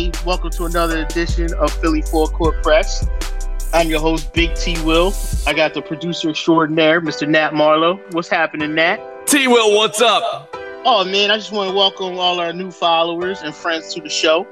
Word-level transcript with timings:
What's 0.00 0.22
going 0.22 0.24
on, 0.24 0.24
everybody? 0.24 0.26
Welcome 0.26 0.50
to 0.50 0.64
another 0.64 1.02
edition 1.04 1.54
of 1.54 1.72
Philly 1.72 2.00
Full 2.02 2.28
Court 2.28 2.62
Press. 2.62 3.06
I'm 3.74 3.88
your 3.88 4.00
host, 4.00 4.32
Big 4.32 4.54
T 4.54 4.80
Will. 4.82 5.12
I 5.46 5.52
got 5.52 5.74
the 5.74 5.82
producer 5.82 6.30
extraordinaire, 6.30 7.02
Mr. 7.02 7.28
Nat 7.28 7.52
Marlowe. 7.52 8.00
What's 8.12 8.28
happening, 8.28 8.74
Nat? 8.74 8.98
T 9.26 9.46
Will, 9.46 9.76
what's 9.76 10.00
up? 10.00 10.54
Oh 10.86 11.04
man, 11.04 11.30
I 11.30 11.36
just 11.36 11.52
want 11.52 11.68
to 11.70 11.76
welcome 11.76 12.18
all 12.18 12.40
our 12.40 12.52
new 12.52 12.70
followers 12.70 13.42
and 13.42 13.54
friends 13.54 13.92
to 13.94 14.00
the 14.00 14.08
show, 14.08 14.46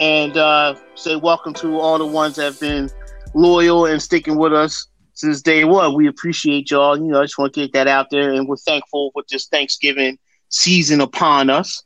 and 0.00 0.36
uh, 0.36 0.76
say 0.94 1.16
welcome 1.16 1.52
to 1.54 1.80
all 1.80 1.98
the 1.98 2.06
ones 2.06 2.36
that 2.36 2.44
have 2.44 2.60
been 2.60 2.88
loyal 3.34 3.86
and 3.86 4.00
sticking 4.00 4.36
with 4.36 4.52
us 4.52 4.86
since 5.14 5.42
day 5.42 5.64
one. 5.64 5.94
We 5.94 6.06
appreciate 6.06 6.70
y'all. 6.70 6.96
You 6.96 7.08
know, 7.08 7.20
I 7.20 7.24
just 7.24 7.38
want 7.38 7.54
to 7.54 7.60
get 7.60 7.72
that 7.72 7.88
out 7.88 8.10
there, 8.10 8.32
and 8.32 8.46
we're 8.46 8.56
thankful 8.56 9.10
with 9.16 9.26
this 9.28 9.48
Thanksgiving 9.48 10.18
season 10.48 11.00
upon 11.00 11.50
us. 11.50 11.82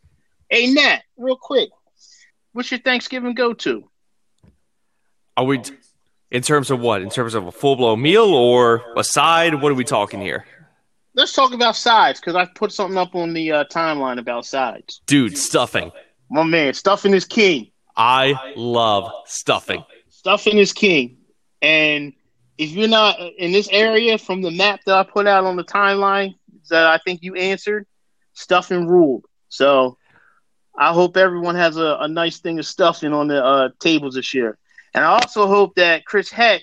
Hey, 0.50 0.66
Nat, 0.66 1.02
real 1.16 1.38
quick, 1.40 1.70
what's 2.52 2.70
your 2.70 2.80
Thanksgiving 2.80 3.34
go 3.34 3.52
to? 3.54 3.88
Are 5.36 5.44
we 5.44 5.58
t- 5.58 5.74
in 6.30 6.42
terms 6.42 6.70
of 6.70 6.80
what? 6.80 7.02
In 7.02 7.10
terms 7.10 7.34
of 7.34 7.46
a 7.46 7.52
full 7.52 7.76
blown 7.76 8.02
meal 8.02 8.34
or 8.34 8.82
a 8.96 9.04
side? 9.04 9.54
What 9.54 9.72
are 9.72 9.76
we 9.76 9.84
talking 9.84 10.20
here? 10.20 10.44
Let's 11.14 11.32
talk 11.32 11.52
about 11.52 11.76
sides 11.76 12.20
because 12.20 12.36
I 12.36 12.46
put 12.54 12.72
something 12.72 12.96
up 12.96 13.14
on 13.14 13.32
the 13.32 13.52
uh, 13.52 13.64
timeline 13.64 14.18
about 14.18 14.46
sides. 14.46 15.00
Dude, 15.06 15.36
stuffing. 15.36 15.90
My 16.30 16.44
man, 16.44 16.74
stuffing 16.74 17.14
is 17.14 17.24
king. 17.24 17.70
I 17.96 18.52
love 18.56 19.10
stuffing. 19.26 19.84
Stuffing 20.08 20.58
is 20.58 20.72
king. 20.72 21.18
And 21.60 22.12
if 22.58 22.70
you're 22.70 22.88
not 22.88 23.18
in 23.38 23.52
this 23.52 23.68
area 23.72 24.18
from 24.18 24.42
the 24.42 24.50
map 24.50 24.80
that 24.86 24.94
I 24.94 25.02
put 25.02 25.26
out 25.26 25.44
on 25.44 25.56
the 25.56 25.64
timeline 25.64 26.34
that 26.68 26.86
I 26.86 26.98
think 26.98 27.22
you 27.22 27.34
answered, 27.34 27.86
stuffing 28.34 28.86
ruled. 28.86 29.24
So 29.48 29.98
I 30.76 30.92
hope 30.92 31.16
everyone 31.16 31.56
has 31.56 31.76
a, 31.76 31.98
a 32.00 32.08
nice 32.08 32.38
thing 32.38 32.58
of 32.58 32.66
stuffing 32.66 33.12
on 33.12 33.28
the 33.28 33.44
uh, 33.44 33.68
tables 33.80 34.14
this 34.14 34.32
year. 34.32 34.56
And 34.94 35.04
I 35.04 35.08
also 35.08 35.46
hope 35.46 35.74
that 35.76 36.04
Chris 36.04 36.30
Heck 36.30 36.62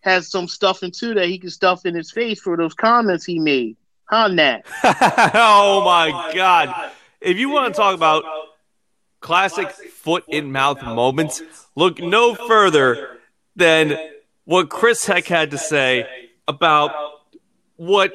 has 0.00 0.30
some 0.30 0.48
stuffing 0.48 0.90
too 0.90 1.14
that 1.14 1.26
he 1.26 1.38
can 1.38 1.50
stuff 1.50 1.86
in 1.86 1.94
his 1.94 2.10
face 2.10 2.40
for 2.40 2.56
those 2.56 2.74
comments 2.74 3.24
he 3.24 3.38
made. 3.38 3.76
Huh, 4.06 4.28
Nat? 4.28 4.62
oh 4.84 5.82
my 5.84 6.32
God. 6.34 6.92
If 7.20 7.38
you 7.38 7.48
want 7.48 7.72
to 7.72 7.78
talk 7.78 7.94
about 7.94 8.24
classic 9.20 9.70
foot 9.70 10.24
in 10.28 10.52
mouth 10.52 10.82
moments, 10.82 11.42
look 11.74 11.98
no 11.98 12.34
further 12.34 13.18
than 13.56 13.96
what 14.44 14.68
Chris 14.68 15.06
Heck 15.06 15.26
had 15.26 15.52
to 15.52 15.58
say 15.58 16.06
about 16.46 16.92
what 17.76 18.12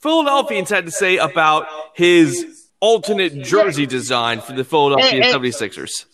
Philadelphians 0.00 0.70
had 0.70 0.86
to 0.86 0.90
say 0.90 1.18
about 1.18 1.66
his 1.94 2.63
alternate 2.84 3.42
jersey 3.42 3.86
design 3.86 4.40
for 4.40 4.52
the 4.52 4.62
Philadelphia 4.64 5.22
And- 5.22 5.24
and- 5.24 5.34
76ers. 5.34 6.04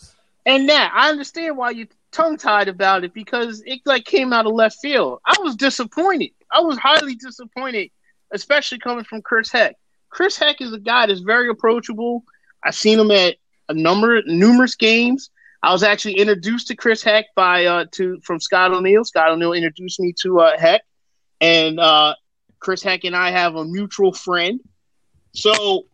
And 0.47 0.67
Nat, 0.67 0.91
I 0.95 1.11
understand 1.11 1.57
why 1.57 1.71
you 1.71 1.87
tongue 2.13 2.37
tied 2.37 2.69
about 2.69 3.05
it 3.05 3.13
because 3.13 3.63
it 3.67 3.81
like 3.85 4.05
came 4.05 4.33
out 4.33 4.47
of 4.47 4.53
left 4.53 4.79
field. 4.81 5.21
I 5.25 5.35
was 5.41 5.55
disappointed. 5.57 6.31
I 6.51 6.61
was 6.61 6.79
highly 6.79 7.15
disappointed, 7.15 7.91
especially 8.33 8.79
coming 8.79 9.05
from 9.05 9.21
Chris 9.23 9.51
Heck. 9.53 9.77
Chris 10.09 10.37
Heck 10.39 10.61
is 10.61 10.73
a 10.73 10.79
guy 10.79 11.07
that's 11.07 11.21
very 11.21 11.49
approachable. 11.49 12.25
I've 12.65 12.75
seen 12.75 12.99
him 12.99 13.11
at 13.11 13.37
a 13.69 13.75
number 13.75 14.23
numerous 14.27 14.75
games. 14.77 15.31
I 15.63 15.73
was 15.73 15.83
actually 15.83 16.15
introduced 16.15 16.69
to 16.69 16.77
Chris 16.77 17.03
Heck 17.03 17.27
by 17.35 17.67
uh 17.67 17.85
to 17.93 18.19
from 18.25 18.41
Scott 18.41 18.73
O'Neill. 18.73 19.05
Scott 19.05 19.31
O'Neill 19.31 19.53
introduced 19.53 20.01
me 20.01 20.15
to 20.23 20.41
uh 20.41 20.59
Heck, 20.59 20.83
and 21.41 21.79
uh 21.79 22.15
Chris 22.61 22.83
Heck 22.83 23.05
and 23.05 23.15
I 23.15 23.31
have 23.31 23.57
a 23.57 23.65
mutual 23.65 24.13
friend. 24.13 24.61
So 25.33 25.85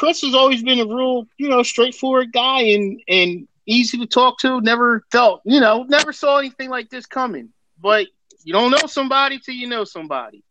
Chris 0.00 0.22
has 0.22 0.34
always 0.34 0.62
been 0.62 0.80
a 0.80 0.86
real, 0.86 1.26
you 1.36 1.50
know, 1.50 1.62
straightforward 1.62 2.32
guy 2.32 2.62
and 2.62 3.02
and 3.06 3.46
easy 3.66 3.98
to 3.98 4.06
talk 4.06 4.38
to. 4.38 4.58
Never 4.62 5.04
felt, 5.12 5.42
you 5.44 5.60
know, 5.60 5.82
never 5.82 6.10
saw 6.10 6.38
anything 6.38 6.70
like 6.70 6.88
this 6.88 7.04
coming. 7.04 7.50
But 7.78 8.06
you 8.42 8.54
don't 8.54 8.70
know 8.70 8.86
somebody 8.86 9.38
till 9.38 9.54
you 9.54 9.68
know 9.68 9.84
somebody. 9.84 10.42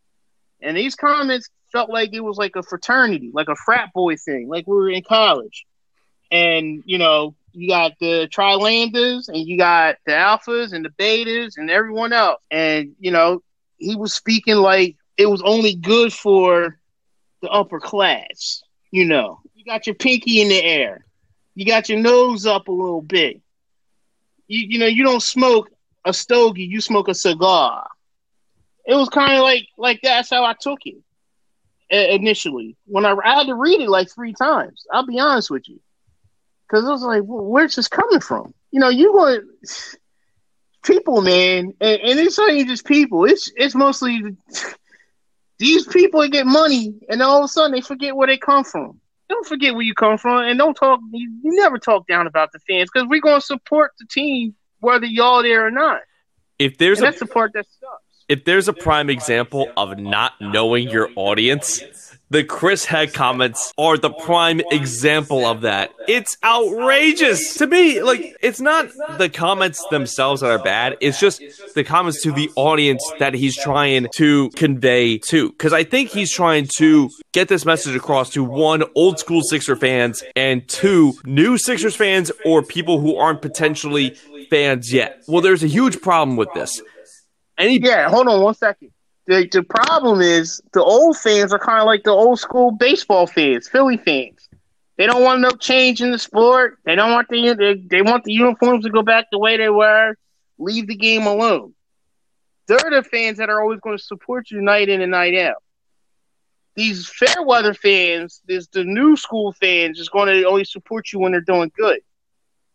And 0.61 0.77
these 0.77 0.93
comments 0.93 1.49
felt 1.71 1.89
like 1.89 2.13
it 2.13 2.19
was 2.19 2.37
like 2.37 2.55
a 2.57 2.61
fraternity, 2.61 3.31
like 3.33 3.47
a 3.47 3.55
frat 3.55 3.89
boy 3.91 4.17
thing, 4.17 4.47
like 4.47 4.67
we 4.67 4.75
were 4.75 4.91
in 4.91 5.01
college. 5.01 5.65
And 6.29 6.83
you 6.85 6.99
know, 6.99 7.33
you 7.51 7.69
got 7.69 7.93
the 7.99 8.27
Trilanders 8.31 9.29
and 9.29 9.47
you 9.47 9.57
got 9.57 9.95
the 10.05 10.11
Alphas 10.11 10.73
and 10.73 10.85
the 10.85 10.89
Betas 10.89 11.57
and 11.57 11.71
everyone 11.71 12.13
else. 12.13 12.39
And 12.51 12.95
you 12.99 13.09
know, 13.09 13.41
he 13.79 13.95
was 13.95 14.13
speaking 14.13 14.57
like 14.57 14.95
it 15.17 15.25
was 15.25 15.41
only 15.41 15.73
good 15.73 16.13
for 16.13 16.77
the 17.41 17.49
upper 17.49 17.79
class. 17.79 18.61
You 18.91 19.05
know, 19.05 19.39
you 19.55 19.65
got 19.65 19.85
your 19.85 19.95
pinky 19.95 20.41
in 20.41 20.49
the 20.49 20.61
air, 20.63 21.05
you 21.55 21.65
got 21.65 21.89
your 21.89 21.99
nose 21.99 22.45
up 22.45 22.67
a 22.67 22.71
little 22.71 23.01
bit. 23.01 23.41
You 24.47 24.67
you 24.69 24.79
know, 24.79 24.87
you 24.87 25.03
don't 25.03 25.21
smoke 25.21 25.69
a 26.05 26.13
stogie, 26.13 26.63
you 26.65 26.81
smoke 26.81 27.07
a 27.07 27.13
cigar. 27.13 27.87
It 28.85 28.95
was 28.95 29.09
kind 29.09 29.33
of 29.33 29.41
like 29.41 29.67
like 29.77 29.99
that's 30.01 30.29
how 30.29 30.43
I 30.43 30.55
took 30.59 30.79
it 30.85 30.97
initially. 31.89 32.75
When 32.85 33.05
I, 33.05 33.13
I 33.23 33.35
had 33.37 33.47
to 33.47 33.55
read 33.55 33.81
it 33.81 33.89
like 33.89 34.09
three 34.09 34.33
times, 34.33 34.85
I'll 34.91 35.05
be 35.05 35.19
honest 35.19 35.49
with 35.51 35.67
you, 35.67 35.79
because 36.67 36.85
I 36.85 36.89
was 36.89 37.03
like, 37.03 37.23
well, 37.25 37.45
"Where's 37.45 37.75
this 37.75 37.87
coming 37.87 38.19
from?" 38.19 38.53
You 38.71 38.79
know, 38.79 38.89
you 38.89 39.13
want 39.13 39.43
people, 40.83 41.21
man, 41.21 41.73
and, 41.81 42.01
and 42.01 42.19
it's 42.19 42.37
not 42.37 42.51
even 42.51 42.67
just 42.67 42.85
people. 42.85 43.25
It's 43.25 43.51
it's 43.55 43.75
mostly 43.75 44.35
these 45.59 45.85
people 45.85 46.27
get 46.29 46.47
money, 46.47 46.93
and 47.09 47.21
all 47.21 47.39
of 47.39 47.45
a 47.45 47.47
sudden 47.47 47.71
they 47.73 47.81
forget 47.81 48.15
where 48.15 48.27
they 48.27 48.37
come 48.37 48.63
from. 48.63 48.99
Don't 49.29 49.45
forget 49.45 49.73
where 49.73 49.83
you 49.83 49.93
come 49.93 50.17
from, 50.17 50.43
and 50.45 50.57
don't 50.57 50.73
talk. 50.73 50.99
You, 51.11 51.29
you 51.43 51.55
never 51.55 51.77
talk 51.77 52.07
down 52.07 52.25
about 52.25 52.51
the 52.51 52.59
fans 52.59 52.89
because 52.91 53.07
we're 53.07 53.21
going 53.21 53.39
to 53.39 53.45
support 53.45 53.91
the 53.99 54.05
team 54.09 54.55
whether 54.79 55.05
y'all 55.05 55.43
there 55.43 55.67
or 55.67 55.71
not. 55.71 56.01
If 56.57 56.77
there's 56.77 56.99
And 56.99 57.07
a 57.07 57.11
that's 57.11 57.19
the 57.19 57.27
part 57.27 57.51
that 57.53 57.65
sucks. 57.79 58.25
if 58.27 58.43
there's 58.45 58.67
a 58.67 58.73
prime 58.73 59.09
example 59.09 59.71
of 59.77 59.97
not 59.99 60.33
knowing 60.41 60.89
your 60.89 61.09
audience, 61.15 62.08
the 62.29 62.43
Chris 62.43 62.85
Heck 62.85 63.13
comments 63.13 63.73
are 63.77 63.97
the 63.97 64.11
prime 64.11 64.61
example 64.71 65.45
of 65.45 65.61
that. 65.61 65.91
It's 66.07 66.37
outrageous 66.43 67.55
to 67.55 67.67
me. 67.67 68.01
Like, 68.01 68.35
it's 68.41 68.61
not 68.61 68.89
the 69.17 69.29
comments 69.29 69.83
themselves 69.89 70.41
that 70.41 70.51
are 70.51 70.63
bad. 70.63 70.97
It's 71.01 71.19
just 71.19 71.41
the 71.73 71.83
comments 71.83 72.21
to 72.23 72.31
the 72.31 72.51
audience 72.55 73.03
that 73.19 73.33
he's 73.33 73.57
trying 73.57 74.07
to 74.15 74.49
convey 74.51 75.17
to. 75.29 75.49
Because 75.49 75.73
I 75.73 75.83
think 75.83 76.09
he's 76.09 76.31
trying 76.31 76.67
to 76.77 77.09
get 77.31 77.47
this 77.47 77.65
message 77.65 77.95
across 77.95 78.29
to 78.31 78.43
one, 78.43 78.83
old 78.95 79.19
school 79.19 79.41
Sixer 79.41 79.75
fans, 79.75 80.23
and 80.35 80.67
two, 80.67 81.13
new 81.25 81.57
Sixers 81.57 81.95
fans 81.95 82.31
or 82.45 82.61
people 82.61 82.99
who 82.99 83.15
aren't 83.15 83.41
potentially 83.41 84.15
fans 84.49 84.93
yet. 84.93 85.23
Well, 85.27 85.41
there's 85.41 85.63
a 85.63 85.67
huge 85.67 86.01
problem 86.01 86.37
with 86.37 86.49
this. 86.53 86.81
Any 87.57 87.79
Yeah, 87.79 88.09
hold 88.09 88.27
on 88.27 88.41
one 88.41 88.53
second. 88.53 88.91
The 89.29 89.47
the 89.51 89.61
problem 89.61 90.21
is 90.21 90.59
the 90.73 90.83
old 90.83 91.15
fans 91.15 91.53
are 91.53 91.59
kind 91.59 91.79
of 91.79 91.85
like 91.85 92.01
the 92.03 92.09
old 92.09 92.39
school 92.39 92.71
baseball 92.71 93.27
fans, 93.27 93.69
Philly 93.69 93.97
fans. 93.97 94.49
They 94.97 95.05
don't 95.05 95.21
want 95.21 95.39
no 95.41 95.51
change 95.51 96.01
in 96.01 96.09
the 96.09 96.17
sport. 96.17 96.79
They 96.83 96.95
don't 96.95 97.11
want 97.11 97.27
the 97.29 97.53
they, 97.53 97.75
they 97.75 98.01
want 98.01 98.23
the 98.23 98.33
uniforms 98.33 98.85
to 98.85 98.89
go 98.89 99.03
back 99.03 99.27
the 99.31 99.37
way 99.37 99.55
they 99.55 99.69
were. 99.69 100.15
Leave 100.57 100.87
the 100.87 100.95
game 100.95 101.27
alone. 101.27 101.75
They're 102.65 102.89
the 102.89 103.03
fans 103.03 103.37
that 103.37 103.51
are 103.51 103.61
always 103.61 103.79
going 103.81 103.99
to 103.99 104.03
support 104.03 104.49
you 104.49 104.61
night 104.61 104.89
in 104.89 104.99
and 104.99 105.11
night 105.11 105.37
out. 105.37 105.61
These 106.75 107.07
fair 107.07 107.43
weather 107.43 107.75
fans, 107.75 108.41
this 108.47 108.65
the 108.65 108.83
new 108.83 109.15
school 109.15 109.53
fans, 109.53 109.99
is 109.99 110.09
going 110.09 110.29
to 110.29 110.47
only 110.47 110.65
support 110.65 111.13
you 111.13 111.19
when 111.19 111.33
they're 111.33 111.41
doing 111.41 111.71
good. 111.77 111.99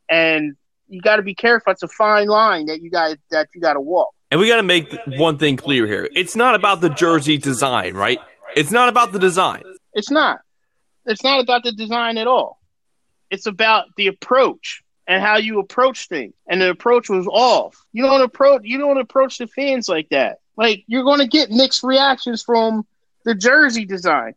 And 0.09 0.55
you 0.87 1.01
got 1.01 1.17
to 1.17 1.23
be 1.23 1.35
careful. 1.35 1.73
It's 1.73 1.83
a 1.83 1.89
fine 1.89 2.29
line 2.29 2.67
that 2.67 2.81
you 2.81 2.93
got 2.93 3.19
that 3.33 3.49
you 3.57 3.61
got 3.61 3.73
to 3.73 3.81
walk. 3.81 4.15
And 4.35 4.41
we 4.41 4.49
got 4.49 4.57
to 4.57 4.65
make 4.65 4.93
one 5.07 5.39
thing 5.39 5.57
clear 5.57 5.87
here. 5.87 6.09
It's 6.13 6.35
not 6.35 6.57
about 6.57 6.81
the 6.81 6.89
jersey 6.89 7.39
design, 7.39 7.95
right? 7.95 8.19
It's 8.57 8.73
not 8.73 8.89
about 8.89 9.13
the 9.13 9.21
design. 9.21 9.63
It's 9.93 10.11
not. 10.11 10.41
It's 11.07 11.23
not 11.23 11.39
about 11.39 11.63
the 11.63 11.71
design 11.71 12.19
at 12.19 12.27
all. 12.27 12.59
It's 13.31 13.47
about 13.47 13.85
the 13.97 14.09
approach 14.09 14.83
and 15.07 15.23
how 15.23 15.37
you 15.37 15.61
approach 15.61 16.09
things. 16.09 16.35
And 16.49 16.61
the 16.61 16.71
approach 16.71 17.09
was 17.09 17.29
off. 17.29 17.77
You 17.93 18.03
don't 18.03 18.23
approach. 18.23 18.63
You 18.65 18.79
don't 18.79 18.99
approach 18.99 19.39
the 19.39 19.47
fans 19.47 19.89
like 19.89 20.09
that. 20.09 20.39
Like 20.57 20.83
you're 20.89 21.05
going 21.05 21.21
to 21.21 21.29
get 21.29 21.53
mixed 21.53 21.85
reactions 21.85 22.43
from 22.43 22.85
the 23.25 23.37
jersey 23.37 23.85
design. 23.85 24.35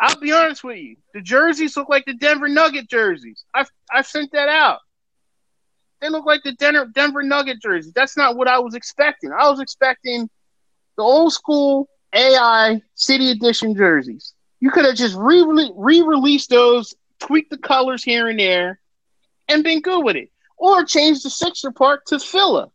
I'll 0.00 0.20
be 0.20 0.30
honest 0.30 0.62
with 0.62 0.78
you. 0.78 0.94
The 1.12 1.22
jerseys 1.22 1.76
look 1.76 1.88
like 1.88 2.04
the 2.04 2.14
Denver 2.14 2.46
Nugget 2.46 2.88
jerseys. 2.88 3.44
I've 3.52 3.68
I've 3.92 4.06
sent 4.06 4.30
that 4.30 4.48
out. 4.48 4.78
They 6.00 6.08
look 6.08 6.24
like 6.24 6.42
the 6.42 6.52
Denver 6.52 6.86
Denver 6.86 7.22
Nugget 7.22 7.60
jerseys. 7.60 7.92
That's 7.92 8.16
not 8.16 8.36
what 8.36 8.48
I 8.48 8.58
was 8.58 8.74
expecting. 8.74 9.32
I 9.32 9.48
was 9.50 9.60
expecting 9.60 10.30
the 10.96 11.02
old 11.02 11.32
school 11.32 11.88
AI 12.14 12.80
City 12.94 13.30
Edition 13.30 13.74
jerseys. 13.76 14.32
You 14.60 14.70
could 14.70 14.84
have 14.84 14.96
just 14.96 15.16
re 15.16 15.42
released 16.02 16.50
those, 16.50 16.94
tweaked 17.18 17.50
the 17.50 17.58
colors 17.58 18.02
here 18.02 18.28
and 18.28 18.38
there, 18.38 18.80
and 19.48 19.62
been 19.62 19.80
good 19.80 20.04
with 20.04 20.16
it. 20.16 20.30
Or 20.56 20.84
change 20.84 21.22
the 21.22 21.30
Sixer 21.30 21.70
part 21.70 22.06
to 22.06 22.18
Phila. 22.18 22.68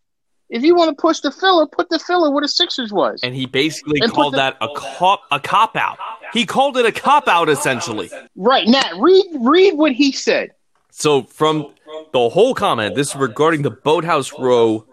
If 0.49 0.63
you 0.63 0.75
want 0.75 0.95
to 0.95 1.01
push 1.01 1.19
the 1.21 1.31
Phila, 1.31 1.67
put 1.67 1.89
the 1.89 1.97
Phila 1.99 2.29
where 2.29 2.41
the 2.41 2.47
Sixers 2.47 2.91
was. 2.93 3.19
And 3.23 3.33
he 3.35 3.47
basically 3.47 3.99
And 4.01 4.11
called 4.11 4.33
the- 4.33 4.37
that 4.37 4.57
a 4.61 4.67
cop 4.75 5.21
a 5.31 5.39
cop 5.39 5.75
out. 5.75 5.97
He 6.33 6.45
called 6.45 6.77
it 6.77 6.85
a 6.85 6.91
cop 6.91 7.27
out 7.27 7.49
essentially. 7.49 8.09
right, 8.35 8.67
Nat, 8.67 8.93
read 8.97 9.25
read 9.39 9.73
what 9.75 9.91
he 9.93 10.11
said. 10.11 10.51
So 10.97 11.23
from 11.23 11.73
the 12.13 12.29
whole 12.29 12.53
comment, 12.53 12.95
this 12.95 13.09
is 13.09 13.15
regarding 13.17 13.63
the 13.63 13.69
Boathouse 13.69 14.31
Row 14.39 14.85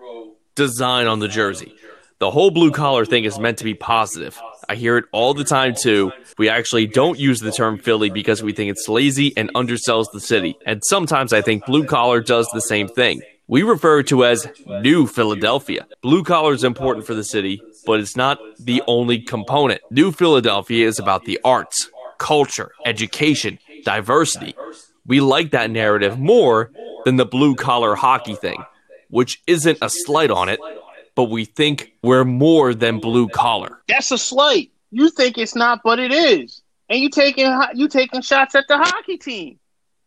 design 0.57 1.07
on 1.07 1.21
the 1.21 1.29
jersey. 1.29 1.77
The 2.19 2.29
whole 2.29 2.51
blue 2.51 2.73
collar 2.73 3.05
thing 3.05 3.23
is 3.23 3.39
meant 3.39 3.59
to 3.59 3.65
be 3.65 3.75
positive. 3.75 4.37
I 4.69 4.75
hear 4.75 4.97
it 4.99 5.05
all 5.13 5.33
the 5.33 5.45
time 5.45 5.77
too. 5.81 6.11
We 6.39 6.49
actually 6.49 6.89
don't 6.89 7.21
use 7.21 7.39
the 7.39 7.53
term 7.53 7.79
Philly 7.79 8.11
because 8.11 8.43
we 8.43 8.53
think 8.53 8.73
it's 8.73 8.89
lazy 8.89 9.33
and 9.37 9.55
undersells 9.55 10.07
the 10.13 10.19
city. 10.19 10.57
And 10.67 10.83
sometimes 10.85 11.33
I 11.33 11.41
think 11.41 11.67
blue 11.67 11.85
collar 11.85 12.21
does 12.21 12.49
the 12.53 12.61
same 12.61 12.89
thing. 12.89 13.23
We 13.47 13.63
refer 13.63 14.03
to 14.05 14.25
as 14.25 14.49
New 14.67 15.07
Philadelphia. 15.07 15.87
Blue 16.03 16.25
collar 16.25 16.53
is 16.53 16.65
important 16.65 17.07
for 17.07 17.15
the 17.15 17.25
city, 17.25 17.63
but 17.87 18.01
it's 18.01 18.17
not 18.17 18.41
the 18.59 18.83
only 18.89 19.21
component. 19.21 19.81
New 19.93 20.11
Philadelphia 20.11 20.85
is 20.85 20.99
about 20.99 21.27
the 21.27 21.39
arts, 21.45 21.91
culture, 22.19 22.73
education, 22.85 23.61
diversity. 23.85 24.57
We 25.07 25.21
like 25.21 25.51
that 25.51 25.71
narrative 25.71 26.19
more 26.19 26.71
than 27.05 27.17
the 27.17 27.27
blue 27.27 27.55
collar 27.55 27.95
hockey 27.95 28.35
thing, 28.35 28.63
which 29.09 29.43
isn't 29.47 29.79
a 29.83 29.89
slight 29.91 30.31
on 30.31 30.49
it, 30.49 30.61
but 31.15 31.25
we 31.25 31.45
think 31.45 31.93
we're 32.03 32.25
more 32.25 32.75
than 32.75 33.01
blue 33.01 33.29
collar. 33.29 33.81
That's 33.89 34.11
a 34.11 34.19
slight. 34.19 34.71
You 34.91 35.11
think 35.11 35.39
it's 35.39 35.57
not, 35.57 35.81
but 35.83 35.99
it 35.99 36.13
is. 36.13 36.63
And 36.89 37.01
you 37.01 37.09
taking 37.09 37.51
you 37.75 37.89
taking 37.89 38.21
shots 38.21 38.55
at 38.55 38.69
the 38.69 38.77
hockey 38.77 39.17
team. 39.17 39.59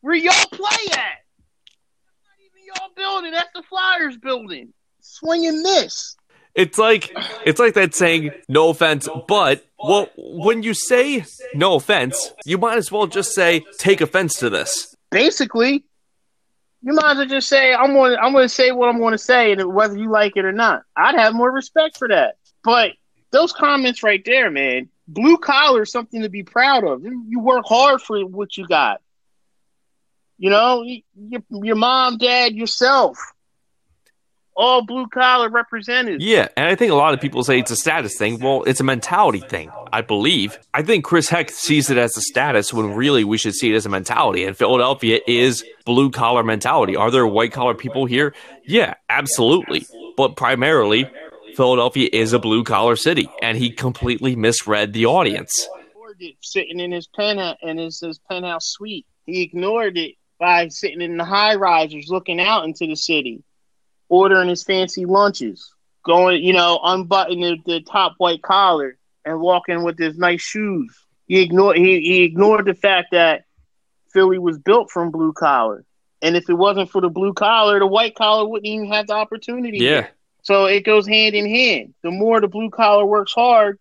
Where 0.02 0.16
y'all 0.16 0.34
play 0.52 0.86
at? 0.92 0.98
That's 0.98 2.22
Not 2.24 2.38
even 2.40 2.62
y'all 2.68 2.92
building. 2.96 3.32
That's 3.32 3.50
the 3.56 3.64
Flyers 3.64 4.18
building. 4.18 4.72
Swinging 5.02 5.64
this. 5.64 6.16
It's 6.56 6.78
like 6.78 7.12
it's 7.46 7.60
like 7.60 7.74
that 7.74 7.94
saying 7.94 8.32
no 8.48 8.70
offense, 8.70 9.10
but 9.28 9.66
well 9.78 10.08
when 10.18 10.64
you 10.64 10.74
say 10.74 11.26
no 11.54 11.76
offense, 11.76 12.34
you 12.46 12.58
might 12.58 12.78
as 12.78 12.92
well 12.92 13.08
just 13.08 13.34
say 13.34 13.66
take 13.78 14.00
offense 14.00 14.40
to 14.40 14.50
this. 14.50 14.96
Basically, 15.12 15.84
you 16.82 16.94
might 16.94 17.12
as 17.12 17.18
well 17.18 17.26
just 17.26 17.50
say 17.50 17.74
I'm 17.74 17.94
going. 17.94 18.16
I'm 18.16 18.32
going 18.32 18.46
to 18.46 18.50
say 18.50 18.72
what 18.72 18.88
I'm 18.88 19.00
going 19.00 19.12
to 19.12 19.18
say, 19.18 19.52
and 19.52 19.74
whether 19.74 19.98
you 19.98 20.10
like 20.10 20.38
it 20.38 20.46
or 20.46 20.54
not, 20.54 20.84
I'd 20.96 21.16
have 21.16 21.34
more 21.34 21.52
respect 21.52 21.98
for 21.98 22.08
that. 22.08 22.36
But 22.64 22.92
those 23.32 23.52
comments 23.52 24.02
right 24.02 24.24
there, 24.24 24.50
man, 24.50 24.88
blue 25.10 25.38
collar 25.38 25.84
is 25.84 25.92
something 25.92 26.22
to 26.22 26.30
be 26.30 26.44
proud 26.44 26.86
of. 26.86 27.04
You 27.04 27.40
work 27.42 27.66
hard 27.66 28.02
for 28.02 28.26
what 28.26 28.56
you 28.56 28.66
got. 28.66 29.02
You 30.38 30.50
know, 30.50 30.86
your, 31.16 31.44
your 31.50 31.76
mom, 31.76 32.18
dad, 32.18 32.56
yourself 32.56 33.18
all 34.56 34.86
blue 34.86 35.08
collar 35.08 35.50
represented. 35.50 36.22
Yeah, 36.22 36.48
and 36.56 36.68
I 36.68 36.76
think 36.76 36.92
a 36.92 36.96
lot 36.96 37.14
of 37.14 37.22
people 37.22 37.44
say 37.44 37.60
it's 37.60 37.72
a 37.72 37.76
status 37.76 38.18
thing. 38.18 38.40
Well, 38.40 38.64
it's 38.64 38.80
a 38.80 38.84
mentality 38.84 39.42
thing, 39.42 39.70
I 39.92 40.02
believe. 40.02 40.58
I 40.74 40.82
think 40.82 41.04
Chris 41.04 41.30
Heck 41.30 41.52
sees 41.52 41.90
it 41.90 41.98
as 41.98 42.16
a 42.18 42.22
status 42.22 42.74
when 42.74 42.94
really 42.94 43.24
we 43.24 43.38
should 43.38 43.54
see 43.54 43.72
it 43.72 43.76
as 43.76 43.86
a 43.86 43.90
mentality. 43.90 44.46
And 44.46 44.58
Philadelphia 44.58 45.20
is 45.28 45.64
blue 45.86 46.10
collar 46.10 46.44
mentality. 46.44 46.96
Are 46.96 47.12
there 47.12 47.28
white 47.28 47.52
collar 47.52 47.74
people 47.74 48.06
here? 48.06 48.34
Yeah, 48.66 48.94
absolutely. 49.10 49.86
But 50.16 50.36
primarily, 50.38 51.10
Philadelphia 51.56 52.10
is 52.12 52.34
a 52.34 52.40
blue 52.40 52.64
collar 52.64 52.96
city, 52.96 53.30
and 53.42 53.58
he 53.58 53.70
completely 53.70 54.36
misread 54.36 54.94
the 54.94 55.06
audience. 55.06 55.68
Sitting 56.42 56.80
in 56.80 56.94
his 56.94 57.08
penthouse 57.08 57.58
in 57.62 57.78
his, 57.78 58.00
his 58.00 58.20
penthouse 58.30 58.72
suite, 58.72 59.06
he 59.26 59.42
ignored 59.42 59.98
it 59.98 60.16
by 60.40 60.70
sitting 60.70 61.02
in 61.02 61.18
the 61.18 61.26
high 61.26 61.56
risers, 61.56 62.08
looking 62.08 62.40
out 62.40 62.64
into 62.64 62.88
the 62.88 62.96
city 62.96 63.44
ordering 64.10 64.50
his 64.50 64.64
fancy 64.64 65.06
lunches, 65.06 65.74
going, 66.04 66.44
you 66.44 66.54
know, 66.54 66.80
unbuttoning 66.84 67.62
the, 67.66 67.74
the 67.74 67.82
top 67.82 68.16
white 68.18 68.42
collar 68.42 68.98
and 69.24 69.40
walking 69.40 69.84
with 69.84 69.98
his 69.98 70.18
nice 70.18 70.42
shoes. 70.42 70.96
He 71.28 71.42
ignored 71.42 71.78
he, 71.78 72.02
he 72.02 72.24
ignored 72.24 72.66
the 72.66 72.76
fact 72.76 73.10
that 73.12 73.46
Philly 74.14 74.38
was 74.38 74.58
built 74.60 74.92
from 74.92 75.12
blue 75.12 75.34
collar. 75.34 75.84
And 76.22 76.36
if 76.36 76.50
it 76.50 76.54
wasn't 76.54 76.90
for 76.90 77.02
the 77.02 77.10
blue 77.10 77.34
collar, 77.34 77.80
the 77.80 77.88
white 77.88 78.16
collar 78.16 78.48
wouldn't 78.48 78.66
even 78.66 78.92
have 78.92 79.08
the 79.08 79.14
opportunity. 79.14 79.80
Yeah. 79.80 80.08
So 80.44 80.66
it 80.66 80.86
goes 80.86 81.08
hand 81.08 81.36
in 81.36 81.50
hand. 81.50 81.94
The 82.04 82.12
more 82.12 82.40
the 82.40 82.48
blue 82.48 82.70
collar 82.70 83.06
works 83.06 83.34
hard 83.34 83.80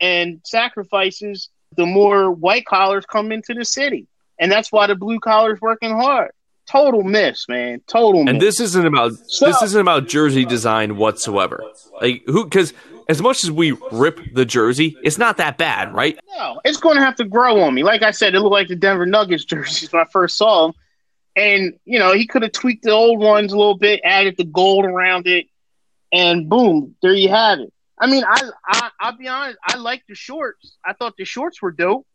and 0.00 0.40
sacrifices, 0.44 1.48
the 1.76 1.86
more 1.86 2.30
white 2.30 2.66
collars 2.66 3.06
come 3.06 3.32
into 3.32 3.54
the 3.54 3.64
city. 3.64 4.08
And 4.38 4.50
that's 4.50 4.70
why 4.70 4.88
the 4.88 4.94
blue 4.94 5.20
collar 5.20 5.54
is 5.54 5.60
working 5.60 5.90
hard 5.90 6.32
total 6.68 7.02
miss, 7.02 7.48
man. 7.48 7.80
Total 7.86 8.22
miss. 8.22 8.32
And 8.32 8.40
this 8.40 8.60
isn't 8.60 8.86
about 8.86 9.12
so, 9.26 9.46
this 9.46 9.62
isn't 9.62 9.80
about 9.80 10.08
jersey 10.08 10.44
design 10.44 10.96
whatsoever. 10.96 11.62
Like 12.00 12.22
who 12.26 12.44
because 12.44 12.72
as 13.08 13.22
much 13.22 13.42
as 13.42 13.50
we 13.50 13.76
rip 13.90 14.20
the 14.34 14.44
jersey, 14.44 14.96
it's 15.02 15.18
not 15.18 15.38
that 15.38 15.56
bad, 15.56 15.94
right? 15.94 16.18
No, 16.36 16.60
it's 16.64 16.76
going 16.76 16.96
to 16.96 17.02
have 17.02 17.16
to 17.16 17.24
grow 17.24 17.60
on 17.60 17.74
me. 17.74 17.82
Like 17.82 18.02
I 18.02 18.10
said, 18.10 18.34
it 18.34 18.40
looked 18.40 18.52
like 18.52 18.68
the 18.68 18.76
Denver 18.76 19.06
Nuggets 19.06 19.44
jerseys 19.46 19.92
when 19.92 20.02
I 20.02 20.06
first 20.10 20.36
saw 20.36 20.66
them. 20.66 20.76
And, 21.34 21.78
you 21.84 21.98
know, 21.98 22.12
he 22.12 22.26
could 22.26 22.42
have 22.42 22.52
tweaked 22.52 22.82
the 22.82 22.90
old 22.90 23.20
ones 23.20 23.52
a 23.52 23.56
little 23.56 23.78
bit, 23.78 24.00
added 24.04 24.36
the 24.36 24.44
gold 24.44 24.84
around 24.84 25.26
it, 25.26 25.46
and 26.12 26.48
boom, 26.48 26.96
there 27.00 27.14
you 27.14 27.28
have 27.28 27.60
it. 27.60 27.72
I 27.98 28.08
mean, 28.08 28.24
I, 28.24 28.50
I 28.66 28.90
I'll 29.00 29.16
be 29.16 29.28
honest, 29.28 29.58
I 29.64 29.76
like 29.76 30.02
the 30.08 30.14
shorts. 30.14 30.76
I 30.84 30.92
thought 30.92 31.14
the 31.16 31.24
shorts 31.24 31.62
were 31.62 31.70
dope, 31.70 32.06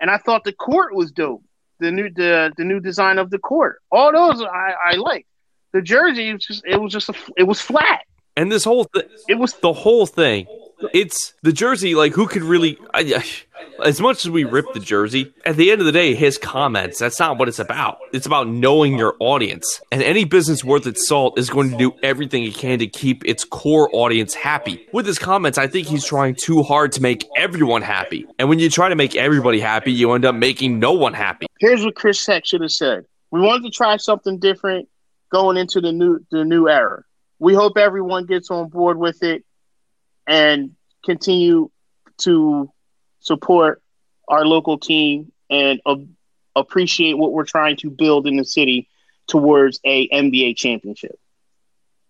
and 0.00 0.10
I 0.10 0.18
thought 0.18 0.44
the 0.44 0.52
court 0.52 0.94
was 0.94 1.10
dope 1.10 1.42
the 1.78 1.90
new 1.90 2.10
the 2.10 2.52
the 2.56 2.64
new 2.64 2.80
design 2.80 3.18
of 3.18 3.30
the 3.30 3.38
court. 3.38 3.80
All 3.90 4.12
those 4.12 4.42
I, 4.42 4.74
I 4.84 4.96
like. 4.96 5.26
The 5.72 5.82
jersey 5.82 6.32
was 6.32 6.44
just 6.44 6.64
it 6.66 6.80
was 6.80 6.92
just 6.92 7.08
a, 7.08 7.14
it 7.36 7.44
was 7.44 7.60
flat. 7.60 8.02
And 8.36 8.52
this 8.52 8.64
whole 8.64 8.84
thing, 8.84 9.04
it 9.28 9.34
was 9.34 9.54
the 9.54 9.72
whole 9.72 10.06
thing. 10.06 10.46
It's 10.92 11.34
the 11.42 11.52
jersey. 11.52 11.94
Like 11.94 12.12
who 12.12 12.26
could 12.26 12.42
really? 12.42 12.78
I, 12.92 13.24
as 13.84 14.00
much 14.00 14.24
as 14.24 14.30
we 14.30 14.44
rip 14.44 14.72
the 14.72 14.80
jersey, 14.80 15.32
at 15.44 15.56
the 15.56 15.70
end 15.70 15.80
of 15.80 15.86
the 15.86 15.92
day, 15.92 16.14
his 16.14 16.38
comments, 16.38 16.98
that's 16.98 17.18
not 17.18 17.38
what 17.38 17.48
it's 17.48 17.58
about. 17.58 17.98
It's 18.12 18.26
about 18.26 18.48
knowing 18.48 18.98
your 18.98 19.16
audience. 19.20 19.80
And 19.92 20.02
any 20.02 20.24
business 20.24 20.64
worth 20.64 20.86
its 20.86 21.06
salt 21.06 21.38
is 21.38 21.50
going 21.50 21.70
to 21.70 21.76
do 21.76 21.92
everything 22.02 22.44
it 22.44 22.54
can 22.54 22.78
to 22.78 22.86
keep 22.86 23.24
its 23.24 23.44
core 23.44 23.88
audience 23.92 24.34
happy. 24.34 24.86
With 24.92 25.06
his 25.06 25.18
comments, 25.18 25.58
I 25.58 25.66
think 25.66 25.86
he's 25.86 26.04
trying 26.04 26.36
too 26.40 26.62
hard 26.62 26.92
to 26.92 27.02
make 27.02 27.26
everyone 27.36 27.82
happy. 27.82 28.26
And 28.38 28.48
when 28.48 28.58
you 28.58 28.70
try 28.70 28.88
to 28.88 28.96
make 28.96 29.16
everybody 29.16 29.60
happy, 29.60 29.92
you 29.92 30.12
end 30.12 30.24
up 30.24 30.34
making 30.34 30.78
no 30.78 30.92
one 30.92 31.14
happy. 31.14 31.46
Here's 31.60 31.84
what 31.84 31.94
Chris 31.94 32.24
Heck 32.24 32.46
should 32.46 32.62
have 32.62 32.72
said. 32.72 33.04
We 33.30 33.40
wanted 33.40 33.64
to 33.64 33.70
try 33.70 33.96
something 33.96 34.38
different 34.38 34.88
going 35.30 35.56
into 35.56 35.80
the 35.80 35.92
new 35.92 36.20
the 36.30 36.44
new 36.44 36.68
era. 36.68 37.02
We 37.38 37.54
hope 37.54 37.76
everyone 37.76 38.26
gets 38.26 38.50
on 38.50 38.68
board 38.68 38.98
with 38.98 39.22
it 39.22 39.44
and 40.26 40.72
continue 41.04 41.70
to 42.18 42.70
support 43.20 43.82
our 44.28 44.44
local 44.44 44.78
team 44.78 45.32
and 45.50 45.80
uh, 45.86 45.96
appreciate 46.54 47.16
what 47.16 47.32
we're 47.32 47.44
trying 47.44 47.76
to 47.76 47.90
build 47.90 48.26
in 48.26 48.36
the 48.36 48.44
city 48.44 48.88
towards 49.26 49.80
a 49.84 50.08
NBA 50.08 50.56
championship. 50.56 51.18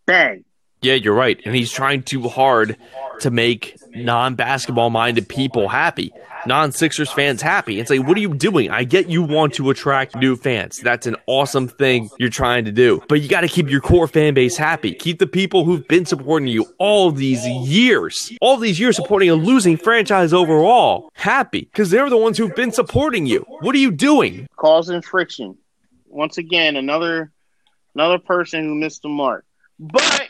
Bang. 0.06 0.44
Yeah, 0.82 0.94
you're 0.94 1.14
right. 1.14 1.40
And 1.44 1.54
he's 1.54 1.73
trying 1.73 2.02
too 2.02 2.28
hard 2.28 2.76
to 3.20 3.30
make 3.30 3.76
non 3.94 4.35
basketball 4.35 4.90
minded 4.90 5.28
people 5.28 5.68
happy 5.68 6.12
non 6.47 6.73
Sixers 6.73 7.11
fans 7.11 7.43
happy. 7.43 7.81
It's 7.81 7.91
like, 7.91 8.07
what 8.07 8.17
are 8.17 8.21
you 8.21 8.35
doing? 8.35 8.71
I 8.71 8.85
get 8.85 9.09
you 9.09 9.23
want 9.23 9.55
to 9.55 9.71
attract 9.71 10.17
new 10.17 10.37
fans. 10.37 10.79
That's 10.79 11.07
an 11.07 11.17
awesome 11.26 11.69
thing 11.69 12.11
you're 12.19 12.31
trying 12.31 12.65
to 12.67 12.73
do. 12.73 13.03
But 13.09 13.21
you 13.21 13.29
got 13.29 13.43
to 13.43 13.49
keep 13.49 13.69
your 13.69 13.81
core 13.81 14.09
fan 14.09 14.35
base 14.35 14.57
happy. 14.57 14.95
Keep 14.95 15.19
the 15.19 15.26
people 15.26 15.65
who've 15.65 15.87
been 15.88 16.07
supporting 16.07 16.49
you 16.49 16.67
all 16.79 17.11
these 17.11 17.47
years, 17.47 18.33
all 18.41 18.57
these 18.57 18.79
years 18.79 18.97
supporting 18.97 19.31
a 19.31 19.35
losing 19.35 19.76
franchise 19.76 20.33
overall 20.33 21.11
happy 21.15 21.62
because 21.62 21.91
they're 21.91 22.11
the 22.11 22.17
ones 22.17 22.38
who've 22.38 22.55
been 22.55 22.73
supporting 22.73 23.26
you. 23.26 23.45
What 23.61 23.75
are 23.75 23.79
you 23.79 23.91
doing? 23.91 24.47
Causing 24.57 25.03
friction. 25.03 25.57
Once 26.07 26.38
again, 26.38 26.76
another 26.76 27.33
another 27.95 28.19
person 28.19 28.65
who 28.65 28.75
missed 28.75 29.03
the 29.03 29.09
mark. 29.09 29.45
But 29.79 30.29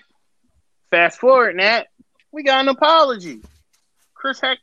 fast 0.91 1.19
forward, 1.21 1.57
Nat, 1.57 1.87
we 2.33 2.43
got 2.43 2.61
an 2.61 2.69
apology. 2.69 3.41
Chris 4.15 4.41
Heck 4.41 4.59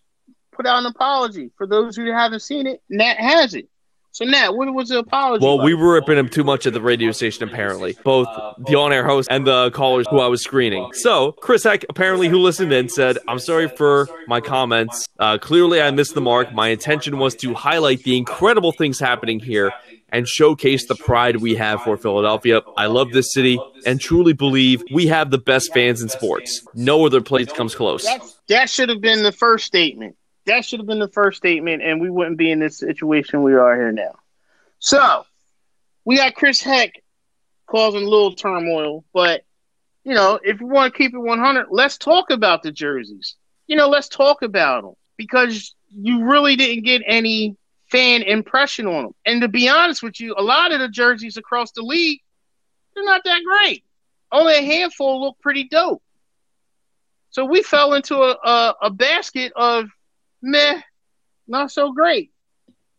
put 0.55 0.65
out 0.65 0.79
an 0.79 0.85
apology. 0.85 1.51
For 1.57 1.67
those 1.67 1.95
who 1.95 2.11
haven't 2.11 2.41
seen 2.41 2.67
it, 2.67 2.81
Nat 2.89 3.17
has 3.17 3.53
it. 3.53 3.67
So 4.11 4.25
Nat, 4.25 4.51
what 4.51 4.71
was 4.71 4.89
the 4.89 4.99
apology? 4.99 5.43
Well, 5.43 5.59
we 5.63 5.73
were 5.73 5.95
ripping 5.95 6.19
him 6.19 6.29
too 6.29 6.43
much 6.43 6.67
at 6.67 6.73
the 6.73 6.81
radio 6.81 7.11
station, 7.11 7.49
apparently. 7.49 7.97
Both 8.03 8.27
the 8.59 8.75
on-air 8.75 9.03
host 9.03 9.27
and 9.31 9.47
the 9.47 9.71
callers 9.71 10.05
who 10.07 10.19
I 10.19 10.27
was 10.27 10.43
screening. 10.43 10.93
So 10.93 11.31
Chris 11.31 11.63
Heck, 11.63 11.83
apparently 11.89 12.27
who 12.27 12.37
listened 12.37 12.71
in, 12.71 12.89
said, 12.89 13.17
"I'm 13.27 13.39
sorry 13.39 13.67
for 13.67 14.07
my 14.27 14.39
comments. 14.39 15.07
Uh, 15.17 15.39
clearly, 15.39 15.81
I 15.81 15.89
missed 15.89 16.13
the 16.13 16.21
mark. 16.21 16.53
My 16.53 16.67
intention 16.67 17.17
was 17.17 17.33
to 17.37 17.55
highlight 17.55 18.03
the 18.03 18.15
incredible 18.15 18.71
things 18.71 18.99
happening 18.99 19.39
here." 19.39 19.71
And 20.09 20.27
showcase 20.27 20.85
the 20.85 20.93
pride 20.93 21.37
we 21.37 21.55
have 21.55 21.81
for 21.81 21.97
Philadelphia. 21.97 22.61
I 22.77 22.85
love 22.85 23.13
this 23.13 23.33
city 23.33 23.59
and 23.83 23.99
truly 23.99 24.33
believe 24.33 24.83
we 24.93 25.07
have 25.07 25.31
the 25.31 25.39
best 25.39 25.73
fans 25.73 26.03
in 26.03 26.09
sports. 26.09 26.63
No 26.75 27.03
other 27.03 27.19
place 27.19 27.51
comes 27.51 27.73
close. 27.73 28.03
That's, 28.03 28.39
that 28.47 28.69
should 28.69 28.89
have 28.89 29.01
been 29.01 29.23
the 29.23 29.31
first 29.31 29.65
statement 29.65 30.15
that 30.45 30.65
should 30.65 30.79
have 30.79 30.87
been 30.87 30.99
the 30.99 31.07
first 31.07 31.37
statement, 31.37 31.81
and 31.81 32.01
we 32.01 32.09
wouldn't 32.09 32.37
be 32.37 32.51
in 32.51 32.59
this 32.59 32.77
situation 32.77 33.43
we 33.43 33.53
are 33.53 33.75
here 33.75 33.91
now. 33.91 34.19
So 34.79 35.25
we 36.05 36.17
got 36.17 36.35
Chris 36.35 36.61
Heck 36.61 37.01
causing 37.65 38.03
a 38.03 38.09
little 38.09 38.33
turmoil, 38.33 39.05
but 39.13 39.43
you 40.03 40.13
know, 40.13 40.39
if 40.43 40.59
you 40.59 40.67
want 40.67 40.93
to 40.93 40.97
keep 40.97 41.13
it 41.13 41.19
100, 41.19 41.67
let's 41.69 41.97
talk 41.97 42.29
about 42.29 42.61
the 42.61 42.71
jerseys. 42.71 43.35
You 43.67 43.77
know, 43.77 43.87
let's 43.87 44.09
talk 44.09 44.41
about 44.41 44.83
them 44.83 44.93
because 45.15 45.73
you 45.89 46.25
really 46.25 46.57
didn't 46.57 46.83
get 46.83 47.01
any 47.05 47.55
fan 47.89 48.23
impression 48.23 48.85
on 48.87 49.03
them. 49.03 49.15
And 49.25 49.41
to 49.41 49.47
be 49.47 49.69
honest 49.69 50.03
with 50.03 50.19
you, 50.19 50.35
a 50.37 50.43
lot 50.43 50.73
of 50.73 50.79
the 50.79 50.89
jerseys 50.89 51.37
across 51.37 51.71
the 51.71 51.83
league 51.83 52.19
they're 52.93 53.03
not 53.03 53.23
that 53.25 53.41
great. 53.43 53.83
Only 54.31 54.55
a 54.55 54.61
handful 54.61 55.21
look 55.21 55.39
pretty 55.39 55.65
dope. 55.65 56.01
So 57.29 57.45
we 57.45 57.63
fell 57.63 57.93
into 57.93 58.15
a, 58.17 58.37
a, 58.43 58.75
a 58.83 58.89
basket 58.89 59.53
of 59.55 59.85
meh, 60.43 60.81
not 61.47 61.71
so 61.71 61.91
great. 61.91 62.31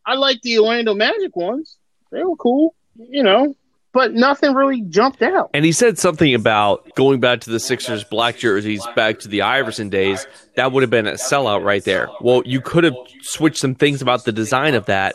I 0.05 0.15
like 0.15 0.41
the 0.43 0.59
Orlando 0.59 0.95
Magic 0.95 1.37
ones. 1.37 1.77
They 2.11 2.25
were 2.25 2.37
cool, 2.37 2.75
you 2.97 3.23
know, 3.23 3.55
but 3.93 4.13
nothing 4.13 4.55
really 4.55 4.83
jumped 4.83 5.23
out. 5.23 5.51
And 5.55 5.65
he 5.65 5.73
said 5.73 5.99
something 5.99 6.35
about 6.35 6.95
going 6.95 7.21
back 7.21 7.41
to 7.43 7.51
the 7.51 7.61
Sixers 7.61 8.05
black 8.05 8.37
jerseys, 8.37 8.87
back 8.97 9.21
to 9.21 9.29
the 9.29 9.43
Iverson 9.43 9.89
days. 9.89 10.27
That 10.57 10.73
would 10.73 10.83
have 10.83 10.91
been 10.91 11.07
a 11.07 11.13
sellout 11.13 11.65
right 11.65 11.85
there. 11.85 12.09
Well, 12.21 12.43
you 12.45 12.61
could 12.61 12.85
have 12.85 12.97
switched 13.23 13.59
some 13.59 13.75
things 13.75 14.03
about 14.03 14.25
the 14.25 14.33
design 14.33 14.75
of 14.75 14.87
that 14.87 15.15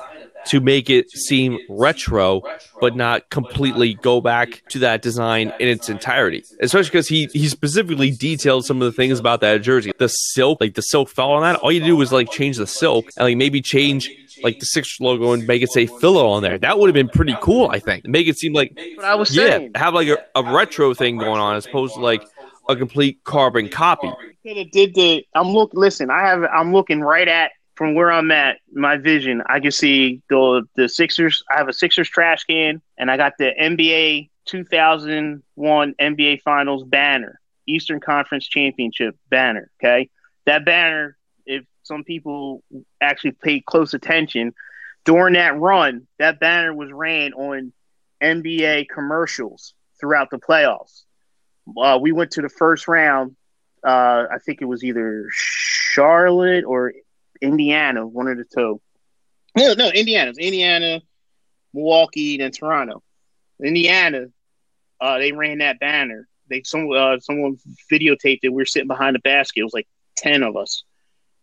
to 0.50 0.60
make 0.60 0.90
it 0.90 1.10
seem 1.12 1.60
retro, 1.70 2.42
but 2.82 2.96
not 2.96 3.30
completely 3.30 3.94
go 3.96 4.22
back 4.22 4.64
to 4.70 4.80
that 4.80 5.02
design 5.02 5.54
in 5.60 5.68
its 5.68 5.90
entirety. 5.90 6.44
Especially 6.60 6.90
because 6.90 7.08
he 7.08 7.28
he 7.34 7.48
specifically 7.48 8.12
detailed 8.12 8.66
some 8.66 8.82
of 8.82 8.86
the 8.86 8.92
things 8.92 9.20
about 9.20 9.42
that 9.42 9.62
jersey. 9.62 9.92
The 9.98 10.08
silk, 10.08 10.60
like 10.62 10.76
the 10.76 10.82
silk 10.82 11.10
fell 11.10 11.32
on 11.32 11.42
that. 11.44 11.60
All 11.60 11.72
you 11.72 11.84
do 11.84 11.96
was 11.96 12.12
like 12.12 12.32
change 12.32 12.58
the 12.58 12.68
silk 12.68 13.06
and 13.18 13.26
like 13.26 13.38
maybe 13.38 13.62
change 13.62 14.10
like 14.44 14.60
the 14.60 14.66
Sixers 14.66 15.00
logo 15.02 15.34
and 15.34 15.46
make 15.46 15.62
it 15.62 15.72
say 15.72 15.86
Phila 15.86 16.32
on 16.32 16.44
there. 16.44 16.58
That 16.58 16.80
would 16.80 16.88
have 16.88 16.94
been 16.94 17.10
pretty 17.10 17.36
cool, 17.42 17.70
I 17.70 17.80
think. 17.80 18.08
Make 18.08 18.28
it 18.28 18.38
seem 18.38 18.54
like 18.54 18.78
What 18.96 19.06
I 19.06 19.16
was 19.16 19.36
yeah, 19.36 19.58
saying. 19.58 19.72
have 19.76 19.94
like 19.94 20.08
a, 20.08 20.18
a 20.36 20.44
retro 20.44 20.94
thing 20.94 21.18
going 21.18 21.40
on 21.42 21.56
as 21.56 21.66
opposed 21.66 21.96
to 21.96 22.02
like 22.02 22.24
a 22.70 22.76
complete 22.76 23.24
carbon 23.24 23.68
copy. 23.68 24.12
did 24.44 24.94
the 24.96 25.26
I'm 25.36 25.50
look 25.50 25.72
listen, 25.74 26.10
I 26.10 26.22
have 26.22 26.44
I'm 26.44 26.72
looking 26.72 27.02
right 27.02 27.28
at 27.28 27.52
from 27.80 27.96
where 27.96 28.12
I'm 28.12 28.30
at, 28.32 28.58
my 28.74 28.98
vision, 28.98 29.42
I 29.46 29.62
can 29.62 29.72
see 29.72 30.22
the 30.30 30.68
the 30.76 30.90
Sixers 30.90 31.42
I 31.50 31.60
have 31.60 31.70
a 31.70 31.74
Sixers 31.74 32.10
trash 32.10 32.44
can 32.44 32.82
and 32.98 33.10
I 33.10 33.16
got 33.16 33.38
the 33.40 33.54
NBA 33.58 34.30
2001 34.48 35.96
NBA 35.98 36.42
Finals 36.42 36.84
banner, 36.84 37.40
Eastern 37.66 38.02
Conference 38.02 38.46
Championship 38.46 39.16
banner, 39.30 39.72
okay? 39.82 40.10
That 40.46 40.66
banner 40.66 41.16
if 41.46 41.64
some 41.84 42.04
people 42.04 42.64
actually 43.00 43.32
paid 43.32 43.66
close 43.66 43.94
attention 43.94 44.54
during 45.06 45.36
that 45.36 45.58
run, 45.58 46.06
that 46.18 46.42
banner 46.42 46.74
was 46.74 46.92
ran 46.92 47.32
on 47.32 47.72
NBA 48.22 48.90
commercials 48.94 49.74
throughout 50.02 50.32
the 50.32 50.38
playoffs. 50.38 51.04
Uh, 51.78 51.98
we 52.02 52.12
went 52.12 52.32
to 52.32 52.42
the 52.42 52.50
first 52.50 52.90
round 52.90 53.38
uh, 53.84 54.26
I 54.30 54.40
think 54.46 54.62
it 54.62 54.66
was 54.66 54.84
either 54.84 55.28
Charlotte 55.32 56.66
or 56.66 56.92
Indiana, 57.42 58.06
one 58.06 58.28
of 58.28 58.38
the 58.38 58.46
two. 58.46 58.82
No, 59.58 59.74
no, 59.74 59.90
Indiana. 59.90 60.34
Indiana, 60.38 61.02
Milwaukee, 61.74 62.38
then 62.38 62.52
Toronto. 62.52 63.04
Indiana, 63.64 64.28
uh, 65.02 65.18
they 65.18 65.32
ran 65.32 65.60
that 65.60 65.80
banner. 65.80 66.28
They 66.50 66.64
some 66.64 66.92
uh, 66.92 67.20
someone 67.20 67.58
videotaped 67.92 68.40
it. 68.44 68.50
We 68.50 68.56
were 68.56 68.66
sitting 68.66 68.88
behind 68.88 69.16
the 69.16 69.20
basket. 69.20 69.62
It 69.62 69.64
was 69.64 69.74
like 69.74 69.88
ten 70.16 70.44
of 70.44 70.56
us, 70.56 70.84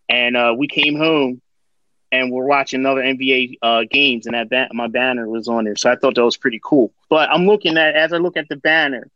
and 0.08 0.36
uh, 0.36 0.54
we 0.56 0.68
came 0.68 0.96
home 0.96 1.40
and 2.12 2.30
we're 2.30 2.44
watching 2.46 2.86
other 2.86 3.02
NBA 3.02 3.58
uh, 3.62 3.82
games, 3.90 4.26
and 4.26 4.34
that 4.34 4.48
ba- 4.48 4.68
my 4.72 4.86
banner 4.86 5.28
was 5.28 5.48
on 5.48 5.64
there. 5.64 5.76
So 5.76 5.90
I 5.90 5.96
thought 5.96 6.14
that 6.14 6.24
was 6.24 6.36
pretty 6.36 6.60
cool. 6.62 6.92
But 7.08 7.30
I'm 7.30 7.46
looking 7.46 7.76
at 7.76 7.94
as 7.94 8.12
I 8.12 8.18
look 8.18 8.36
at 8.36 8.48
the 8.48 8.56
banner, 8.56 9.08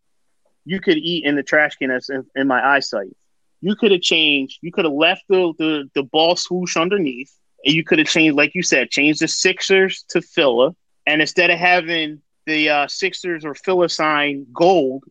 you 0.65 0.81
could 0.81 0.99
eat 0.99 1.25
in 1.25 1.37
the 1.37 1.43
trash 1.43 1.77
can 1.77 1.91
that's 1.91 2.11
in, 2.11 2.27
in 2.35 2.47
my 2.47 2.75
eyesight. 2.75 3.17
You 3.61 3.77
could 3.77 3.93
have 3.93 4.01
changed. 4.01 4.59
You 4.63 4.73
could 4.73 4.85
have 4.85 4.95
left 4.95 5.25
the, 5.29 5.53
the 5.59 5.91
the 5.95 6.03
ball 6.03 6.37
swoosh 6.37 6.77
underneath, 6.77 7.33
and 7.65 7.75
you 7.75 7.85
could 7.85 7.99
have 7.99 8.09
changed, 8.09 8.37
like 8.37 8.55
you 8.55 8.63
said, 8.63 8.91
changed 8.91 9.21
the 9.21 9.29
Sixers 9.29 10.05
to 10.11 10.23
Phila, 10.23 10.75
and 11.07 11.21
instead 11.21 11.51
of 11.51 11.59
having 11.59 12.23
the 12.47 12.71
uh, 12.71 12.89
Sixers 12.89 13.45
or 13.45 13.55
Phila 13.55 13.89
sign 13.89 14.47
gold, 14.53 15.05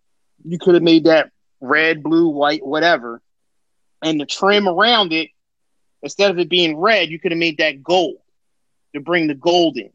you 0.44 0.58
could 0.58 0.74
have 0.74 0.84
made 0.84 1.06
that 1.06 1.32
red, 1.62 2.01
blue, 2.01 2.29
white, 2.29 2.65
whatever, 2.65 3.22
and 4.01 4.20
the 4.20 4.25
trim 4.25 4.68
around 4.68 5.13
it, 5.13 5.29
instead 6.01 6.32
of 6.32 6.39
it 6.39 6.50
being 6.50 6.77
red, 6.77 7.10
you 7.10 7.20
could 7.20 7.32
have 7.32 7.39
made 7.39 7.58
that 7.58 7.84
gold 7.84 8.18
to 8.94 9.01
bring 9.01 9.27
the 9.27 9.36
gold 9.36 9.77
in. 9.77 9.91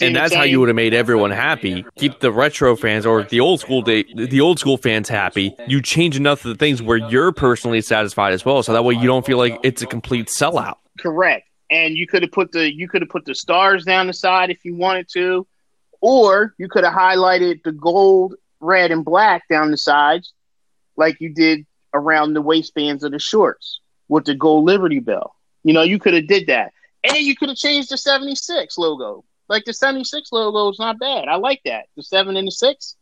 And 0.00 0.14
that's 0.14 0.34
how 0.34 0.42
you 0.42 0.60
would 0.60 0.68
have 0.68 0.76
made 0.76 0.94
everyone 0.94 1.30
happy. 1.30 1.84
Keep 1.96 2.20
the 2.20 2.32
retro 2.32 2.76
fans 2.76 3.06
or 3.06 3.24
the 3.24 3.40
old 3.40 3.60
school 3.60 3.82
day, 3.82 4.04
the 4.14 4.40
old 4.40 4.58
school 4.58 4.76
fans 4.76 5.08
happy. 5.08 5.54
You 5.66 5.82
change 5.82 6.16
enough 6.16 6.44
of 6.44 6.50
the 6.50 6.56
things 6.56 6.82
where 6.82 6.96
you're 6.96 7.32
personally 7.32 7.80
satisfied 7.80 8.32
as 8.32 8.44
well, 8.44 8.62
so 8.62 8.72
that 8.72 8.84
way 8.84 8.94
you 8.94 9.06
don't 9.06 9.24
feel 9.24 9.38
like 9.38 9.58
it's 9.62 9.82
a 9.82 9.86
complete 9.86 10.28
sellout. 10.28 10.76
Correct. 10.98 11.46
And 11.70 11.96
you 11.96 12.06
could 12.06 12.22
have 12.22 12.32
put 12.32 12.52
the 12.52 12.72
you 12.72 12.88
could 12.88 13.02
have 13.02 13.10
put 13.10 13.24
the 13.24 13.34
stars 13.34 13.84
down 13.84 14.06
the 14.06 14.12
side 14.12 14.50
if 14.50 14.64
you 14.64 14.74
wanted 14.74 15.08
to, 15.12 15.46
or 16.00 16.54
you 16.58 16.68
could 16.68 16.84
have 16.84 16.94
highlighted 16.94 17.62
the 17.62 17.72
gold, 17.72 18.34
red, 18.60 18.90
and 18.90 19.04
black 19.04 19.46
down 19.48 19.70
the 19.70 19.76
sides, 19.76 20.32
like 20.96 21.20
you 21.20 21.28
did 21.28 21.66
around 21.94 22.34
the 22.34 22.42
waistbands 22.42 23.02
of 23.04 23.12
the 23.12 23.18
shorts 23.18 23.80
with 24.08 24.24
the 24.24 24.34
gold 24.34 24.64
Liberty 24.64 24.98
Bell. 24.98 25.34
You 25.62 25.72
know, 25.72 25.82
you 25.82 25.98
could 25.98 26.14
have 26.14 26.26
did 26.26 26.46
that, 26.48 26.72
and 27.04 27.18
you 27.18 27.36
could 27.36 27.48
have 27.48 27.58
changed 27.58 27.90
the 27.90 27.98
seventy 27.98 28.34
six 28.34 28.76
logo. 28.78 29.24
Like 29.50 29.64
the 29.66 29.74
seventy 29.74 30.04
six 30.04 30.32
logo 30.32 30.70
is 30.70 30.78
not 30.78 30.98
bad. 30.98 31.28
I 31.28 31.36
like 31.36 31.60
that. 31.66 31.86
The 31.96 32.02
seven 32.02 32.36
and 32.38 32.46
the 32.46 32.52
six. 32.52 32.96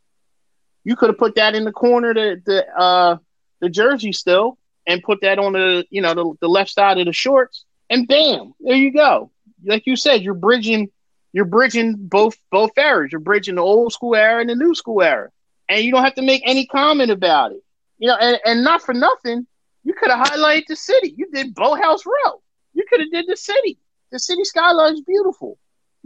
You 0.82 0.96
could 0.96 1.10
have 1.10 1.18
put 1.18 1.36
that 1.36 1.54
in 1.54 1.64
the 1.64 1.72
corner, 1.72 2.12
the 2.14 2.42
the 2.44 2.66
uh 2.76 3.18
the 3.60 3.68
jersey 3.68 4.12
still, 4.12 4.58
and 4.86 5.02
put 5.02 5.20
that 5.20 5.38
on 5.38 5.52
the 5.52 5.84
you 5.90 6.02
know 6.02 6.14
the, 6.14 6.34
the 6.40 6.48
left 6.48 6.70
side 6.70 6.98
of 6.98 7.06
the 7.06 7.12
shorts 7.12 7.64
and 7.90 8.06
bam, 8.06 8.54
there 8.60 8.76
you 8.76 8.92
go. 8.92 9.30
Like 9.64 9.86
you 9.86 9.96
said, 9.96 10.22
you're 10.22 10.34
bridging, 10.34 10.90
you're 11.32 11.44
bridging 11.44 11.94
both 11.98 12.36
both 12.50 12.70
eras. 12.76 13.12
You're 13.12 13.20
bridging 13.20 13.56
the 13.56 13.62
old 13.62 13.92
school 13.92 14.14
era 14.14 14.40
and 14.40 14.50
the 14.50 14.54
new 14.54 14.74
school 14.74 15.02
era, 15.02 15.30
and 15.68 15.82
you 15.82 15.90
don't 15.90 16.04
have 16.04 16.14
to 16.14 16.22
make 16.22 16.42
any 16.44 16.66
comment 16.66 17.10
about 17.10 17.52
it. 17.52 17.62
You 17.98 18.08
know, 18.08 18.16
and, 18.16 18.38
and 18.44 18.64
not 18.64 18.82
for 18.82 18.94
nothing, 18.94 19.46
you 19.84 19.94
could 19.94 20.10
have 20.10 20.26
highlighted 20.26 20.66
the 20.68 20.76
city. 20.76 21.14
You 21.16 21.28
did 21.32 21.54
Boathouse 21.54 22.04
Row. 22.06 22.42
You 22.74 22.84
could 22.88 23.00
have 23.00 23.10
did 23.10 23.26
the 23.26 23.36
city. 23.36 23.78
The 24.12 24.18
city 24.18 24.44
skyline 24.44 24.94
is 24.94 25.00
beautiful. 25.02 25.58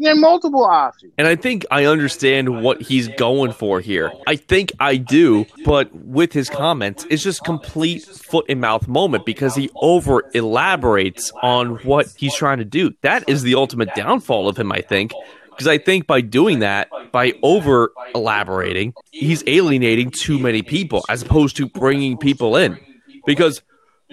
You 0.02 0.09
had 0.09 0.18
multiple 0.18 0.64
options. 0.64 1.12
And 1.16 1.28
I 1.28 1.37
think 1.37 1.64
I 1.71 1.85
understand 1.85 2.61
what 2.61 2.82
he's 2.82 3.06
going 3.06 3.52
for 3.52 3.78
here. 3.78 4.11
I 4.26 4.35
think 4.35 4.73
I 4.80 4.97
do, 4.97 5.47
but 5.64 5.94
with 5.94 6.32
his 6.32 6.50
comments, 6.50 7.06
it's 7.09 7.23
just 7.23 7.44
complete 7.44 8.02
foot 8.02 8.47
and 8.49 8.61
mouth 8.61 8.88
moment 8.88 9.25
because 9.25 9.54
he 9.54 9.71
over 9.76 10.25
elaborates 10.35 11.30
on 11.40 11.76
what 11.85 12.12
he's 12.16 12.35
trying 12.35 12.59
to 12.59 12.64
do. 12.64 12.90
That 13.02 13.28
is 13.28 13.44
the 13.44 13.54
ultimate 13.54 13.94
downfall 13.94 14.49
of 14.49 14.56
him, 14.56 14.73
I 14.73 14.80
think. 14.80 15.12
Because 15.50 15.68
I 15.68 15.78
think 15.78 16.09
by 16.09 16.21
doing 16.21 16.59
that, 16.59 16.90
by 17.12 17.35
over 17.44 17.92
elaborating, 18.12 18.94
he's 19.12 19.44
alienating 19.47 20.11
too 20.11 20.40
many 20.40 20.62
people 20.62 21.04
as 21.09 21.23
opposed 21.23 21.56
to 21.59 21.68
bringing 21.68 22.18
people 22.18 22.56
in. 22.56 22.76
Because 23.25 23.62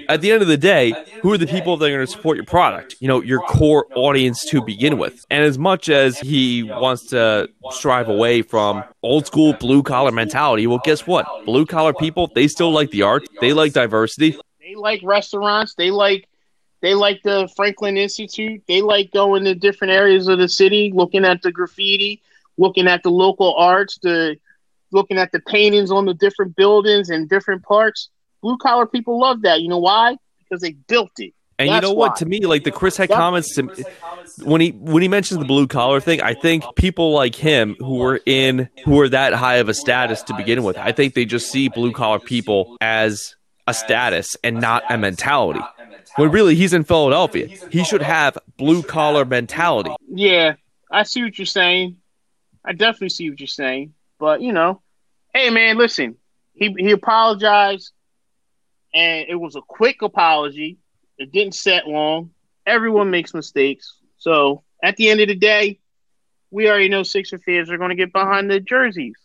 at 0.08 0.22
the 0.22 0.32
end 0.32 0.42
of 0.42 0.48
the 0.48 0.58
day, 0.58 0.94
who 1.22 1.32
are 1.34 1.38
the 1.38 1.48
people 1.48 1.78
that 1.78 1.86
are 1.86 1.90
going 1.90 2.06
to 2.06 2.12
support 2.12 2.38
your 2.38 2.46
product? 2.46 2.96
You 3.00 3.08
know, 3.08 3.22
your 3.22 3.40
core 3.42 3.86
audience 3.96 4.46
to 4.50 4.62
begin 4.62 4.98
with. 4.98 5.26
And 5.30 5.44
as 5.44 5.58
much 5.58 5.90
as 5.90 6.20
he 6.20 6.64
wants 6.64 7.08
to 7.08 7.50
strive 7.72 8.10
away 8.10 8.42
from 8.42 8.84
old 9.04 9.28
school 9.28 9.54
blue 9.54 9.84
collar 9.84 10.12
mentality, 10.12 10.68
well, 10.68 10.82
guess 10.84 11.06
what? 11.06 11.26
Blue 11.46 11.66
collar 11.66 11.94
people, 11.94 12.32
they 12.34 12.48
still 12.48 12.72
like 12.72 12.92
the 12.92 13.04
art, 13.04 13.28
they 13.42 13.54
like 13.54 13.74
diversity. 13.74 14.38
They 14.60 14.76
like 14.76 15.02
restaurants. 15.04 15.74
They 15.76 15.92
like 15.92 16.28
they 16.82 16.94
like 16.94 17.22
the 17.24 17.50
Franklin 17.56 17.98
Institute. 17.98 18.62
They 18.68 18.82
like 18.82 19.12
going 19.12 19.44
to 19.44 19.56
different 19.56 19.92
areas 19.92 20.28
of 20.28 20.40
the 20.40 20.48
city, 20.48 20.92
looking 20.94 21.26
at 21.26 21.42
the 21.42 21.52
graffiti, 21.52 22.22
looking 22.58 22.88
at 22.88 23.04
the 23.04 23.10
local 23.10 23.56
arts, 23.56 24.00
the 24.02 24.38
looking 24.92 25.18
at 25.18 25.32
the 25.32 25.40
paintings 25.42 25.92
on 25.92 26.06
the 26.06 26.14
different 26.14 26.56
buildings 26.56 27.10
and 27.10 27.30
different 27.30 27.64
parks. 27.64 28.10
Blue 28.42 28.58
collar 28.58 28.86
people 28.86 29.20
love 29.20 29.42
that. 29.42 29.62
You 29.62 29.70
know 29.70 29.80
why? 29.80 30.18
Because 30.40 30.62
they 30.62 30.72
built 30.88 31.12
it. 31.18 31.34
And 31.58 31.70
you 31.70 31.82
know 31.82 31.92
what? 31.92 32.12
why. 32.12 32.16
To 32.20 32.26
me, 32.26 32.40
like 32.42 32.64
the 32.64 32.72
Chris 32.72 32.98
Yep. 32.98 33.10
comments, 33.10 33.54
to, 33.56 33.64
when 34.44 34.62
he 34.62 34.70
when 34.72 35.02
he 35.02 35.10
mentions 35.10 35.40
the 35.40 35.46
blue 35.46 35.68
collar 35.68 36.00
thing, 36.00 36.22
I 36.22 36.34
think 36.34 36.64
people 36.76 37.12
like 37.12 37.36
him 37.36 37.76
who 37.80 37.96
were 37.96 38.22
in 38.26 38.70
who 38.86 39.00
are 39.02 39.10
that 39.10 39.34
high 39.34 39.56
of 39.56 39.68
a 39.68 39.74
status 39.74 40.24
to 40.24 40.34
begin 40.34 40.64
with, 40.64 40.78
I 40.78 40.94
think 40.94 41.16
they 41.16 41.26
just 41.26 41.52
see 41.52 41.68
blue 41.68 41.92
collar 41.92 42.20
people 42.20 42.78
as 42.80 43.36
a 43.68 43.74
status 43.74 44.38
and 44.44 44.62
not 44.62 44.84
a 44.90 44.98
mentality. 44.98 45.60
When 46.16 46.32
really 46.32 46.56
he's 46.56 46.74
in 46.74 46.86
Philadelphia, 46.86 47.48
he 47.70 47.84
should 47.84 48.02
have 48.02 48.38
blue 48.58 48.82
collar 48.82 49.26
mentality. 49.26 49.92
Yeah, 50.08 50.56
I 50.90 51.04
see 51.04 51.24
what 51.24 51.38
you're 51.38 51.46
saying. 51.46 51.98
I 52.66 52.72
definitely 52.72 53.10
see 53.10 53.30
what 53.30 53.40
you're 53.40 53.48
saying. 53.48 53.94
But 54.18 54.42
you 54.42 54.54
know, 54.54 54.82
hey 55.34 55.50
man, 55.50 55.78
listen. 55.78 56.16
He 56.54 56.74
he 56.78 56.92
apologized, 56.92 57.92
and 58.94 59.26
it 59.30 59.36
was 59.36 59.56
a 59.56 59.62
quick 59.62 60.02
apology. 60.02 60.78
It 61.18 61.32
didn't 61.32 61.56
set 61.56 61.88
long. 61.88 62.32
Everyone 62.66 63.10
makes 63.10 63.34
mistakes. 63.34 63.96
So 64.18 64.64
at 64.84 64.96
the 64.98 65.10
end 65.10 65.22
of 65.22 65.28
the 65.28 65.36
day, 65.36 65.80
we 66.52 66.70
already 66.70 66.90
know 66.90 67.04
Sixer 67.04 67.38
fans 67.40 67.70
are 67.70 67.78
going 67.78 67.90
to 67.90 67.96
get 67.96 68.14
behind 68.14 68.50
the 68.50 68.60
jerseys. 68.60 69.16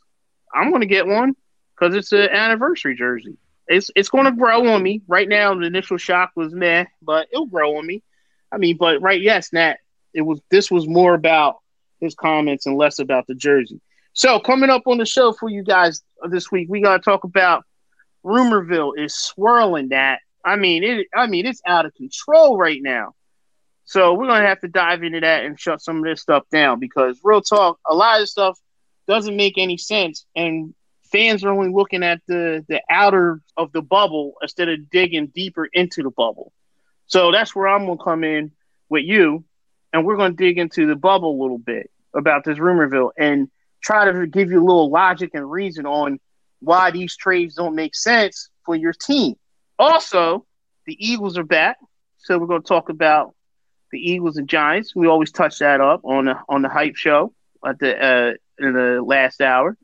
I'm 0.53 0.71
going 0.71 0.83
to 0.83 0.87
get 0.87 1.07
one 1.07 1.35
because 1.75 1.95
it's 1.95 2.13
an 2.13 2.29
anniversary 2.31 2.97
jersey. 2.97 3.37
It's 3.67 3.91
it's 3.97 4.11
going 4.11 4.27
to 4.27 4.33
grow 4.33 4.69
on 4.69 4.83
me. 4.83 5.03
Right 5.09 5.29
now, 5.29 5.55
the 5.55 5.67
initial 5.67 5.97
shock 5.97 6.33
was 6.37 6.53
meh, 6.53 6.85
but 7.01 7.29
it'll 7.33 7.47
grow 7.47 7.79
on 7.79 7.87
me. 7.87 8.03
I 8.53 8.59
mean, 8.59 8.77
but 8.77 9.01
right, 9.01 9.21
yes, 9.21 9.53
Nat, 9.53 9.79
it 10.13 10.21
was 10.21 10.41
this 10.51 10.71
was 10.71 10.87
more 10.87 11.15
about 11.15 11.57
his 12.01 12.15
comments 12.15 12.67
and 12.67 12.77
less 12.77 12.99
about 12.99 13.27
the 13.27 13.35
jersey. 13.35 13.81
So 14.13 14.39
coming 14.39 14.71
up 14.71 14.83
on 14.87 14.99
the 14.99 15.07
show 15.07 15.33
for 15.33 15.49
you 15.49 15.65
guys 15.65 16.03
this 16.29 16.53
week, 16.53 16.69
we 16.69 16.83
gotta 16.83 17.03
talk 17.03 17.25
about 17.25 17.65
Rumorville 18.25 18.93
is 18.97 19.15
swirling 19.15 19.89
that. 19.91 20.21
I 20.45 20.57
mean 20.57 20.83
it 20.85 21.07
I 21.15 21.27
mean 21.27 21.47
it's 21.47 21.63
out 21.67 21.87
of 21.87 21.95
control 21.95 22.57
right 22.57 22.81
now. 22.83 23.15
So 23.85 24.15
we're 24.15 24.27
gonna 24.27 24.47
have 24.47 24.61
to 24.61 24.69
dive 24.69 25.03
into 25.03 25.21
that 25.21 25.45
and 25.45 25.59
shut 25.59 25.83
some 25.83 25.99
of 25.99 26.05
this 26.05 26.23
stuff 26.23 26.45
down 26.51 26.81
because 26.81 27.21
real 27.23 27.43
talk, 27.43 27.79
a 27.89 27.95
lot 27.95 28.21
of 28.21 28.29
stuff 28.29 28.59
doesn't 29.07 29.37
make 29.37 29.59
any 29.59 29.77
sense 29.77 30.25
and 30.35 30.75
fans 31.15 31.45
are 31.45 31.51
only 31.51 31.71
looking 31.73 32.03
at 32.03 32.21
the 32.27 32.65
the 32.69 32.83
outer 32.91 33.41
of 33.57 33.71
the 33.73 33.83
bubble 33.83 34.35
instead 34.43 34.69
of 34.69 34.91
digging 34.91 35.29
deeper 35.29 35.69
into 35.73 36.03
the 36.03 36.11
bubble. 36.11 36.53
So 37.07 37.31
that's 37.31 37.55
where 37.55 37.69
I'm 37.69 37.87
gonna 37.87 38.03
come 38.03 38.25
in 38.25 38.51
with 38.89 39.05
you, 39.05 39.45
and 39.93 40.05
we're 40.05 40.17
gonna 40.17 40.35
dig 40.35 40.59
into 40.59 40.87
the 40.87 40.97
bubble 40.97 41.39
a 41.39 41.41
little 41.41 41.59
bit 41.59 41.91
about 42.15 42.45
this 42.45 42.59
Rumorville 42.59 43.11
and 43.17 43.49
try 43.81 44.11
to 44.11 44.27
give 44.27 44.51
you 44.51 44.59
a 44.59 44.65
little 44.65 44.91
logic 44.91 45.31
and 45.35 45.49
reason 45.49 45.87
on 45.87 46.19
why 46.65 46.91
these 46.91 47.17
trades 47.17 47.55
don't 47.55 47.75
make 47.75 47.95
sense 47.95 48.49
for 48.65 48.75
your 48.75 48.93
team. 48.93 49.35
Also, 49.79 50.47
the 50.87 50.97
Eagles 50.99 51.39
are 51.39 51.45
back, 51.45 51.79
so 52.19 52.39
we're 52.39 52.47
gonna 52.47 52.61
talk 52.61 52.89
about 52.89 53.35
the 53.95 54.11
Eagles 54.11 54.37
and 54.37 54.49
Giants. 54.49 54.95
We 54.95 55.07
always 55.07 55.31
touch 55.31 55.61
that 55.61 55.81
up 55.81 56.01
on 56.05 56.27
the 56.27 56.37
on 56.49 56.63
the 56.63 56.69
hype 56.69 56.97
show 56.97 57.33
at 57.65 57.79
the 57.79 57.97
uh, 57.97 58.33
in 58.59 58.73
the 58.73 59.03
last 59.03 59.41
hour. 59.41 59.79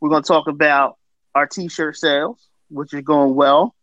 We're 0.00 0.08
going 0.08 0.22
to 0.22 0.28
talk 0.28 0.48
about 0.48 0.96
our 1.34 1.46
t-shirt 1.46 1.96
sales, 1.96 2.48
which 2.68 2.92
is 2.94 3.02
going 3.02 3.34
well, 3.34 3.74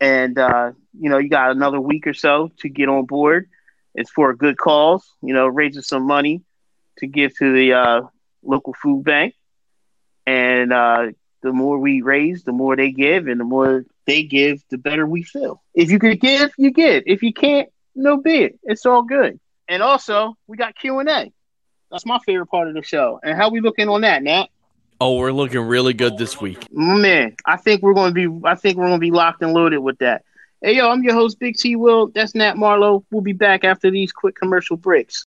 and 0.00 0.38
uh, 0.38 0.72
you 0.98 1.10
know 1.10 1.18
you 1.18 1.28
got 1.28 1.50
another 1.50 1.80
week 1.80 2.06
or 2.06 2.14
so 2.14 2.50
to 2.60 2.68
get 2.68 2.88
on 2.88 3.04
board. 3.04 3.48
It's 3.94 4.10
for 4.10 4.30
a 4.30 4.36
good 4.36 4.56
cause, 4.56 5.06
you 5.22 5.34
know, 5.34 5.46
raising 5.46 5.82
some 5.82 6.06
money 6.06 6.42
to 6.98 7.06
give 7.06 7.36
to 7.38 7.52
the 7.52 7.72
uh, 7.74 8.00
local 8.42 8.74
food 8.74 9.04
bank, 9.04 9.34
and 10.26 10.72
uh, 10.72 11.08
the 11.42 11.52
more 11.52 11.78
we 11.78 12.02
raise, 12.02 12.44
the 12.44 12.52
more 12.52 12.76
they 12.76 12.90
give, 12.90 13.26
and 13.26 13.40
the 13.40 13.44
more 13.44 13.84
they 14.06 14.22
give, 14.22 14.62
the 14.70 14.78
better 14.78 15.06
we 15.06 15.22
feel. 15.22 15.62
If 15.74 15.90
you 15.90 15.98
can 15.98 16.16
give, 16.16 16.50
you 16.58 16.70
give. 16.70 17.04
If 17.06 17.22
you 17.22 17.32
can't, 17.32 17.68
no 17.94 18.16
bid. 18.16 18.58
It's 18.62 18.86
all 18.86 19.02
good. 19.02 19.38
And 19.68 19.82
also, 19.82 20.36
we 20.46 20.56
got 20.56 20.76
Q 20.76 20.98
and 20.98 21.08
A. 21.08 21.32
That's 21.90 22.06
my 22.06 22.18
favorite 22.24 22.46
part 22.46 22.68
of 22.68 22.74
the 22.74 22.82
show. 22.82 23.20
And 23.22 23.36
how 23.36 23.50
we 23.50 23.60
looking 23.60 23.88
on 23.88 24.02
that, 24.02 24.22
Nat? 24.22 24.48
Oh, 25.00 25.16
we're 25.16 25.32
looking 25.32 25.60
really 25.60 25.94
good 25.94 26.18
this 26.18 26.40
week. 26.40 26.66
Man, 26.72 27.36
I 27.46 27.56
think 27.56 27.82
we're 27.82 27.94
going 27.94 28.14
to 28.14 28.28
be. 28.30 28.48
I 28.48 28.56
think 28.56 28.76
we're 28.76 28.88
going 28.88 28.98
to 28.98 29.04
be 29.06 29.12
locked 29.12 29.42
and 29.42 29.52
loaded 29.52 29.78
with 29.78 29.98
that. 29.98 30.24
Hey, 30.60 30.76
yo, 30.76 30.90
I'm 30.90 31.04
your 31.04 31.14
host, 31.14 31.38
Big 31.38 31.56
T. 31.56 31.76
Will. 31.76 32.08
That's 32.08 32.34
Nat 32.34 32.56
Marlowe. 32.56 33.04
We'll 33.12 33.22
be 33.22 33.32
back 33.32 33.62
after 33.62 33.92
these 33.92 34.10
quick 34.10 34.34
commercial 34.34 34.76
breaks. 34.76 35.24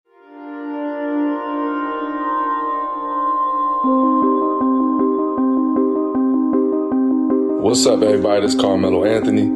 What's 7.60 7.84
up, 7.84 8.00
everybody? 8.00 8.40
This 8.40 8.54
is 8.54 8.60
Carmelo 8.60 9.04
Anthony. 9.04 9.46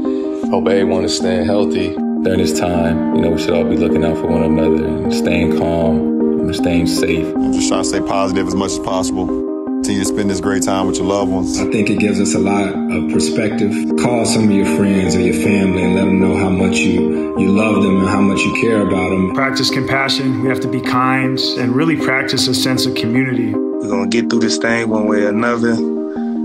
Hope 0.50 0.68
everyone 0.68 1.04
is 1.04 1.16
staying 1.16 1.46
healthy 1.46 1.94
during 1.94 2.36
this 2.36 2.58
time. 2.60 3.14
You 3.14 3.22
know, 3.22 3.30
we 3.30 3.38
should 3.38 3.54
all 3.54 3.64
be 3.64 3.78
looking 3.78 4.04
out 4.04 4.18
for 4.18 4.26
one 4.26 4.42
another 4.42 4.84
and 4.84 5.12
staying 5.12 5.56
calm 5.56 6.20
and 6.20 6.54
staying 6.54 6.86
safe. 6.86 7.34
I'm 7.34 7.54
just 7.54 7.66
trying 7.66 7.82
to 7.82 7.88
stay 7.88 8.00
positive 8.00 8.46
as 8.46 8.54
much 8.54 8.72
as 8.72 8.78
possible. 8.80 9.26
Continue 9.26 10.02
to 10.02 10.04
spend 10.04 10.28
this 10.28 10.42
great 10.42 10.62
time 10.62 10.86
with 10.86 10.96
your 10.96 11.06
loved 11.06 11.32
ones. 11.32 11.58
I 11.58 11.64
think 11.70 11.88
it 11.88 11.98
gives 11.98 12.20
us 12.20 12.34
a 12.34 12.38
lot 12.38 12.68
of 12.68 13.10
perspective. 13.10 13.72
Call 13.98 14.26
some 14.26 14.44
of 14.44 14.50
your 14.50 14.66
friends 14.76 15.16
or 15.16 15.20
your 15.20 15.42
family 15.42 15.82
and 15.82 15.94
let 15.94 16.04
them 16.04 16.20
know 16.20 16.36
how 16.36 16.50
much 16.50 16.76
you, 16.76 17.38
you 17.38 17.52
love 17.52 17.82
them 17.82 18.00
and 18.00 18.08
how 18.10 18.20
much 18.20 18.40
you 18.40 18.52
care 18.60 18.82
about 18.82 19.08
them. 19.08 19.34
Practice 19.34 19.70
compassion. 19.70 20.42
We 20.42 20.50
have 20.50 20.60
to 20.60 20.68
be 20.68 20.82
kind 20.82 21.38
and 21.56 21.74
really 21.74 21.96
practice 21.96 22.48
a 22.48 22.54
sense 22.54 22.84
of 22.84 22.96
community. 22.96 23.54
We're 23.54 23.88
going 23.88 24.10
to 24.10 24.20
get 24.20 24.28
through 24.28 24.40
this 24.40 24.58
thing 24.58 24.90
one 24.90 25.06
way 25.06 25.22
or 25.22 25.30
another 25.30 25.93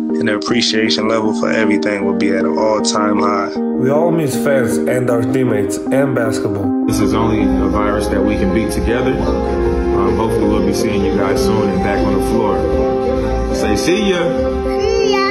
and 0.09 0.27
the 0.27 0.35
appreciation 0.35 1.07
level 1.07 1.39
for 1.39 1.49
everything 1.51 2.03
will 2.03 2.17
be 2.17 2.29
at 2.31 2.43
an 2.43 2.57
all-time 2.57 3.19
high. 3.19 3.55
We 3.57 3.89
all 3.89 4.11
miss 4.11 4.35
fans 4.35 4.77
and 4.77 5.09
our 5.09 5.21
teammates 5.21 5.77
and 5.77 6.15
basketball. 6.15 6.85
This 6.87 6.99
is 6.99 7.13
only 7.13 7.41
a 7.43 7.69
virus 7.69 8.07
that 8.07 8.21
we 8.21 8.35
can 8.35 8.53
beat 8.53 8.71
together. 8.71 9.13
Um, 9.13 10.15
hopefully 10.17 10.47
we'll 10.47 10.65
be 10.65 10.73
seeing 10.73 11.05
you 11.05 11.15
guys 11.15 11.41
soon 11.41 11.69
and 11.69 11.79
back 11.83 12.05
on 12.05 12.19
the 12.19 12.25
floor. 12.31 13.55
Say 13.55 13.75
see 13.75 14.09
ya. 14.09 14.17
See 14.79 15.11
ya. 15.11 15.29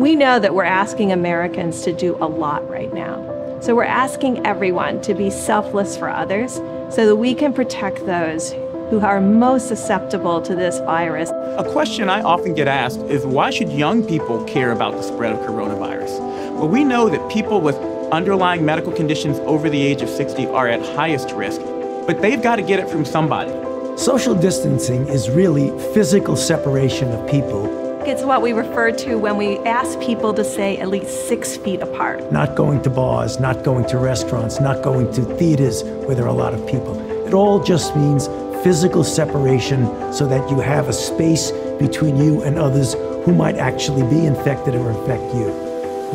We 0.00 0.16
know 0.16 0.38
that 0.38 0.54
we're 0.54 0.64
asking 0.64 1.12
Americans 1.12 1.82
to 1.82 1.92
do 1.92 2.16
a 2.20 2.26
lot 2.26 2.68
right 2.68 2.92
now. 2.92 3.37
So 3.60 3.74
we're 3.74 3.82
asking 3.82 4.46
everyone 4.46 5.00
to 5.02 5.14
be 5.14 5.30
selfless 5.30 5.96
for 5.96 6.08
others 6.08 6.54
so 6.94 7.06
that 7.06 7.16
we 7.16 7.34
can 7.34 7.52
protect 7.52 8.06
those 8.06 8.52
who 8.88 9.00
are 9.00 9.20
most 9.20 9.66
susceptible 9.66 10.40
to 10.42 10.54
this 10.54 10.78
virus. 10.78 11.30
A 11.30 11.68
question 11.72 12.08
I 12.08 12.22
often 12.22 12.54
get 12.54 12.68
asked 12.68 13.00
is 13.00 13.26
why 13.26 13.50
should 13.50 13.70
young 13.70 14.04
people 14.04 14.44
care 14.44 14.70
about 14.70 14.92
the 14.92 15.02
spread 15.02 15.32
of 15.32 15.40
coronavirus? 15.40 16.20
Well, 16.54 16.68
we 16.68 16.84
know 16.84 17.08
that 17.08 17.28
people 17.30 17.60
with 17.60 17.74
underlying 18.12 18.64
medical 18.64 18.92
conditions 18.92 19.40
over 19.40 19.68
the 19.68 19.82
age 19.82 20.02
of 20.02 20.08
60 20.08 20.46
are 20.46 20.68
at 20.68 20.80
highest 20.94 21.32
risk, 21.32 21.60
but 22.06 22.22
they've 22.22 22.42
got 22.42 22.56
to 22.56 22.62
get 22.62 22.78
it 22.78 22.88
from 22.88 23.04
somebody. 23.04 23.50
Social 23.98 24.36
distancing 24.36 25.08
is 25.08 25.28
really 25.28 25.70
physical 25.92 26.36
separation 26.36 27.10
of 27.10 27.28
people. 27.28 27.87
It's 28.06 28.22
what 28.22 28.42
we 28.42 28.52
refer 28.52 28.92
to 28.92 29.16
when 29.16 29.36
we 29.36 29.58
ask 29.58 30.00
people 30.00 30.32
to 30.34 30.44
stay 30.44 30.78
at 30.78 30.88
least 30.88 31.28
six 31.28 31.56
feet 31.56 31.80
apart. 31.80 32.32
Not 32.32 32.54
going 32.54 32.80
to 32.82 32.90
bars, 32.90 33.38
not 33.38 33.64
going 33.64 33.86
to 33.88 33.98
restaurants, 33.98 34.60
not 34.60 34.82
going 34.82 35.12
to 35.12 35.22
theaters 35.36 35.82
where 35.82 36.14
there 36.14 36.24
are 36.24 36.28
a 36.28 36.32
lot 36.32 36.54
of 36.54 36.66
people. 36.66 36.98
It 37.26 37.34
all 37.34 37.62
just 37.62 37.94
means 37.96 38.28
physical 38.62 39.04
separation 39.04 39.84
so 40.12 40.26
that 40.28 40.48
you 40.50 40.60
have 40.60 40.88
a 40.88 40.92
space 40.92 41.50
between 41.78 42.16
you 42.16 42.42
and 42.42 42.58
others 42.58 42.94
who 43.24 43.34
might 43.34 43.56
actually 43.56 44.08
be 44.08 44.24
infected 44.24 44.74
or 44.74 44.90
infect 44.90 45.34
you. 45.34 45.52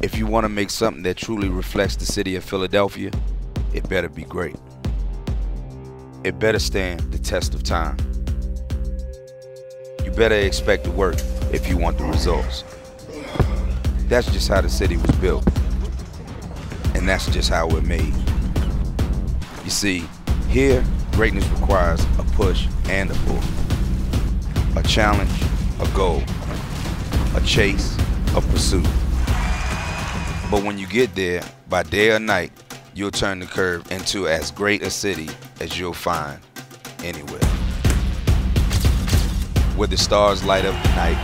If 0.00 0.18
you 0.18 0.26
want 0.26 0.44
to 0.44 0.50
make 0.50 0.68
something 0.68 1.02
that 1.04 1.16
truly 1.16 1.48
reflects 1.48 1.96
the 1.96 2.04
city 2.04 2.36
of 2.36 2.44
Philadelphia, 2.44 3.10
it 3.72 3.88
better 3.88 4.10
be 4.10 4.24
great. 4.24 4.56
It 6.24 6.38
better 6.38 6.58
stand 6.58 7.00
the 7.12 7.18
test 7.18 7.54
of 7.54 7.62
time. 7.62 7.96
Better 10.16 10.36
expect 10.36 10.84
to 10.84 10.90
work 10.90 11.16
if 11.52 11.68
you 11.68 11.76
want 11.76 11.98
the 11.98 12.04
results. 12.04 12.64
That's 14.08 14.30
just 14.32 14.48
how 14.48 14.60
the 14.60 14.68
city 14.68 14.96
was 14.96 15.10
built. 15.12 15.46
And 16.94 17.08
that's 17.08 17.26
just 17.30 17.50
how 17.50 17.68
we're 17.68 17.80
made. 17.80 18.14
You 19.64 19.70
see, 19.70 20.04
here, 20.48 20.84
greatness 21.12 21.46
requires 21.48 22.02
a 22.18 22.24
push 22.32 22.66
and 22.88 23.10
a 23.10 23.14
pull. 23.26 23.40
A 24.76 24.82
challenge, 24.82 25.30
a 25.80 25.88
goal. 25.96 26.22
a 27.34 27.40
chase, 27.40 27.96
a 28.36 28.40
pursuit. 28.40 28.86
But 30.50 30.62
when 30.62 30.78
you 30.78 30.86
get 30.86 31.14
there, 31.14 31.42
by 31.68 31.82
day 31.82 32.12
or 32.12 32.20
night, 32.20 32.52
you'll 32.94 33.10
turn 33.10 33.40
the 33.40 33.46
curve 33.46 33.90
into 33.90 34.28
as 34.28 34.50
great 34.50 34.82
a 34.82 34.90
city 34.90 35.28
as 35.60 35.78
you'll 35.78 35.94
find 35.94 36.38
anywhere. 37.02 37.53
Where 39.76 39.88
the 39.88 39.96
stars 39.96 40.44
light 40.44 40.64
up 40.64 40.80
the 40.84 40.88
night, 40.90 41.18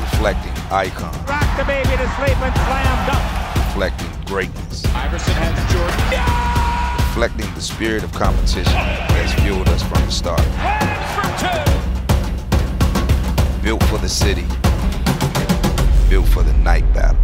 reflecting 0.00 0.52
icon, 0.72 1.12
Rock 1.26 1.44
the 1.58 1.64
baby 1.64 1.90
to 1.90 2.08
sleep 2.16 2.38
and 2.40 2.54
slam 2.54 3.06
dunk. 3.06 3.22
reflecting 3.66 4.08
greatness, 4.24 4.82
Iverson 4.94 5.34
has 5.34 5.54
Jordan. 5.70 5.98
reflecting 7.08 7.54
the 7.54 7.60
spirit 7.60 8.04
of 8.04 8.12
competition 8.12 8.72
that's 8.72 9.34
fueled 9.42 9.68
us 9.68 9.82
from 9.82 10.00
the 10.06 10.10
start. 10.10 10.40
For 10.40 10.48
Built 13.62 13.82
for 13.84 13.98
the 13.98 14.08
city, 14.08 14.46
built 16.08 16.26
for 16.28 16.42
the 16.42 16.54
night 16.54 16.90
battle. 16.94 17.20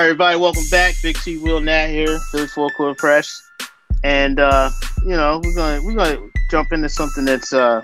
Right, 0.00 0.06
everybody, 0.06 0.38
welcome 0.38 0.62
back. 0.70 0.94
Big 1.02 1.14
T 1.18 1.36
Will 1.36 1.60
Nat 1.60 1.88
here, 1.88 2.18
Philly 2.30 2.46
Full 2.46 2.70
Court 2.70 2.96
Press, 2.96 3.42
and 4.02 4.40
uh, 4.40 4.70
you 5.02 5.10
know 5.10 5.42
we're 5.44 5.54
gonna 5.54 5.82
we're 5.82 5.94
gonna 5.94 6.26
jump 6.50 6.72
into 6.72 6.88
something 6.88 7.26
that's 7.26 7.52
uh, 7.52 7.82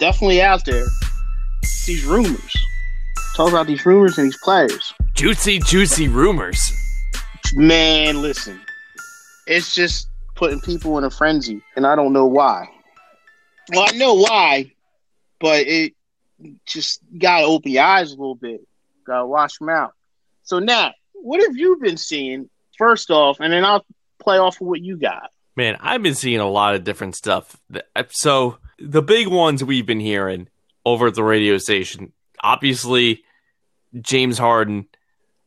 definitely 0.00 0.42
out 0.42 0.64
there. 0.64 0.84
It's 1.62 1.86
these 1.86 2.04
rumors. 2.04 2.52
Talk 3.36 3.50
about 3.50 3.68
these 3.68 3.86
rumors 3.86 4.18
and 4.18 4.26
these 4.26 4.38
players. 4.42 4.92
Juicy, 5.14 5.60
juicy 5.60 6.08
rumors. 6.08 6.72
Man, 7.54 8.22
listen, 8.22 8.60
it's 9.46 9.72
just 9.72 10.08
putting 10.34 10.60
people 10.60 10.98
in 10.98 11.04
a 11.04 11.10
frenzy, 11.10 11.62
and 11.76 11.86
I 11.86 11.94
don't 11.94 12.12
know 12.12 12.26
why. 12.26 12.68
Well, 13.72 13.86
I 13.88 13.96
know 13.96 14.14
why, 14.14 14.72
but 15.38 15.64
it 15.64 15.94
just 16.66 17.02
gotta 17.16 17.44
open 17.44 17.70
your 17.70 17.84
eyes 17.84 18.10
a 18.10 18.16
little 18.16 18.34
bit. 18.34 18.66
Gotta 19.06 19.26
wash 19.26 19.58
them 19.58 19.68
out. 19.68 19.92
So 20.42 20.58
Nat, 20.58 20.94
what 21.22 21.40
have 21.42 21.56
you 21.56 21.76
been 21.80 21.96
seeing? 21.96 22.48
First 22.78 23.10
off, 23.10 23.40
and 23.40 23.52
then 23.52 23.64
I'll 23.64 23.84
play 24.18 24.38
off 24.38 24.60
of 24.60 24.66
what 24.66 24.80
you 24.80 24.96
got. 24.96 25.30
Man, 25.56 25.76
I've 25.80 26.02
been 26.02 26.14
seeing 26.14 26.40
a 26.40 26.48
lot 26.48 26.74
of 26.74 26.84
different 26.84 27.16
stuff. 27.16 27.56
So 28.10 28.58
the 28.78 29.02
big 29.02 29.28
ones 29.28 29.62
we've 29.62 29.86
been 29.86 30.00
hearing 30.00 30.48
over 30.86 31.08
at 31.08 31.14
the 31.14 31.24
radio 31.24 31.58
station, 31.58 32.12
obviously 32.42 33.24
James 34.00 34.38
Harden. 34.38 34.86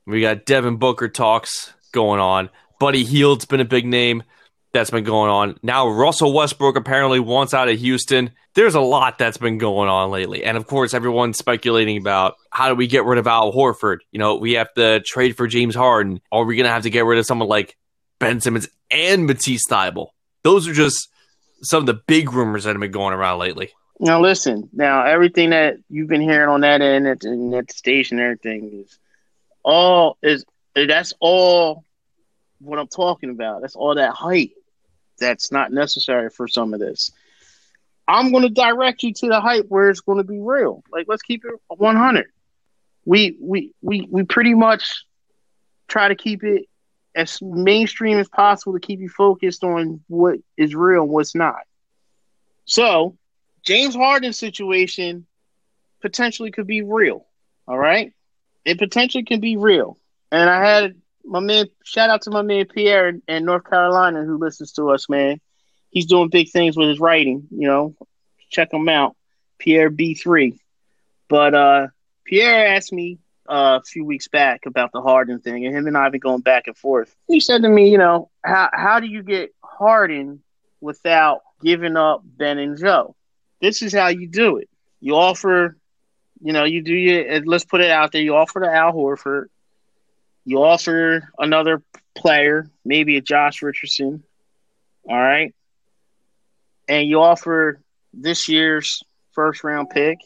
We 0.06 0.22
got 0.22 0.46
Devin 0.46 0.78
Booker 0.78 1.08
talks 1.10 1.74
going 1.92 2.20
on. 2.20 2.50
Buddy 2.80 3.04
Hield's 3.04 3.46
been 3.46 3.62
a 3.62 3.66
big 3.66 3.86
name 3.86 4.24
that's 4.74 4.90
been 4.90 5.04
going 5.04 5.30
on. 5.30 5.58
Now 5.62 5.88
Russell 5.88 6.34
Westbrook 6.34 6.76
apparently 6.76 7.20
wants 7.20 7.54
out 7.54 7.70
of 7.70 7.80
Houston. 7.80 8.32
There's 8.56 8.76
a 8.76 8.82
lot 8.82 9.18
that's 9.18 9.38
been 9.38 9.60
going 9.60 9.88
on 9.88 10.10
lately. 10.10 10.44
And 10.44 10.58
of 10.58 10.68
course, 10.68 10.94
everyone's 10.94 11.38
speculating 11.38 11.98
about 11.98 12.36
how 12.50 12.70
do 12.70 12.76
we 12.76 12.88
get 12.88 13.06
rid 13.06 13.20
of 13.20 13.28
Al 13.28 13.54
Horford? 13.54 14.00
You 14.12 14.20
know, 14.20 14.36
we 14.36 14.54
have 14.54 14.74
to 14.74 15.00
trade 15.02 15.38
for 15.38 15.48
James 15.48 15.76
Harden. 15.76 16.22
Are 16.32 16.44
we 16.44 16.56
going 16.56 16.66
to 16.66 16.72
have 16.72 16.84
to 16.84 16.90
get 16.90 17.06
rid 17.06 17.20
of 17.20 17.26
someone 17.26 17.48
like 17.48 17.78
Ben 18.20 18.42
Simmons 18.42 18.68
and 18.92 19.28
Matisse 19.28 19.68
Thybulle? 19.70 20.10
Those 20.44 20.68
are 20.68 20.74
just 20.74 21.08
some 21.62 21.84
of 21.84 21.86
the 21.86 21.94
big 21.94 22.34
rumors 22.34 22.64
that 22.64 22.72
have 22.72 22.82
been 22.82 22.92
going 22.92 23.14
around 23.14 23.40
lately. 23.40 23.72
Now 24.00 24.20
listen, 24.20 24.70
now 24.74 25.06
everything 25.06 25.52
that 25.52 25.78
you've 25.90 26.10
been 26.10 26.22
hearing 26.22 26.50
on 26.50 26.62
that 26.62 26.82
end 26.82 27.08
at 27.08 27.20
the 27.22 27.66
station, 27.70 28.20
everything 28.20 28.84
is 28.84 29.00
all 29.64 30.18
is 30.24 30.44
that's 30.76 31.14
all 31.20 31.86
what 32.60 32.80
I'm 32.80 32.88
talking 32.88 33.30
about. 33.30 33.62
That's 33.62 33.76
all 33.76 33.96
that 33.96 34.14
hype 34.14 34.52
that's 35.24 35.52
not 35.52 35.72
necessary 35.72 36.30
for 36.30 36.48
some 36.48 36.74
of 36.74 36.80
this. 36.80 37.12
I'm 38.08 38.32
going 38.32 38.44
to 38.44 38.50
direct 38.50 39.04
you 39.04 39.14
to 39.14 39.28
the 39.28 39.40
hype 39.40 39.66
where 39.70 39.90
it's 39.90 40.02
going 40.02 40.18
to 40.18 40.24
be 40.24 40.40
real. 40.40 40.84
Like 40.92 41.06
let's 41.08 41.22
keep 41.22 41.44
it 41.46 41.54
100. 41.68 42.26
We 43.06 43.38
we 43.42 43.72
we 43.82 44.08
we 44.10 44.24
pretty 44.24 44.54
much 44.54 45.06
try 45.88 46.08
to 46.08 46.16
keep 46.16 46.44
it 46.44 46.68
as 47.16 47.42
mainstream 47.42 48.18
as 48.18 48.28
possible 48.28 48.74
to 48.74 48.80
keep 48.80 49.00
you 49.00 49.10
focused 49.10 49.64
on 49.64 50.02
what 50.08 50.40
is 50.58 50.74
real 50.74 51.04
and 51.04 51.12
what's 51.12 51.36
not. 51.36 51.62
So, 52.66 53.18
James 53.64 53.96
Harden's 53.96 54.40
situation 54.40 55.26
potentially 56.02 56.52
could 56.52 56.68
be 56.68 56.82
real. 56.82 57.26
All 57.68 57.78
right. 57.78 58.14
It 58.66 58.80
potentially 58.80 59.24
can 59.24 59.40
be 59.40 59.58
real. 59.58 59.98
And 60.32 60.50
I 60.50 60.66
had 60.66 60.96
my 61.26 61.40
man, 61.40 61.68
shout 61.84 62.10
out 62.10 62.24
to 62.24 62.32
my 62.32 62.42
man 62.42 62.66
Pierre 62.66 63.10
in, 63.10 63.22
in 63.28 63.46
North 63.46 63.70
Carolina 63.70 64.24
who 64.24 64.38
listens 64.38 64.74
to 64.74 64.90
us, 64.90 65.10
man. 65.10 65.40
He's 65.90 66.06
doing 66.06 66.30
big 66.30 66.50
things 66.50 66.76
with 66.76 66.90
his 66.90 67.00
writing, 67.00 67.48
you 67.52 67.68
know. 67.68 67.96
Check 68.50 68.74
him 68.74 68.90
out. 68.90 69.16
Pierre 69.60 69.90
B3. 69.90 70.58
But 71.30 71.54
uh 71.54 71.88
Pierre 72.26 72.68
asked 72.68 72.94
me 72.94 73.20
uh, 73.50 73.80
a 73.82 73.84
few 73.84 74.06
weeks 74.06 74.28
back 74.28 74.66
about 74.66 74.92
the 74.92 75.02
Harden 75.02 75.40
thing, 75.40 75.66
and 75.66 75.76
him 75.76 75.88
and 75.88 75.98
I 75.98 76.04
have 76.04 76.12
been 76.12 76.22
going 76.22 76.42
back 76.42 76.68
and 76.68 76.78
forth. 76.78 77.16
He 77.28 77.40
said 77.40 77.62
to 77.64 77.70
me, 77.70 77.90
you 77.90 77.98
know, 77.98 78.30
how 78.44 78.70
how 78.72 79.00
do 79.00 79.08
you 79.08 79.24
get 79.24 79.54
Harden 79.64 80.42
without 80.80 81.42
giving 81.62 81.98
up 81.98 82.22
Ben 82.24 82.58
and 82.58 82.78
Joe? 82.78 83.16
This 83.62 83.82
is 83.82 83.94
how 83.94 84.08
you 84.08 84.28
do 84.28 84.58
it. 84.58 84.70
You 85.00 85.16
offer, 85.16 85.78
you 86.42 86.54
know, 86.54 86.64
you 86.64 86.82
do 86.82 86.94
your. 86.94 87.42
Let's 87.46 87.66
put 87.66 87.82
it 87.82 87.92
out 87.92 88.12
there. 88.12 88.22
You 88.22 88.36
offer 88.36 88.62
to 88.62 88.72
Al 88.72 88.94
Horford. 88.94 89.48
You 90.45 90.63
offer 90.63 91.32
another 91.38 91.82
player, 92.15 92.69
maybe 92.84 93.17
a 93.17 93.21
Josh 93.21 93.62
Richardson. 93.62 94.23
All 95.10 95.17
right, 95.17 95.53
and 96.88 97.08
you 97.08 97.21
offer 97.21 97.79
this 98.13 98.47
year's 98.47 99.03
first 99.32 99.63
round 99.63 99.89
pick, 99.89 100.19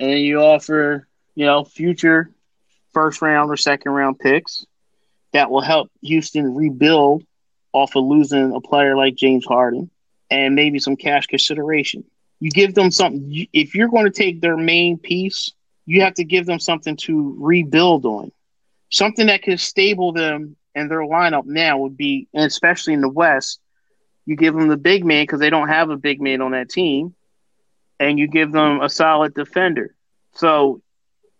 and 0.00 0.20
you 0.20 0.40
offer, 0.40 1.06
you 1.34 1.46
know, 1.46 1.64
future 1.64 2.30
first 2.92 3.22
round 3.22 3.50
or 3.50 3.56
second 3.56 3.92
round 3.92 4.18
picks 4.18 4.66
that 5.32 5.50
will 5.50 5.60
help 5.60 5.90
Houston 6.02 6.54
rebuild 6.54 7.24
off 7.72 7.94
of 7.96 8.04
losing 8.04 8.52
a 8.52 8.60
player 8.60 8.96
like 8.96 9.14
James 9.14 9.44
Harden 9.44 9.90
and 10.30 10.54
maybe 10.54 10.78
some 10.78 10.96
cash 10.96 11.26
consideration. 11.26 12.04
You 12.40 12.50
give 12.50 12.74
them 12.74 12.90
something. 12.90 13.46
If 13.52 13.74
you're 13.74 13.88
going 13.88 14.04
to 14.04 14.10
take 14.10 14.40
their 14.40 14.56
main 14.56 14.98
piece, 14.98 15.52
you 15.86 16.02
have 16.02 16.14
to 16.14 16.24
give 16.24 16.46
them 16.46 16.58
something 16.58 16.96
to 16.96 17.36
rebuild 17.38 18.04
on. 18.04 18.32
Something 18.90 19.26
that 19.26 19.42
could 19.42 19.60
stable 19.60 20.12
them 20.12 20.56
and 20.74 20.90
their 20.90 21.00
lineup 21.00 21.44
now 21.44 21.78
would 21.78 21.96
be, 21.96 22.28
and 22.32 22.44
especially 22.44 22.94
in 22.94 23.00
the 23.00 23.08
West, 23.08 23.60
you 24.26 24.36
give 24.36 24.54
them 24.54 24.68
the 24.68 24.76
big 24.76 25.04
man 25.04 25.22
because 25.24 25.40
they 25.40 25.50
don't 25.50 25.68
have 25.68 25.90
a 25.90 25.96
big 25.96 26.20
man 26.20 26.42
on 26.42 26.52
that 26.52 26.68
team, 26.68 27.14
and 27.98 28.18
you 28.18 28.28
give 28.28 28.52
them 28.52 28.80
a 28.80 28.88
solid 28.88 29.34
defender. 29.34 29.94
So 30.34 30.82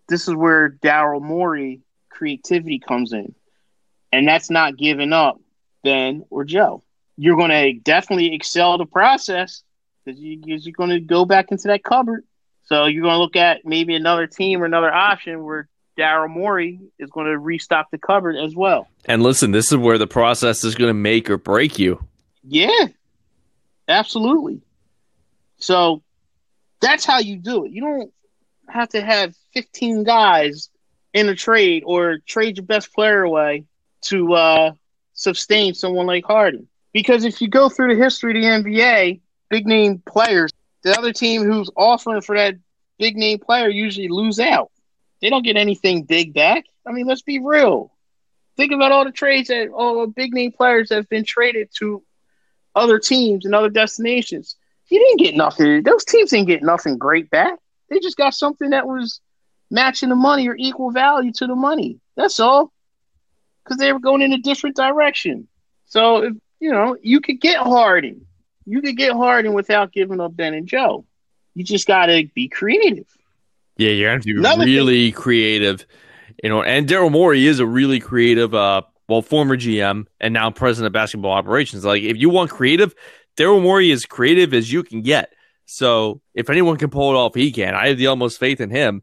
this 0.09 0.27
is 0.27 0.35
where 0.35 0.71
Daryl 0.71 1.23
Morey 1.23 1.83
creativity 2.09 2.79
comes 2.79 3.13
in. 3.13 3.35
And 4.11 4.27
that's 4.27 4.51
not 4.51 4.77
giving 4.77 5.13
up 5.13 5.41
Ben 5.85 6.25
or 6.31 6.45
Joe. 6.45 6.83
You're 7.17 7.37
going 7.37 7.51
to 7.51 7.75
definitely 7.75 8.35
excel 8.35 8.79
the 8.79 8.87
process 8.87 9.63
because 10.05 10.21
you, 10.21 10.41
you're 10.45 10.73
going 10.73 10.91
to 10.91 11.01
go 11.01 11.25
back 11.25 11.53
into 11.53 11.69
that 11.69 11.85
cupboard. 11.85 12.25
So 12.65 12.87
you're 12.87 13.03
going 13.03 13.15
to 13.15 13.21
look 13.21 13.37
at 13.37 13.65
maybe 13.65 13.95
another 13.95 14.27
team 14.27 14.63
or 14.63 14.65
another 14.65 14.93
option 14.93 15.45
where 15.45 15.69
Daryl 15.99 16.31
Morey 16.31 16.81
is 16.99 17.11
going 17.11 17.27
to 17.27 17.39
restock 17.39 17.91
the 17.91 17.99
cupboard 17.99 18.37
as 18.37 18.55
well. 18.55 18.89
And 19.05 19.23
listen, 19.23 19.51
this 19.51 19.73
is 19.73 19.79
where 19.79 19.99
the 19.99 20.07
process 20.07 20.63
is 20.65 20.75
going 20.75 20.89
to 20.89 20.95
make 20.95 21.29
or 21.29 21.39
break 21.39 21.79
you. 21.79 22.03
Yeah, 22.45 22.87
absolutely. 23.89 24.63
So 25.59 26.03
that's 26.81 27.05
how 27.05 27.19
you 27.19 27.37
do 27.37 27.65
it. 27.65 27.73
You 27.73 27.83
don't 27.83 28.13
have 28.69 28.91
to 28.91 29.03
have 29.03 29.35
15 29.55 30.05
guys 30.05 30.71
in 31.13 31.29
a 31.29 31.35
trade 31.35 31.83
or 31.85 32.19
trade 32.27 32.57
your 32.59 32.67
best 32.67 32.93
player 32.95 33.23
away 33.23 33.65
to 34.03 34.35
uh, 34.35 34.73
sustain 35.15 35.75
someone 35.75 36.07
like 36.07 36.25
Harden. 36.25 36.69
Because 36.93 37.25
if 37.25 37.41
you 37.41 37.49
go 37.49 37.69
through 37.69 37.95
the 37.95 38.03
history 38.03 38.31
of 38.47 38.65
the 38.65 38.71
NBA, 38.71 39.21
big 39.51 39.67
name 39.67 40.03
players, 40.07 40.53
the 40.83 40.97
other 40.97 41.13
team 41.13 41.45
who's 41.45 41.71
offering 41.77 42.21
for 42.21 42.37
that 42.37 42.55
big 42.99 43.17
name 43.17 43.39
player 43.39 43.69
usually 43.69 44.09
lose 44.09 44.39
out. 44.39 44.71
They 45.21 45.31
don't 45.31 45.45
get 45.45 45.57
anything 45.57 46.05
big 46.05 46.35
back. 46.35 46.65
I 46.87 46.93
mean, 46.93 47.07
let's 47.07 47.23
be 47.23 47.39
real. 47.39 47.93
Think 48.57 48.73
about 48.73 48.93
all 48.93 49.05
the 49.05 49.13
trades 49.13 49.49
that 49.49 49.69
all 49.69 50.01
the 50.01 50.07
big 50.09 50.33
name 50.33 50.53
players 50.53 50.91
have 50.91 51.09
been 51.09 51.25
traded 51.25 51.69
to 51.79 52.03
other 52.75 52.99
teams 52.99 53.45
and 53.45 53.55
other 53.55 53.71
destinations. 53.71 54.57
You 54.89 54.99
didn't 54.99 55.21
get 55.21 55.37
nothing. 55.37 55.83
Those 55.83 56.05
teams 56.05 56.31
didn't 56.31 56.49
get 56.49 56.63
nothing 56.63 56.99
great 56.99 57.31
back. 57.31 57.59
They 57.91 57.99
just 58.01 58.17
got 58.17 58.35
something 58.35 58.71
that 58.71 58.87
was 58.87 59.21
matching 59.71 60.09
the 60.09 60.15
money 60.15 60.49
or 60.49 60.57
equal 60.57 60.91
value 60.91 61.33
to 61.33 61.47
the 61.47 61.55
money. 61.55 62.01
That's 62.17 62.41
all. 62.41 62.73
Because 63.63 63.79
they 63.79 63.93
were 63.93 64.01
going 64.01 64.23
in 64.23 64.33
a 64.33 64.39
different 64.39 64.77
direction. 64.77 65.47
So, 65.87 66.25
if, 66.25 66.33
you 66.59 66.73
know, 66.73 66.97
you 67.03 67.21
could 67.21 67.41
get 67.41 67.59
Harden. 67.59 68.27
You 68.65 68.81
could 68.83 68.97
get 68.97 69.13
Harden 69.13 69.53
without 69.53 69.93
giving 69.93 70.21
up 70.21 70.35
Ben 70.37 70.55
and 70.55 70.67
Joe. 70.67 71.05
You 71.55 71.65
just 71.65 71.87
got 71.87 72.07
to 72.07 72.29
be 72.35 72.49
creative. 72.49 73.07
Yeah, 73.79 73.91
you're 73.91 74.11
going 74.11 74.21
to 74.21 74.49
have 74.49 74.59
to 74.59 74.65
be 74.65 74.77
really 74.77 75.13
creative. 75.13 75.87
You 76.43 76.51
know, 76.51 76.63
and 76.63 76.87
Daryl 76.89 77.11
Morey 77.11 77.47
is 77.47 77.61
a 77.61 77.67
really 77.67 78.01
creative, 78.01 78.55
uh, 78.55 78.83
well, 79.09 79.23
former 79.23 79.57
GM 79.57 80.07
and 80.21 80.35
now 80.35 80.51
president 80.51 80.89
of 80.89 80.93
basketball 80.93 81.33
operations. 81.33 81.85
Like, 81.85 82.03
if 82.03 82.17
you 82.17 82.29
want 82.29 82.51
creative, 82.51 82.95
Daryl 83.37 83.63
Morey 83.63 83.91
is 83.91 84.05
creative 84.05 84.53
as 84.53 84.71
you 84.73 84.83
can 84.83 85.03
get. 85.03 85.33
So, 85.65 86.21
if 86.35 86.51
anyone 86.51 86.77
can 86.77 86.91
pull 86.91 87.13
it 87.13 87.17
off, 87.17 87.35
he 87.35 87.51
can. 87.51 87.75
I 87.75 87.89
have 87.89 87.99
the 87.99 88.09
utmost 88.09 88.39
faith 88.39 88.61
in 88.61 88.71
him 88.71 89.03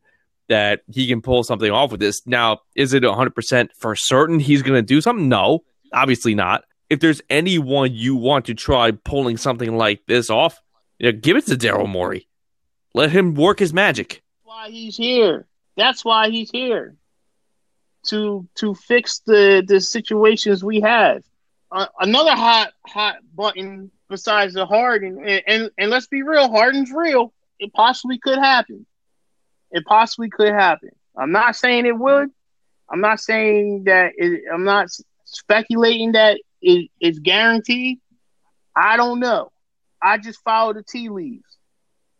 that 0.49 0.81
he 0.91 1.07
can 1.07 1.21
pull 1.21 1.43
something 1.43 1.71
off 1.71 1.91
with 1.91 1.99
this. 1.99 2.25
Now, 2.25 2.59
is 2.75 2.93
it 2.93 3.03
100% 3.03 3.69
for 3.77 3.95
certain 3.95 4.39
he's 4.39 4.61
going 4.61 4.77
to 4.77 4.81
do 4.81 5.01
something? 5.01 5.27
No, 5.27 5.63
obviously 5.93 6.35
not. 6.35 6.63
If 6.89 6.99
there's 6.99 7.21
anyone 7.29 7.93
you 7.93 8.15
want 8.15 8.45
to 8.45 8.53
try 8.53 8.91
pulling 8.91 9.37
something 9.37 9.75
like 9.75 10.05
this 10.05 10.29
off, 10.29 10.61
you 10.99 11.11
know, 11.11 11.17
give 11.17 11.37
it 11.37 11.45
to 11.47 11.55
Daryl 11.55 11.89
Morey. 11.89 12.27
Let 12.93 13.11
him 13.11 13.33
work 13.33 13.59
his 13.59 13.73
magic. 13.73 14.21
Why 14.65 14.71
he's 14.71 14.97
here. 14.97 15.45
That's 15.77 16.03
why 16.03 16.29
he's 16.29 16.49
here 16.49 16.95
to 18.07 18.47
to 18.55 18.73
fix 18.73 19.19
the 19.19 19.63
the 19.65 19.79
situations 19.79 20.63
we 20.63 20.81
have. 20.81 21.23
Uh, 21.71 21.87
another 21.99 22.31
hot 22.31 22.71
hot 22.85 23.17
button 23.35 23.91
besides 24.09 24.53
the 24.53 24.65
Harden, 24.65 25.19
and, 25.25 25.41
and 25.47 25.71
and 25.77 25.89
let's 25.91 26.07
be 26.07 26.23
real, 26.23 26.49
Harden's 26.49 26.91
real. 26.91 27.33
It 27.59 27.73
possibly 27.73 28.17
could 28.17 28.39
happen. 28.39 28.85
It 29.71 29.85
possibly 29.85 30.29
could 30.29 30.53
happen. 30.53 30.89
I'm 31.17 31.31
not 31.31 31.55
saying 31.55 31.85
it 31.85 31.97
would. 31.97 32.29
I'm 32.89 33.01
not 33.01 33.19
saying 33.19 33.83
that. 33.85 34.13
It, 34.17 34.43
I'm 34.51 34.63
not 34.63 34.87
speculating 35.25 36.13
that 36.13 36.39
it, 36.61 36.89
it's 36.99 37.19
guaranteed. 37.19 37.99
I 38.75 38.97
don't 38.97 39.19
know. 39.19 39.51
I 40.01 40.17
just 40.17 40.41
follow 40.43 40.73
the 40.73 40.83
tea 40.83 41.09
leaves, 41.09 41.57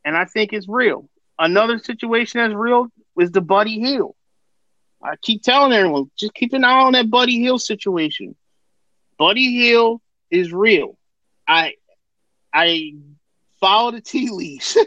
and 0.03 0.15
I 0.17 0.25
think 0.25 0.53
it's 0.53 0.67
real. 0.67 1.09
Another 1.37 1.79
situation 1.79 2.41
that's 2.41 2.53
real 2.53 2.87
is 3.19 3.31
the 3.31 3.41
Buddy 3.41 3.79
Hield. 3.79 4.15
I 5.03 5.15
keep 5.21 5.43
telling 5.43 5.73
everyone, 5.73 6.09
just 6.17 6.33
keep 6.33 6.53
an 6.53 6.63
eye 6.63 6.81
on 6.81 6.93
that 6.93 7.09
Buddy 7.09 7.39
Hield 7.39 7.61
situation. 7.61 8.35
Buddy 9.17 9.53
Hield 9.53 10.01
is 10.31 10.51
real. 10.51 10.97
I 11.47 11.73
I 12.53 12.93
follow 13.59 13.91
the 13.91 14.01
tea 14.01 14.29
leaves. 14.31 14.77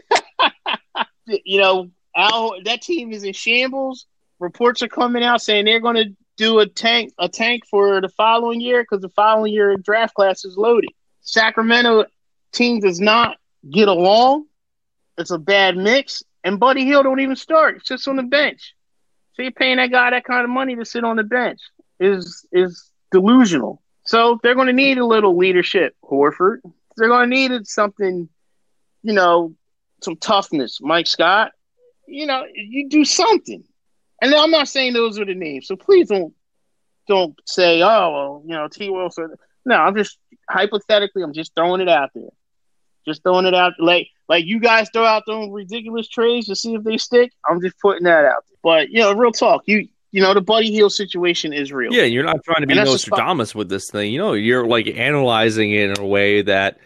you 1.27 1.61
know, 1.61 1.91
Al, 2.17 2.55
that 2.65 2.83
team 2.83 3.13
is 3.13 3.25
in 3.25 3.33
shambles. 3.33 4.07
Reports 4.41 4.83
are 4.83 4.89
coming 4.89 5.23
out 5.23 5.43
saying 5.43 5.65
they're 5.65 5.81
going 5.81 5.97
to 5.97 6.17
do 6.37 6.61
a 6.61 6.67
tank 6.67 7.13
a 7.19 7.29
tank 7.29 7.65
for 7.67 8.01
the 8.01 8.09
following 8.09 8.61
year 8.61 8.83
because 8.83 9.03
the 9.03 9.09
following 9.11 9.53
year 9.53 9.77
draft 9.77 10.15
class 10.15 10.45
is 10.45 10.57
loaded. 10.57 10.91
Sacramento 11.21 12.07
team 12.53 12.81
does 12.81 13.01
not 13.01 13.37
get 13.71 13.89
along. 13.89 14.47
It's 15.19 15.31
a 15.31 15.39
bad 15.39 15.77
mix, 15.77 16.23
and 16.45 16.61
Buddy 16.61 16.85
Hield 16.85 17.05
don't 17.05 17.21
even 17.21 17.37
start. 17.37 17.87
Sits 17.87 18.09
on 18.09 18.17
the 18.17 18.23
bench. 18.23 18.75
So 19.35 19.43
you're 19.43 19.53
paying 19.53 19.77
that 19.77 19.91
guy 19.91 20.11
that 20.11 20.25
kind 20.25 20.45
of 20.45 20.51
money 20.51 20.77
to 20.77 20.85
sit 20.85 21.05
on 21.05 21.17
the 21.17 21.25
bench 21.25 21.61
is 22.01 22.47
is 22.53 22.91
delusional. 23.11 23.83
So 24.05 24.39
they're 24.43 24.55
going 24.55 24.69
to 24.69 24.73
need 24.73 24.99
a 24.99 25.07
little 25.07 25.37
leadership, 25.37 25.95
Horford. 26.03 26.59
They're 26.97 27.09
going 27.09 27.31
to 27.31 27.37
need 27.37 27.67
something, 27.67 28.29
you 29.03 29.13
know, 29.13 29.55
some 30.03 30.17
toughness. 30.17 30.81
Mike 30.81 31.07
Scott, 31.07 31.53
you 32.07 32.27
know, 32.27 32.45
you 32.55 32.89
do 32.89 33.05
something. 33.05 33.63
And 34.21 34.35
I'm 34.35 34.51
not 34.51 34.69
saying 34.69 34.95
those 34.95 35.19
are 35.19 35.25
the 35.25 35.35
names, 35.35 35.69
so 35.69 35.77
please 35.77 36.09
don't 36.09 36.35
don't 37.07 37.39
say, 37.47 37.83
oh, 37.83 38.11
well, 38.13 38.43
you 38.45 38.53
know, 38.53 38.69
T. 38.69 38.91
Wilson. 38.91 39.35
No, 39.65 39.77
I'm 39.77 39.97
just 39.97 40.19
hypothetically, 40.49 41.23
I'm 41.23 41.33
just 41.33 41.55
throwing 41.55 41.81
it 41.81 41.89
out 41.89 42.11
there. 42.15 42.31
Just 43.07 43.23
throwing 43.23 43.47
it 43.47 43.55
out 43.55 43.75
like 43.79 44.09
like 44.29 44.45
you 44.47 44.61
guys 44.61 44.89
throw 44.93 45.05
out 45.05 45.25
those 45.27 45.49
ridiculous 45.51 46.09
trades 46.09 46.47
to 46.47 46.57
see 46.57 46.75
if 46.75 46.83
they 46.85 46.97
stick. 46.99 47.33
I'm 47.49 47.61
just 47.61 47.79
putting 47.81 48.05
that 48.05 48.25
out. 48.25 48.45
There. 48.49 48.59
But 48.63 48.91
you 48.91 48.99
know, 49.01 49.13
real 49.15 49.33
talk, 49.33 49.63
you 49.67 49.89
you 50.11 50.23
know, 50.23 50.33
the 50.33 50.41
Buddy 50.41 50.71
Hield 50.71 50.93
situation 50.93 51.53
is 51.53 51.71
real. 51.73 51.93
Yeah, 51.93 52.05
you're 52.05 52.25
not 52.25 52.43
trying 52.43 52.63
to 52.63 52.67
be 52.67 52.75
Nostradamus 52.75 53.55
with 53.55 53.69
this 53.69 53.91
thing. 53.91 54.11
You 54.13 54.19
know, 54.19 54.33
you're 54.33 54.67
like 54.67 54.87
analyzing 54.87 55.73
it 55.73 55.91
in 55.91 55.99
a 56.03 56.07
way 56.07 56.43
that 56.43 56.79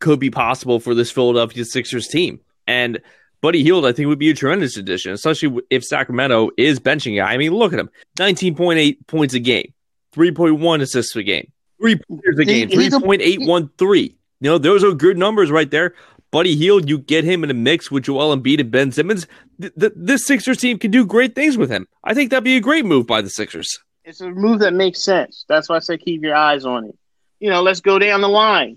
could 0.00 0.18
be 0.18 0.30
possible 0.30 0.80
for 0.80 0.94
this 0.94 1.10
Philadelphia 1.10 1.64
Sixers 1.64 2.08
team. 2.08 2.40
And 2.66 3.00
Buddy 3.40 3.62
Hield, 3.62 3.86
I 3.86 3.92
think, 3.92 4.08
would 4.08 4.18
be 4.18 4.30
a 4.30 4.34
tremendous 4.34 4.76
addition, 4.76 5.12
especially 5.12 5.60
if 5.70 5.84
Sacramento 5.84 6.50
is 6.58 6.80
benching 6.80 7.16
guy. 7.16 7.32
I 7.32 7.36
mean, 7.36 7.52
look 7.52 7.72
at 7.72 7.78
him 7.78 7.88
19.8 8.18 9.06
points 9.06 9.34
a 9.34 9.38
game, 9.38 9.72
3.1 10.14 10.80
assists 10.82 11.14
a 11.14 11.22
game, 11.22 11.52
three 11.80 11.96
pointers 11.96 12.38
a 12.40 12.44
game, 12.44 12.68
He- 12.68 12.82
he's 12.82 12.94
a- 12.94 12.98
3.813. 12.98 14.16
You 14.40 14.50
know, 14.50 14.58
those 14.58 14.82
are 14.84 14.92
good 14.92 15.16
numbers 15.16 15.50
right 15.50 15.70
there. 15.70 15.94
Buddy 16.36 16.54
Hield, 16.54 16.86
you 16.86 16.98
get 16.98 17.24
him 17.24 17.44
in 17.44 17.50
a 17.50 17.54
mix 17.54 17.90
with 17.90 18.04
Joel 18.04 18.36
Embiid 18.36 18.60
and 18.60 18.70
Ben 18.70 18.92
Simmons. 18.92 19.26
Th- 19.58 19.72
th- 19.80 19.94
this 19.96 20.26
Sixers 20.26 20.58
team 20.58 20.78
can 20.78 20.90
do 20.90 21.06
great 21.06 21.34
things 21.34 21.56
with 21.56 21.70
him. 21.70 21.88
I 22.04 22.12
think 22.12 22.28
that'd 22.28 22.44
be 22.44 22.58
a 22.58 22.60
great 22.60 22.84
move 22.84 23.06
by 23.06 23.22
the 23.22 23.30
Sixers. 23.30 23.78
It's 24.04 24.20
a 24.20 24.28
move 24.28 24.58
that 24.58 24.74
makes 24.74 25.00
sense. 25.00 25.46
That's 25.48 25.70
why 25.70 25.76
I 25.76 25.78
say 25.78 25.96
keep 25.96 26.20
your 26.20 26.34
eyes 26.34 26.66
on 26.66 26.84
it. 26.84 26.98
You 27.40 27.48
know, 27.48 27.62
let's 27.62 27.80
go 27.80 27.98
down 27.98 28.20
the 28.20 28.28
line. 28.28 28.76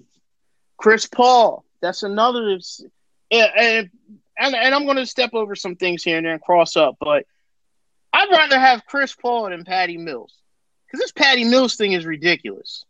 Chris 0.77 1.05
Paul. 1.05 1.65
That's 1.81 2.01
another. 2.03 2.61
And, 3.29 3.49
and, 3.57 3.89
and 4.37 4.73
I'm 4.73 4.85
going 4.85 4.95
to 4.95 5.05
step 5.05 5.31
over 5.33 5.53
some 5.53 5.75
things 5.75 6.01
here 6.01 6.15
and 6.15 6.25
there 6.25 6.31
and 6.31 6.41
cross 6.41 6.77
up, 6.77 6.95
but 6.97 7.25
I'd 8.13 8.31
rather 8.31 8.57
have 8.57 8.85
Chris 8.85 9.13
Paul 9.13 9.49
than 9.49 9.65
Patty 9.65 9.97
Mills 9.97 10.33
because 10.87 11.01
this 11.01 11.11
Patty 11.11 11.43
Mills 11.43 11.75
thing 11.75 11.91
is 11.91 12.05
ridiculous. 12.05 12.85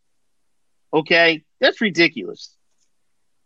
Okay, 0.93 1.43
that's 1.59 1.81
ridiculous. 1.81 2.53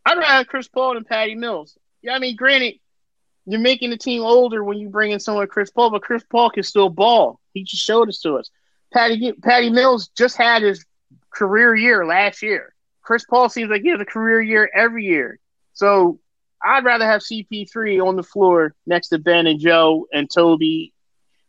I'd 0.05 0.17
rather 0.17 0.37
have 0.37 0.47
Chris 0.47 0.67
Paul 0.67 0.95
than 0.95 1.05
Patty 1.05 1.35
Mills. 1.35 1.77
Yeah, 2.01 2.13
I 2.13 2.19
mean, 2.19 2.35
granted, 2.35 2.75
you're 3.45 3.59
making 3.59 3.89
the 3.89 3.97
team 3.97 4.21
older 4.21 4.63
when 4.63 4.77
you 4.77 4.89
bring 4.89 5.11
in 5.11 5.19
someone 5.19 5.43
like 5.43 5.49
Chris 5.49 5.71
Paul, 5.71 5.91
but 5.91 6.01
Chris 6.01 6.23
Paul 6.29 6.49
can 6.49 6.63
still 6.63 6.89
ball. 6.89 7.39
He 7.53 7.63
just 7.63 7.83
showed 7.83 8.09
us 8.09 8.19
to 8.21 8.35
us. 8.35 8.49
Patty 8.93 9.33
Patty 9.33 9.69
Mills 9.69 10.09
just 10.09 10.37
had 10.37 10.61
his 10.61 10.85
career 11.29 11.75
year 11.75 12.05
last 12.05 12.41
year. 12.41 12.73
Chris 13.01 13.25
Paul 13.25 13.49
seems 13.49 13.69
like 13.69 13.81
he 13.81 13.89
has 13.89 13.99
a 13.99 14.05
career 14.05 14.41
year 14.41 14.69
every 14.73 15.05
year. 15.05 15.39
So 15.73 16.19
I'd 16.63 16.85
rather 16.85 17.05
have 17.05 17.21
CP3 17.21 18.05
on 18.05 18.15
the 18.15 18.23
floor 18.23 18.75
next 18.85 19.09
to 19.09 19.19
Ben 19.19 19.47
and 19.47 19.59
Joe 19.59 20.07
and 20.13 20.29
Toby 20.29 20.93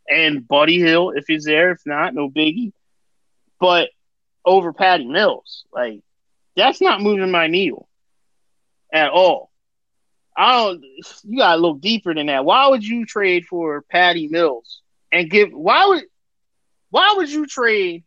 and 0.09 0.45
Buddy 0.45 0.79
Hield 0.79 1.17
if 1.17 1.25
he's 1.27 1.45
there. 1.45 1.71
If 1.71 1.81
not, 1.85 2.13
no 2.13 2.29
biggie. 2.29 2.73
But 3.59 3.89
over 4.43 4.73
Patty 4.73 5.05
Mills, 5.05 5.65
like 5.71 6.01
that's 6.57 6.81
not 6.81 7.01
moving 7.01 7.31
my 7.31 7.47
needle 7.47 7.87
at 8.95 9.11
all. 9.11 9.51
I 10.35 10.53
don't. 10.53 10.83
You 11.23 11.39
gotta 11.39 11.61
look 11.61 11.81
deeper 11.81 12.13
than 12.13 12.27
that. 12.27 12.45
Why 12.45 12.67
would 12.67 12.83
you 12.83 13.05
trade 13.05 13.45
for 13.45 13.83
Patty 13.83 14.27
Mills 14.27 14.81
and 15.11 15.29
give? 15.29 15.51
Why 15.51 15.85
would? 15.85 16.03
Why 16.89 17.13
would 17.17 17.29
you 17.29 17.45
trade 17.45 18.03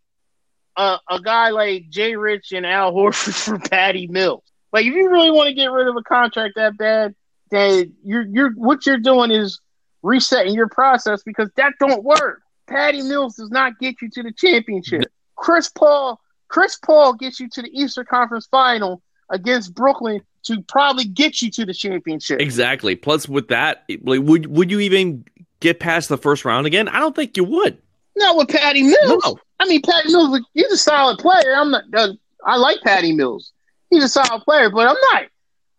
a, 0.77 0.99
a 1.09 1.21
guy 1.21 1.51
like 1.51 1.91
Jay 1.91 2.17
Rich 2.17 2.53
and 2.53 2.67
Al 2.67 2.93
Horford 2.93 3.35
for 3.45 3.59
Patty 3.59 4.07
Mills? 4.07 4.43
Like, 4.73 4.87
if 4.87 4.95
you 4.95 5.11
really 5.11 5.31
want 5.31 5.49
to 5.49 5.55
get 5.55 5.71
rid 5.71 5.89
of 5.89 5.97
a 5.97 6.03
contract 6.03 6.55
that 6.57 6.77
bad, 6.77 7.15
then 7.51 7.95
you're 8.03 8.27
you're 8.27 8.53
what 8.53 8.87
you're 8.87 8.99
doing 8.99 9.31
is 9.31 9.61
resetting 10.03 10.55
your 10.55 10.69
process 10.69 11.23
because 11.23 11.51
that 11.57 11.75
don't 11.79 12.05
work. 12.05 12.41
Patty 12.67 13.03
Mills 13.03 13.37
does 13.37 13.51
not 13.51 13.79
get 13.79 14.03
you 14.03 14.11
to 14.11 14.23
the 14.23 14.33
championship. 14.33 15.11
Chris 15.35 15.71
Paul, 15.71 16.21
Chris 16.49 16.77
Paul 16.77 17.15
gets 17.15 17.41
you 17.41 17.49
to 17.53 17.63
the 17.63 17.71
Eastern 17.73 18.05
Conference 18.05 18.47
Final 18.51 19.03
against 19.31 19.75
Brooklyn 19.75 20.21
to 20.45 20.63
probably 20.63 21.05
get 21.05 21.43
you 21.43 21.51
to 21.53 21.67
the 21.67 21.75
championship. 21.75 22.41
Exactly. 22.41 22.97
Plus, 22.97 23.29
with 23.29 23.49
that, 23.49 23.85
like, 24.03 24.21
would 24.23 24.47
would 24.47 24.71
you 24.71 24.81
even 24.81 25.25
get 25.61 25.81
past 25.81 26.09
the 26.09 26.19
first 26.19 26.45
round 26.45 26.67
again? 26.67 26.89
I 26.89 27.01
don't 27.01 27.15
think 27.15 27.37
you 27.37 27.45
would. 27.45 27.79
Not 28.17 28.37
with 28.37 28.49
Patty 28.49 28.83
Mills. 28.83 29.23
No. 29.25 29.39
I 29.61 29.67
mean, 29.67 29.83
Patty 29.83 30.13
Mills, 30.13 30.41
he's 30.55 30.73
a 30.73 30.77
solid 30.77 31.19
player. 31.19 31.55
I'm 31.55 31.71
not. 31.71 31.85
Uh, 31.95 32.13
I 32.45 32.57
like 32.57 32.81
Patty 32.83 33.13
Mills. 33.13 33.53
He's 33.91 34.05
a 34.05 34.09
solid 34.09 34.43
player, 34.43 34.71
but 34.71 34.89
I'm 34.89 34.97
not. 35.13 35.25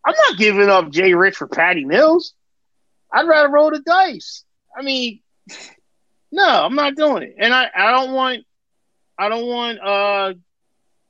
I'm 0.05 0.15
not 0.29 0.37
giving 0.37 0.69
up 0.69 0.89
Jay 0.89 1.13
Rich 1.13 1.35
for 1.35 1.47
Patty 1.47 1.85
Mills. 1.85 2.33
I'd 3.11 3.27
rather 3.27 3.49
roll 3.49 3.71
the 3.71 3.79
dice. 3.79 4.43
I 4.77 4.81
mean, 4.81 5.21
no, 6.31 6.47
I'm 6.47 6.75
not 6.75 6.95
doing 6.95 7.23
it. 7.23 7.35
And 7.37 7.53
I, 7.53 7.69
I 7.75 7.91
don't 7.91 8.13
want, 8.13 8.45
I 9.17 9.29
don't 9.29 9.47
want 9.47 9.79
uh, 9.79 10.33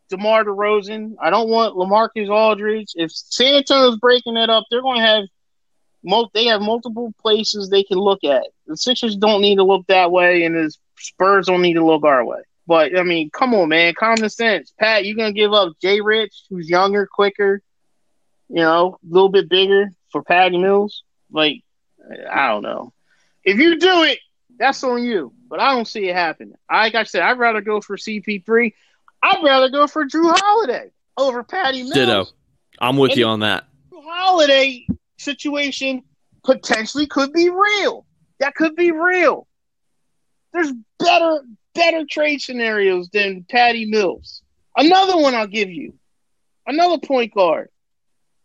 DeMar 0.10 0.45
DeRozan. 0.45 1.15
I 1.22 1.30
don't 1.30 1.50
want 1.50 1.76
LaMarcus 1.76 2.30
Aldridge. 2.30 2.93
If 2.95 3.12
San 3.12 3.56
Antonio's 3.56 3.98
breaking 3.98 4.36
that 4.36 4.50
up, 4.50 4.65
they're 4.69 4.82
going 4.82 5.00
to 5.00 5.06
have, 5.06 5.24
mul- 6.04 6.32
they 6.34 6.45
have 6.45 6.62
multiple 6.62 7.13
places 7.22 7.69
they 7.69 7.84
can 7.84 7.98
look 7.98 8.24
at. 8.24 8.48
The 8.67 8.78
Sixers 8.78 9.15
don't 9.15 9.41
need 9.41 9.56
to 9.56 9.63
look 9.63 9.86
that 9.88 10.12
way, 10.12 10.43
and 10.43 10.56
the 10.56 10.74
Spurs 10.98 11.48
don't 11.48 11.62
need 11.62 11.76
to 11.76 11.86
look 11.86 12.04
our 12.04 12.24
way. 12.26 12.41
But 12.67 12.95
I 12.95 13.02
mean, 13.02 13.32
come 13.32 13.56
on, 13.56 13.69
man, 13.69 13.95
common 13.98 14.30
sense. 14.30 14.72
Pat, 14.78 15.04
you're 15.04 15.17
gonna 15.17 15.34
give 15.34 15.54
up 15.54 15.74
Jay 15.82 16.02
Rich, 16.02 16.43
who's 16.52 16.69
younger, 16.69 17.08
quicker, 17.08 17.63
you 18.48 18.58
know, 18.58 19.00
a 19.04 19.12
little 19.12 19.30
bit 19.30 19.50
bigger 19.50 19.91
for 20.12 20.22
Patty 20.22 20.60
Mills? 20.60 21.04
Like, 21.32 21.63
I 22.30 22.48
don't 22.50 22.62
know. 22.62 22.93
If 23.43 23.58
you 23.58 23.80
do 23.80 24.04
it, 24.04 24.19
that's 24.60 24.84
on 24.84 25.04
you. 25.04 25.34
But 25.50 25.60
I 25.60 25.74
don't 25.74 25.88
see 25.88 26.08
it 26.10 26.15
happening. 26.15 26.54
Like 26.72 26.93
I 26.93 27.04
said, 27.04 27.24
I'd 27.24 27.39
rather 27.39 27.62
go 27.62 27.82
for 27.82 27.98
CP3. 27.98 28.74
I'd 29.21 29.43
rather 29.43 29.69
go 29.69 29.88
for 29.88 30.05
Jrue 30.05 30.34
Holiday 30.36 30.91
over 31.17 31.43
Patty 31.43 31.84
Mills. 31.84 31.93
Ditto. 31.93 32.25
I'm 32.79 32.97
with 32.97 33.12
And 33.12 33.19
you 33.19 33.25
on 33.25 33.39
that. 33.41 33.65
Holiday 33.93 34.88
situation 35.17 36.03
potentially 36.43 37.05
could 37.08 37.34
be 37.34 37.49
real. 37.49 38.05
That 38.39 38.55
could 38.55 38.75
be 38.75 38.91
real. 38.91 39.47
There's 40.53 40.71
better 40.97 41.41
better 41.75 42.05
trade 42.10 42.41
scenarios 42.41 43.10
than 43.13 43.45
Patty 43.49 43.86
Mills. 43.86 44.41
Another 44.75 45.17
one 45.17 45.36
I'll 45.36 45.47
give 45.47 45.69
you. 45.69 45.93
Another 46.65 46.97
point 46.97 47.34
guard. 47.34 47.69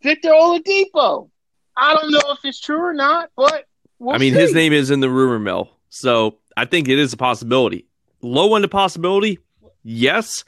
Victor 0.02 0.30
Oladipo. 0.30 1.30
I 1.76 1.94
don't 1.94 2.10
know 2.10 2.20
if 2.32 2.38
it's 2.44 2.60
true 2.60 2.78
or 2.80 2.92
not, 2.92 3.30
but 3.36 3.64
we'll 3.98 4.14
I 4.14 4.18
mean, 4.18 4.34
see. 4.34 4.40
his 4.40 4.54
name 4.54 4.72
is 4.72 4.90
in 4.90 5.00
the 5.00 5.10
rumor 5.10 5.38
mill, 5.38 5.70
so 5.88 6.38
I 6.56 6.66
think 6.66 6.88
it 6.88 6.98
is 6.98 7.12
a 7.12 7.16
possibility. 7.16 7.86
Low 8.22 8.54
end 8.54 8.64
of 8.64 8.70
possibility, 8.70 9.38
yes, 9.82 10.44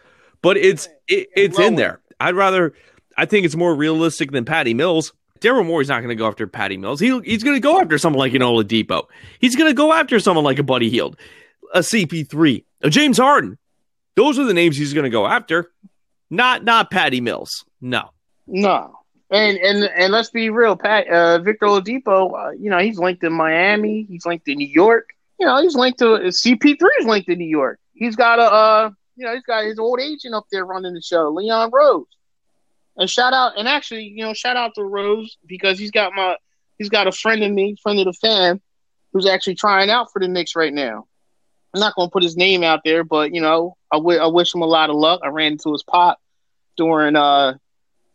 but 0.46 0.56
it's 0.56 0.88
it, 1.08 1.26
it's 1.34 1.58
in 1.58 1.74
there. 1.74 1.98
I'd 2.20 2.36
rather. 2.36 2.72
I 3.16 3.24
think 3.24 3.46
it's 3.46 3.56
more 3.56 3.74
realistic 3.74 4.30
than 4.30 4.44
Patty 4.44 4.74
Mills. 4.74 5.12
Daryl 5.40 5.66
Morey's 5.66 5.88
not 5.88 5.98
going 6.02 6.10
to 6.10 6.14
go 6.14 6.28
after 6.28 6.46
Patty 6.46 6.76
Mills. 6.76 7.00
He, 7.00 7.18
he's 7.24 7.42
going 7.42 7.56
to 7.56 7.60
go 7.60 7.80
after 7.80 7.98
someone 7.98 8.20
like 8.20 8.32
an 8.32 8.42
Oladipo. 8.42 9.06
He's 9.40 9.56
going 9.56 9.68
to 9.68 9.74
go 9.74 9.92
after 9.92 10.20
someone 10.20 10.44
like 10.44 10.60
a 10.60 10.62
Buddy 10.62 10.88
Hield, 10.88 11.16
a 11.74 11.80
CP3, 11.80 12.64
a 12.82 12.90
James 12.90 13.18
Harden. 13.18 13.58
Those 14.14 14.38
are 14.38 14.44
the 14.44 14.54
names 14.54 14.76
he's 14.76 14.94
going 14.94 15.02
to 15.02 15.10
go 15.10 15.26
after. 15.26 15.72
Not 16.30 16.62
not 16.62 16.92
Patty 16.92 17.20
Mills. 17.20 17.64
No. 17.80 18.10
No. 18.46 19.00
And 19.32 19.58
and 19.58 19.82
and 19.82 20.12
let's 20.12 20.30
be 20.30 20.48
real, 20.50 20.76
Pat. 20.76 21.08
Uh, 21.08 21.40
Victor 21.40 21.66
Oladipo, 21.66 22.32
uh, 22.38 22.50
you 22.52 22.70
know, 22.70 22.78
he's 22.78 23.00
linked 23.00 23.24
in 23.24 23.32
Miami. 23.32 24.06
He's 24.08 24.24
linked 24.24 24.46
in 24.46 24.58
New 24.58 24.68
York. 24.68 25.08
You 25.40 25.46
know, 25.48 25.60
he's 25.60 25.74
linked 25.74 25.98
to 25.98 26.04
CP3 26.04 26.80
is 27.00 27.06
linked 27.06 27.28
in 27.28 27.38
New 27.38 27.48
York. 27.48 27.80
He's 27.94 28.14
got 28.14 28.38
a, 28.38 28.42
uh, 28.42 28.90
you 29.16 29.26
know, 29.26 29.34
he's 29.34 29.42
got 29.42 29.64
his 29.64 29.78
old 29.78 30.00
agent 30.00 30.34
up 30.34 30.46
there 30.52 30.64
running 30.64 30.94
the 30.94 31.02
show, 31.02 31.30
Leon 31.30 31.70
Rose. 31.72 32.06
And 32.96 33.10
shout 33.10 33.32
out, 33.32 33.58
and 33.58 33.68
actually, 33.68 34.04
you 34.04 34.24
know, 34.24 34.32
shout 34.32 34.56
out 34.56 34.74
to 34.74 34.82
Rose 34.82 35.36
because 35.46 35.78
he's 35.78 35.90
got 35.90 36.12
my, 36.14 36.36
he's 36.78 36.88
got 36.88 37.06
a 37.06 37.12
friend 37.12 37.42
of 37.42 37.50
me, 37.50 37.76
friend 37.82 37.98
of 37.98 38.06
the 38.06 38.12
fan, 38.12 38.60
who's 39.12 39.26
actually 39.26 39.54
trying 39.54 39.90
out 39.90 40.12
for 40.12 40.20
the 40.20 40.28
Knicks 40.28 40.56
right 40.56 40.72
now. 40.72 41.06
I'm 41.74 41.80
not 41.80 41.94
going 41.94 42.08
to 42.08 42.12
put 42.12 42.22
his 42.22 42.36
name 42.36 42.62
out 42.62 42.80
there, 42.84 43.04
but 43.04 43.34
you 43.34 43.40
know, 43.42 43.76
I, 43.92 43.96
w- 43.96 44.18
I 44.18 44.26
wish 44.28 44.54
him 44.54 44.62
a 44.62 44.66
lot 44.66 44.88
of 44.88 44.96
luck. 44.96 45.20
I 45.22 45.28
ran 45.28 45.52
into 45.52 45.72
his 45.72 45.82
pop 45.82 46.18
during 46.76 47.16
uh 47.16 47.54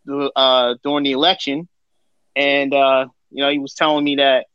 the 0.05 0.31
uh 0.35 0.75
during 0.83 1.03
the 1.03 1.11
election, 1.11 1.67
and 2.35 2.73
uh 2.73 3.07
you 3.29 3.43
know 3.43 3.49
he 3.51 3.59
was 3.59 3.73
telling 3.75 4.03
me 4.03 4.15
that 4.15 4.47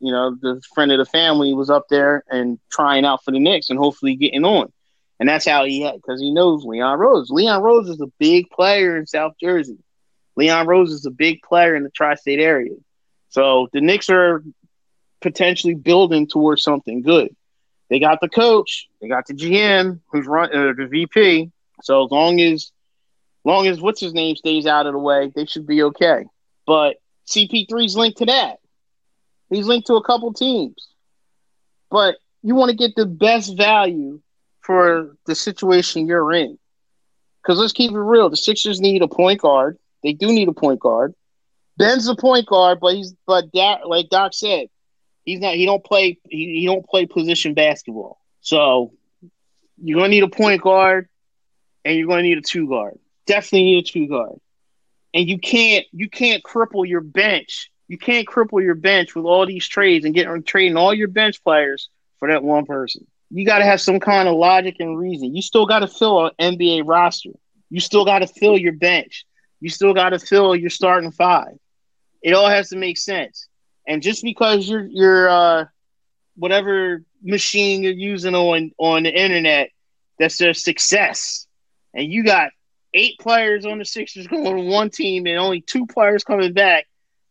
you 0.00 0.12
know 0.12 0.36
the 0.40 0.60
friend 0.74 0.92
of 0.92 0.98
the 0.98 1.06
family 1.06 1.54
was 1.54 1.70
up 1.70 1.86
there 1.88 2.24
and 2.28 2.58
trying 2.70 3.04
out 3.06 3.24
for 3.24 3.30
the 3.30 3.40
Knicks 3.40 3.70
and 3.70 3.78
hopefully 3.78 4.16
getting 4.16 4.44
on, 4.44 4.70
and 5.20 5.28
that's 5.28 5.46
how 5.46 5.64
he 5.64 5.82
had 5.82 5.96
because 5.96 6.20
he 6.20 6.32
knows 6.32 6.64
Leon 6.64 6.98
Rose. 6.98 7.30
Leon 7.30 7.62
Rose 7.62 7.88
is 7.88 8.00
a 8.00 8.08
big 8.18 8.50
player 8.50 8.96
in 8.96 9.06
South 9.06 9.34
Jersey. 9.40 9.78
Leon 10.34 10.66
Rose 10.66 10.90
is 10.90 11.04
a 11.04 11.10
big 11.10 11.42
player 11.42 11.76
in 11.76 11.84
the 11.84 11.90
tri-state 11.90 12.40
area, 12.40 12.74
so 13.28 13.68
the 13.72 13.80
Knicks 13.80 14.08
are 14.08 14.42
potentially 15.20 15.74
building 15.74 16.26
towards 16.26 16.62
something 16.62 17.02
good. 17.02 17.36
They 17.90 18.00
got 18.00 18.20
the 18.20 18.28
coach, 18.28 18.88
they 19.00 19.08
got 19.08 19.26
the 19.26 19.34
GM 19.34 20.00
who's 20.10 20.26
run 20.26 20.48
uh, 20.48 20.72
the 20.76 20.86
VP. 20.86 21.50
So 21.82 22.04
as 22.04 22.10
long 22.10 22.40
as 22.40 22.72
long 23.44 23.66
as 23.66 23.80
what's 23.80 24.00
his 24.00 24.14
name 24.14 24.36
stays 24.36 24.66
out 24.66 24.86
of 24.86 24.92
the 24.92 24.98
way, 24.98 25.30
they 25.34 25.44
should 25.44 25.66
be 25.66 25.82
okay. 25.82 26.24
But 26.66 26.96
CP3's 27.28 27.96
linked 27.96 28.18
to 28.18 28.26
that. 28.26 28.58
He's 29.50 29.66
linked 29.66 29.88
to 29.88 29.94
a 29.94 30.04
couple 30.04 30.32
teams. 30.32 30.88
But 31.90 32.16
you 32.42 32.54
want 32.54 32.70
to 32.70 32.76
get 32.76 32.94
the 32.94 33.06
best 33.06 33.56
value 33.56 34.20
for 34.70 35.16
the 35.26 35.34
situation 35.34 36.06
you're 36.06 36.32
in. 36.32 36.56
Because 37.42 37.58
let's 37.58 37.72
keep 37.72 37.90
it 37.90 37.98
real, 37.98 38.30
the 38.30 38.36
Sixers 38.36 38.80
need 38.80 39.02
a 39.02 39.08
point 39.08 39.40
guard. 39.40 39.76
They 40.04 40.12
do 40.12 40.28
need 40.28 40.46
a 40.46 40.52
point 40.52 40.78
guard. 40.78 41.12
Ben's 41.76 42.06
a 42.06 42.14
point 42.14 42.46
guard, 42.46 42.78
but 42.80 42.94
he's 42.94 43.12
but 43.26 43.50
Doc, 43.50 43.80
like 43.84 44.10
Doc 44.10 44.32
said, 44.32 44.68
he's 45.24 45.40
not. 45.40 45.54
He 45.54 45.66
don't 45.66 45.84
play. 45.84 46.18
He, 46.28 46.60
he 46.60 46.66
don't 46.66 46.86
play 46.86 47.06
position 47.06 47.54
basketball. 47.54 48.20
So 48.42 48.92
you're 49.82 49.98
gonna 49.98 50.10
need 50.10 50.22
a 50.22 50.28
point 50.28 50.62
guard, 50.62 51.08
and 51.84 51.96
you're 51.96 52.06
gonna 52.06 52.22
need 52.22 52.38
a 52.38 52.42
two 52.42 52.68
guard. 52.68 52.96
Definitely 53.26 53.64
need 53.64 53.84
a 53.84 53.90
two 53.90 54.06
guard. 54.06 54.38
And 55.14 55.28
you 55.28 55.40
can't 55.40 55.84
you 55.90 56.08
can't 56.08 56.44
cripple 56.44 56.86
your 56.86 57.00
bench. 57.00 57.72
You 57.88 57.98
can't 57.98 58.28
cripple 58.28 58.62
your 58.62 58.76
bench 58.76 59.16
with 59.16 59.24
all 59.24 59.46
these 59.46 59.66
trades 59.66 60.04
and 60.04 60.14
get 60.14 60.28
trading 60.46 60.76
all 60.76 60.94
your 60.94 61.08
bench 61.08 61.42
players 61.42 61.88
for 62.20 62.28
that 62.28 62.44
one 62.44 62.66
person. 62.66 63.08
You 63.30 63.46
got 63.46 63.58
to 63.58 63.64
have 63.64 63.80
some 63.80 64.00
kind 64.00 64.28
of 64.28 64.36
logic 64.36 64.76
and 64.80 64.98
reason. 64.98 65.34
You 65.34 65.42
still 65.42 65.66
got 65.66 65.80
to 65.80 65.86
fill 65.86 66.26
an 66.26 66.32
NBA 66.58 66.82
roster. 66.86 67.30
You 67.70 67.80
still 67.80 68.04
got 68.04 68.20
to 68.20 68.26
fill 68.26 68.58
your 68.58 68.72
bench. 68.72 69.24
You 69.60 69.70
still 69.70 69.94
got 69.94 70.10
to 70.10 70.18
fill 70.18 70.56
your 70.56 70.70
starting 70.70 71.12
five. 71.12 71.58
It 72.22 72.34
all 72.34 72.48
has 72.48 72.70
to 72.70 72.76
make 72.76 72.98
sense. 72.98 73.46
And 73.86 74.02
just 74.02 74.22
because 74.22 74.68
you're 74.68 74.84
you're 74.84 75.28
uh, 75.28 75.64
whatever 76.36 77.04
machine 77.22 77.82
you're 77.82 77.92
using 77.92 78.34
on 78.34 78.72
on 78.78 79.04
the 79.04 79.10
internet 79.10 79.70
that's 80.18 80.38
their 80.38 80.54
success, 80.54 81.46
and 81.94 82.10
you 82.10 82.24
got 82.24 82.50
eight 82.94 83.18
players 83.18 83.64
on 83.64 83.78
the 83.78 83.84
Sixers 83.84 84.26
going 84.28 84.56
to 84.56 84.70
one 84.70 84.90
team 84.90 85.26
and 85.26 85.38
only 85.38 85.60
two 85.60 85.86
players 85.86 86.24
coming 86.24 86.52
back, 86.52 86.86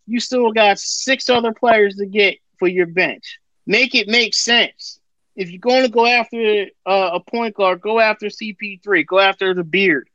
you 0.08 0.20
still 0.20 0.52
got 0.52 0.80
six 0.80 1.30
other 1.30 1.54
players 1.54 1.96
to 1.98 2.06
get 2.06 2.38
for 2.58 2.68
your 2.68 2.88
bench. 2.88 3.40
Make 3.66 3.96
it 3.96 4.08
make 4.08 4.34
sense. 4.34 5.00
If 5.39 5.49
you're 5.52 5.60
going 5.60 5.84
to 5.84 5.89
go 5.89 6.06
after 6.06 6.65
uh, 6.86 7.12
a 7.13 7.21
point 7.21 7.56
guard, 7.56 7.80
go 7.80 7.97
after 7.97 8.25
CP3, 8.25 9.08
go 9.08 9.19
after 9.19 9.54
the 9.54 9.63
beard, 9.63 10.10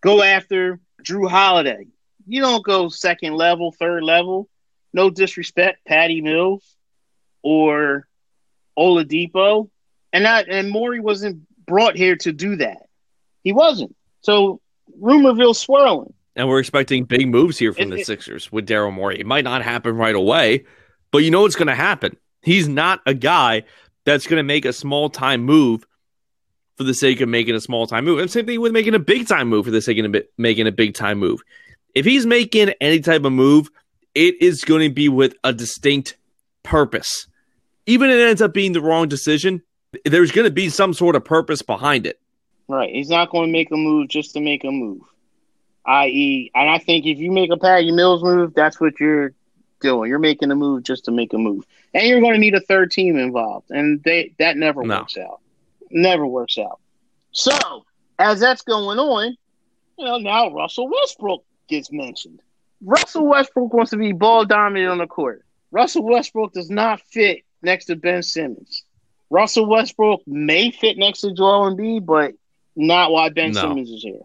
go 0.00 0.22
after 0.22 0.78
Jrue 1.02 1.28
Holiday. 1.28 1.88
You 2.24 2.40
don't 2.40 2.64
go 2.64 2.88
second 2.88 3.34
level, 3.34 3.72
third 3.72 4.04
level. 4.04 4.48
No 4.92 5.10
disrespect, 5.10 5.84
Patty 5.84 6.20
Mills 6.20 6.76
or 7.42 8.06
Oladipo. 8.78 9.70
And 10.12 10.24
that 10.24 10.48
and 10.48 10.70
Morey 10.70 11.00
wasn't 11.00 11.42
brought 11.66 11.96
here 11.96 12.14
to 12.18 12.32
do 12.32 12.54
that. 12.56 12.86
He 13.42 13.52
wasn't. 13.52 13.96
So 14.20 14.60
rumorville 15.02 15.56
swirling. 15.56 16.14
And 16.36 16.48
we're 16.48 16.60
expecting 16.60 17.06
big 17.06 17.28
moves 17.28 17.58
here 17.58 17.72
from 17.72 17.92
It- 17.92 17.96
the 17.96 18.04
Sixers 18.04 18.52
with 18.52 18.68
Daryl 18.68 18.92
Morey. 18.92 19.18
It 19.18 19.26
might 19.26 19.42
not 19.42 19.62
happen 19.62 19.96
right 19.96 20.14
away, 20.14 20.64
but 21.10 21.24
you 21.24 21.32
know 21.32 21.40
what's 21.40 21.56
going 21.56 21.66
to 21.66 21.74
happen. 21.74 22.16
He's 22.40 22.68
not 22.68 23.00
a 23.04 23.14
guy 23.14 23.64
that's 24.04 24.26
going 24.26 24.38
to 24.38 24.44
make 24.44 24.64
a 24.64 24.72
small 24.72 25.08
time 25.08 25.42
move 25.42 25.86
for 26.76 26.84
the 26.84 26.94
sake 26.94 27.20
of 27.20 27.28
making 27.28 27.54
a 27.54 27.60
small 27.60 27.86
time 27.86 28.04
move. 28.04 28.18
And 28.18 28.30
same 28.30 28.46
thing 28.46 28.60
with 28.60 28.72
making 28.72 28.94
a 28.94 28.98
big 28.98 29.28
time 29.28 29.48
move 29.48 29.64
for 29.64 29.70
the 29.70 29.80
sake 29.80 29.98
of 29.98 30.14
making 30.38 30.66
a 30.66 30.72
big 30.72 30.94
time 30.94 31.18
move. 31.18 31.42
If 31.94 32.04
he's 32.04 32.26
making 32.26 32.70
any 32.80 33.00
type 33.00 33.24
of 33.24 33.32
move, 33.32 33.70
it 34.14 34.40
is 34.42 34.64
going 34.64 34.88
to 34.88 34.94
be 34.94 35.08
with 35.08 35.34
a 35.44 35.52
distinct 35.52 36.16
purpose. 36.62 37.28
Even 37.86 38.10
if 38.10 38.16
it 38.16 38.28
ends 38.28 38.42
up 38.42 38.52
being 38.52 38.72
the 38.72 38.82
wrong 38.82 39.08
decision, 39.08 39.62
there's 40.04 40.32
going 40.32 40.46
to 40.46 40.52
be 40.52 40.68
some 40.68 40.92
sort 40.94 41.14
of 41.14 41.24
purpose 41.24 41.62
behind 41.62 42.06
it. 42.06 42.18
Right. 42.66 42.92
He's 42.92 43.10
not 43.10 43.30
going 43.30 43.48
to 43.48 43.52
make 43.52 43.70
a 43.70 43.76
move 43.76 44.08
just 44.08 44.32
to 44.34 44.40
make 44.40 44.64
a 44.64 44.70
move. 44.70 45.02
I.e., 45.86 46.50
and 46.54 46.70
I 46.70 46.78
think 46.78 47.04
if 47.04 47.18
you 47.18 47.30
make 47.30 47.50
a 47.50 47.58
Patty 47.58 47.92
Mills 47.92 48.24
move, 48.24 48.54
that's 48.54 48.80
what 48.80 48.98
you're 48.98 49.32
doing. 49.84 50.08
You're 50.10 50.18
making 50.18 50.50
a 50.50 50.56
move 50.56 50.82
just 50.82 51.04
to 51.04 51.12
make 51.12 51.32
a 51.32 51.38
move, 51.38 51.64
and 51.92 52.06
you're 52.08 52.20
going 52.20 52.32
to 52.34 52.40
need 52.40 52.54
a 52.56 52.60
third 52.60 52.90
team 52.90 53.16
involved, 53.16 53.70
and 53.70 54.02
they 54.02 54.34
that 54.40 54.56
never 54.56 54.82
No. 54.82 54.98
works 55.00 55.16
out. 55.16 55.40
Never 55.90 56.26
works 56.26 56.58
out. 56.58 56.80
So 57.30 57.56
as 58.18 58.40
that's 58.40 58.62
going 58.62 58.98
on, 58.98 59.36
you 59.98 60.04
know 60.04 60.18
now 60.18 60.50
Russell 60.52 60.88
Westbrook 60.88 61.44
gets 61.68 61.92
mentioned. 61.92 62.40
Russell 62.82 63.26
Westbrook 63.26 63.72
wants 63.72 63.90
to 63.92 63.96
be 63.96 64.12
ball 64.12 64.44
dominant 64.44 64.90
on 64.90 64.98
the 64.98 65.06
court. 65.06 65.44
Russell 65.70 66.04
Westbrook 66.04 66.52
does 66.52 66.70
not 66.70 67.00
fit 67.00 67.42
next 67.62 67.86
to 67.86 67.96
Ben 67.96 68.22
Simmons. 68.22 68.82
Russell 69.30 69.66
Westbrook 69.66 70.22
may 70.26 70.70
fit 70.70 70.96
next 70.98 71.20
to 71.22 71.32
Joel 71.32 71.70
Embiid, 71.74 72.04
but 72.04 72.34
not 72.76 73.10
while 73.12 73.30
Ben 73.30 73.52
No. 73.52 73.60
Simmons 73.60 73.90
is 73.90 74.02
here. 74.02 74.20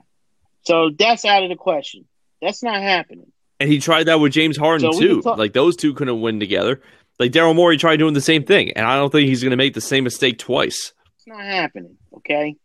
So 0.64 0.90
that's 0.98 1.26
out 1.26 1.44
of 1.44 1.50
the 1.50 1.56
question. 1.56 2.06
That's 2.42 2.62
not 2.64 2.82
happening. 2.82 3.32
And 3.60 3.70
he 3.70 3.80
tried 3.80 4.06
that 4.06 4.20
with 4.20 4.32
James 4.32 4.56
Harden 4.58 4.94
So 4.94 5.00
too. 5.00 5.22
talk- 5.22 5.38
like 5.38 5.54
those 5.54 5.76
two 5.76 5.94
couldn't 5.94 6.22
win 6.22 6.40
together. 6.40 6.82
Like 7.20 7.32
Daryl 7.34 7.54
Morey 7.56 7.78
tried 7.78 7.98
doing 7.98 8.14
the 8.14 8.22
same 8.22 8.44
thing, 8.46 8.72
and 8.72 8.86
I 8.86 8.96
don't 8.96 9.12
think 9.12 9.28
he's 9.28 9.42
going 9.44 9.52
to 9.52 9.58
make 9.58 9.74
the 9.74 9.82
same 9.82 10.06
mistake 10.06 10.38
twice. 10.40 10.94
It's 11.18 11.28
not 11.28 11.42
happening. 11.44 11.98
Okay, 12.16 12.56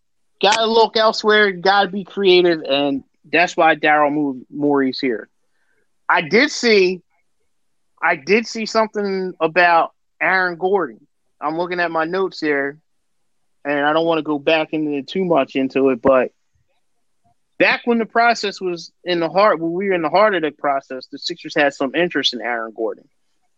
got 0.40 0.54
to 0.56 0.66
look 0.66 0.96
elsewhere. 0.96 1.50
Got 1.50 1.82
to 1.84 1.88
be 1.88 2.04
creative, 2.04 2.62
and 2.62 3.02
that's 3.32 3.56
why 3.56 3.74
Daryl 3.74 4.12
Mo- 4.12 4.42
Morey's 4.50 5.00
here. 5.00 5.28
I 6.08 6.20
did 6.20 6.50
see, 6.52 7.02
I 8.00 8.14
did 8.14 8.46
see 8.46 8.66
something 8.66 9.32
about 9.40 9.92
Aaron 10.20 10.56
Gordon. 10.56 11.04
I'm 11.40 11.56
looking 11.58 11.80
at 11.80 11.90
my 11.90 12.04
notes 12.04 12.38
here, 12.40 12.78
and 13.64 13.84
I 13.84 13.92
don't 13.92 14.06
want 14.06 14.18
to 14.18 14.22
go 14.22 14.38
back 14.38 14.68
into 14.72 15.02
too 15.02 15.24
much 15.24 15.56
into 15.56 15.88
it, 15.90 16.00
but 16.00 16.30
back 17.58 17.82
when 17.84 17.98
the 17.98 18.06
process 18.06 18.60
was 18.60 18.92
in 19.04 19.20
the 19.20 19.28
heart, 19.28 19.60
when 19.60 19.72
we 19.72 19.88
were 19.88 19.94
in 19.94 20.02
the 20.02 20.10
heart 20.10 20.34
of 20.34 20.42
the 20.42 20.50
process, 20.50 21.06
the 21.10 21.18
Sixers 21.18 21.54
had 21.54 21.74
some 21.74 21.94
interest 21.94 22.34
in 22.34 22.40
Aaron 22.40 22.72
Gordon 22.74 23.08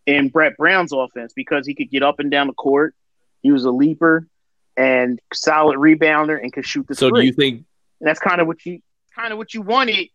in 0.07 0.29
Brett 0.29 0.57
Brown's 0.57 0.93
offense 0.93 1.33
because 1.35 1.67
he 1.67 1.75
could 1.75 1.91
get 1.91 2.03
up 2.03 2.21
and 2.21 2.31
down 2.31 2.47
the 2.47 2.53
court. 2.53 2.95
He 3.43 3.51
was 3.51 3.65
a 3.65 3.71
leaper 3.71 4.29
and 4.77 5.21
solid 5.33 5.79
rebounder 5.79 6.41
and 6.41 6.53
could 6.53 6.67
shoot 6.67 6.87
the 6.87 6.95
So 6.95 7.09
three. 7.09 7.23
do 7.23 7.27
you 7.27 7.33
think 7.33 7.65
And 8.01 8.09
that's 8.09 8.21
kind 8.21 8.41
of 8.41 8.47
what 8.47 8.65
you 8.67 8.81
kind 9.15 9.33
of 9.33 9.39
what 9.39 9.55
you 9.55 9.63
wanted 9.63 10.09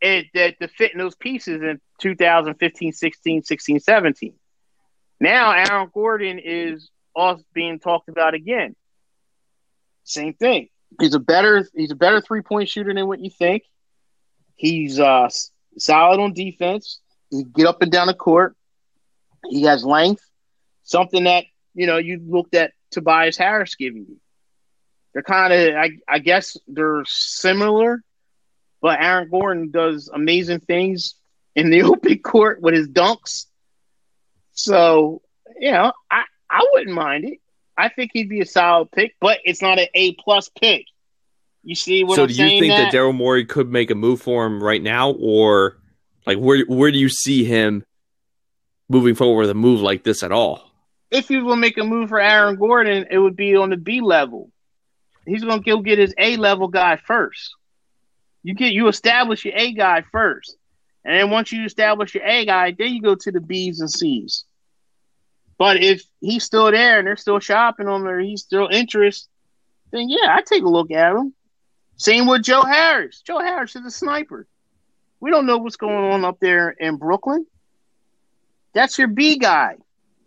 it 0.00 0.26
that 0.34 0.60
to 0.60 0.68
fit 0.68 0.92
in 0.92 0.98
those 0.98 1.14
pieces 1.14 1.62
in 1.62 1.80
2015, 2.00 2.92
16, 2.92 3.42
16, 3.42 3.80
17. 3.80 4.34
Now 5.20 5.52
Aaron 5.52 5.90
Gordon 5.92 6.38
is 6.38 6.90
off 7.14 7.40
being 7.54 7.78
talked 7.78 8.08
about 8.08 8.34
again. 8.34 8.76
Same 10.04 10.34
thing. 10.34 10.68
He's 11.00 11.14
a 11.14 11.20
better 11.20 11.66
he's 11.74 11.90
a 11.90 11.96
better 11.96 12.20
three 12.20 12.42
point 12.42 12.68
shooter 12.68 12.92
than 12.92 13.06
what 13.06 13.20
you 13.20 13.30
think. 13.30 13.64
He's 14.54 14.98
uh, 14.98 15.28
solid 15.78 16.20
on 16.20 16.32
defense. 16.32 17.00
He 17.30 17.44
get 17.44 17.66
up 17.66 17.82
and 17.82 17.92
down 17.92 18.06
the 18.06 18.14
court. 18.14 18.56
He 19.48 19.62
has 19.64 19.84
length, 19.84 20.22
something 20.82 21.24
that 21.24 21.44
you 21.74 21.86
know 21.86 21.98
you 21.98 22.20
looked 22.26 22.54
at 22.54 22.72
Tobias 22.90 23.36
Harris 23.36 23.74
giving 23.74 24.06
you. 24.08 24.16
They're 25.12 25.22
kind 25.22 25.52
of, 25.52 25.74
I, 25.76 25.90
I 26.06 26.18
guess, 26.18 26.58
they're 26.68 27.02
similar, 27.06 28.02
but 28.82 29.00
Aaron 29.00 29.30
Gordon 29.30 29.70
does 29.70 30.10
amazing 30.12 30.60
things 30.60 31.14
in 31.54 31.70
the 31.70 31.82
open 31.84 32.18
court 32.18 32.60
with 32.60 32.74
his 32.74 32.88
dunks. 32.88 33.46
So 34.52 35.22
you 35.58 35.72
know, 35.72 35.92
I 36.10 36.24
I 36.50 36.66
wouldn't 36.72 36.94
mind 36.94 37.24
it. 37.24 37.38
I 37.76 37.88
think 37.88 38.10
he'd 38.14 38.28
be 38.28 38.40
a 38.40 38.46
solid 38.46 38.90
pick, 38.90 39.14
but 39.20 39.38
it's 39.44 39.60
not 39.60 39.78
an 39.78 39.88
A 39.94 40.14
plus 40.14 40.48
pick. 40.48 40.86
You 41.62 41.74
see 41.74 42.04
what 42.04 42.16
so 42.16 42.24
I'm 42.24 42.28
saying? 42.30 42.38
So, 42.38 42.48
do 42.48 42.54
you 42.54 42.60
think 42.60 42.72
that 42.72 42.92
Nat? 42.92 42.98
Daryl 42.98 43.14
Morey 43.14 43.44
could 43.44 43.70
make 43.70 43.90
a 43.90 43.94
move 43.94 44.22
for 44.22 44.46
him 44.46 44.62
right 44.62 44.82
now, 44.82 45.10
or 45.12 45.78
like 46.26 46.38
where 46.38 46.64
where 46.66 46.90
do 46.90 46.98
you 46.98 47.08
see 47.08 47.44
him 47.44 47.84
moving 48.88 49.14
forward 49.14 49.42
with 49.42 49.50
a 49.50 49.54
move 49.54 49.80
like 49.80 50.04
this 50.04 50.22
at 50.22 50.32
all? 50.32 50.66
if 51.10 51.28
he 51.28 51.38
will 51.38 51.56
make 51.56 51.78
a 51.78 51.84
move 51.84 52.08
for 52.08 52.20
Aaron 52.20 52.56
Gordon, 52.56 53.06
it 53.10 53.18
would 53.18 53.36
be 53.36 53.56
on 53.56 53.70
the 53.70 53.76
B 53.76 54.00
level. 54.00 54.50
He's 55.26 55.44
gonna 55.44 55.62
go 55.62 55.80
get 55.80 55.98
his 55.98 56.14
A 56.18 56.36
level 56.36 56.68
guy 56.68 56.96
first. 56.96 57.54
You 58.42 58.54
get 58.54 58.72
you 58.72 58.88
establish 58.88 59.44
your 59.44 59.54
A 59.56 59.72
guy 59.72 60.04
first, 60.12 60.56
and 61.04 61.18
then 61.18 61.30
once 61.30 61.52
you 61.52 61.64
establish 61.64 62.14
your 62.14 62.24
A 62.24 62.44
guy, 62.44 62.74
then 62.76 62.94
you 62.94 63.02
go 63.02 63.14
to 63.14 63.32
the 63.32 63.40
B's 63.40 63.80
and 63.80 63.90
C's. 63.90 64.44
But 65.58 65.82
if 65.82 66.02
he's 66.20 66.44
still 66.44 66.70
there 66.70 66.98
and 66.98 67.06
they're 67.06 67.16
still 67.16 67.40
shopping 67.40 67.88
him 67.88 68.06
or 68.06 68.20
he's 68.20 68.42
still 68.42 68.68
interested, 68.70 69.28
then 69.90 70.08
yeah, 70.08 70.34
I 70.34 70.42
take 70.42 70.62
a 70.62 70.68
look 70.68 70.90
at 70.90 71.12
him. 71.16 71.34
Same 71.96 72.26
with 72.26 72.42
Joe 72.42 72.62
Harris. 72.62 73.22
Joe 73.22 73.38
Harris 73.38 73.74
is 73.74 73.86
a 73.86 73.90
sniper. 73.90 74.46
We 75.20 75.30
don't 75.30 75.46
know 75.46 75.56
what's 75.56 75.76
going 75.76 76.12
on 76.12 76.24
up 76.24 76.38
there 76.40 76.70
in 76.70 76.96
Brooklyn. 76.96 77.46
That's 78.74 78.98
your 78.98 79.08
B 79.08 79.38
guy. 79.38 79.76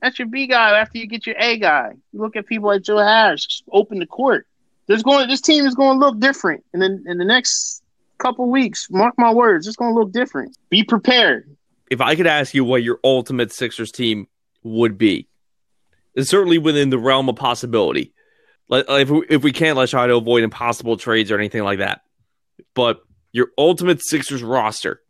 That's 0.01 0.17
your 0.17 0.27
B 0.27 0.47
guy 0.47 0.79
after 0.79 0.97
you 0.97 1.05
get 1.05 1.27
your 1.27 1.35
A 1.37 1.57
guy. 1.57 1.93
You 2.11 2.19
look 2.19 2.35
at 2.35 2.47
people 2.47 2.69
like 2.69 2.81
Joe 2.81 2.97
Harris, 2.97 3.61
open 3.71 3.99
the 3.99 4.07
court. 4.07 4.47
There's 4.87 5.03
going 5.03 5.27
this 5.27 5.41
team 5.41 5.67
is 5.67 5.75
going 5.75 5.99
to 5.99 6.05
look 6.05 6.19
different 6.19 6.63
in 6.73 6.79
the 6.79 7.03
in 7.05 7.19
the 7.19 7.25
next 7.25 7.83
couple 8.17 8.49
weeks. 8.49 8.87
Mark 8.89 9.13
my 9.17 9.31
words, 9.31 9.67
it's 9.67 9.77
going 9.77 9.93
to 9.93 9.99
look 9.99 10.11
different. 10.11 10.57
Be 10.69 10.83
prepared. 10.83 11.55
If 11.91 12.01
I 12.01 12.15
could 12.15 12.27
ask 12.27 12.55
you 12.55 12.63
what 12.63 12.81
your 12.81 12.99
ultimate 13.03 13.51
Sixers 13.51 13.91
team 13.91 14.27
would 14.63 14.97
be, 14.97 15.27
it's 16.15 16.29
certainly 16.29 16.57
within 16.57 16.89
the 16.89 16.97
realm 16.97 17.29
of 17.29 17.35
possibility. 17.35 18.13
Like 18.67 18.85
if 18.87 19.09
we, 19.09 19.25
if 19.29 19.43
we 19.43 19.51
can't, 19.51 19.77
let's 19.77 19.91
try 19.91 20.07
to 20.07 20.15
avoid 20.15 20.43
impossible 20.43 20.97
trades 20.97 21.31
or 21.31 21.37
anything 21.37 21.63
like 21.63 21.79
that. 21.79 22.01
But 22.75 23.01
your 23.31 23.49
ultimate 23.57 24.01
Sixers 24.03 24.43
roster, 24.43 25.01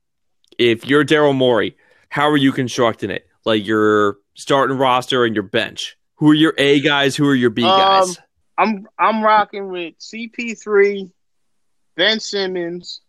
if 0.58 0.86
you're 0.88 1.06
Daryl 1.06 1.36
Morey, 1.36 1.78
how 2.10 2.30
are 2.30 2.38
you 2.38 2.52
constructing 2.52 3.12
it? 3.12 3.28
Like 3.46 3.66
your 3.66 4.18
starting 4.36 4.78
roster 4.78 5.26
and 5.26 5.36
your 5.36 5.44
bench. 5.44 5.98
Who 6.16 6.32
are 6.32 6.36
your 6.36 6.54
A 6.58 6.80
guys? 6.80 7.16
Who 7.16 7.28
are 7.28 7.36
your 7.36 7.50
B 7.50 7.62
guys? 7.62 8.10
Um, 8.10 8.16
I'm 8.58 8.88
I'm 8.98 9.24
rocking 9.24 9.70
with 9.70 9.98
CP3, 10.00 11.10
Ben 11.96 12.20
Simmons, 12.20 13.02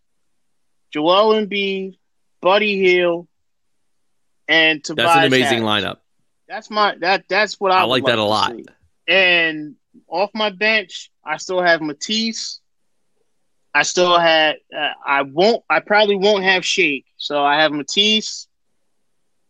Joel 0.92 1.34
Embiid, 1.34 1.96
Buddy 2.40 2.78
Hield, 2.78 3.26
and 4.48 4.82
Tobias. 4.82 5.06
That's 5.06 5.18
an 5.18 5.24
amazing 5.24 5.64
Harris. 5.64 5.84
I, 5.84 5.99
That's 6.50 6.68
my 6.68 6.96
that 6.98 7.26
that's 7.28 7.60
what 7.60 7.70
I, 7.70 7.78
I 7.78 7.84
would 7.84 7.90
like 7.90 8.04
that 8.06 8.18
a 8.18 8.24
lot. 8.24 8.50
see. 8.56 8.64
And 9.06 9.76
off 10.08 10.30
my 10.34 10.50
bench, 10.50 11.12
I 11.24 11.36
still 11.36 11.62
have 11.62 11.80
Matisse. 11.80 12.60
I 13.72 13.82
still 13.82 14.18
had. 14.18 14.56
Uh, 14.76 14.90
I 15.06 15.22
won't. 15.22 15.62
I 15.70 15.78
probably 15.78 16.16
won't 16.16 16.42
have 16.42 16.64
Shake. 16.64 17.06
So 17.18 17.40
I 17.40 17.60
have 17.62 17.70
Matisse. 17.70 18.48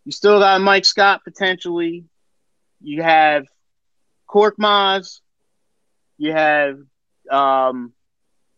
You 0.05 0.13
still 0.13 0.41
got 0.41 0.61
Mike 0.61 0.85
Scott 0.85 1.23
potentially. 1.25 2.05
You 2.83 3.03
have 3.03 3.47
Korkmaz. 4.29 5.21
You 6.19 6.33
have 6.33 6.81
um, 7.31 7.95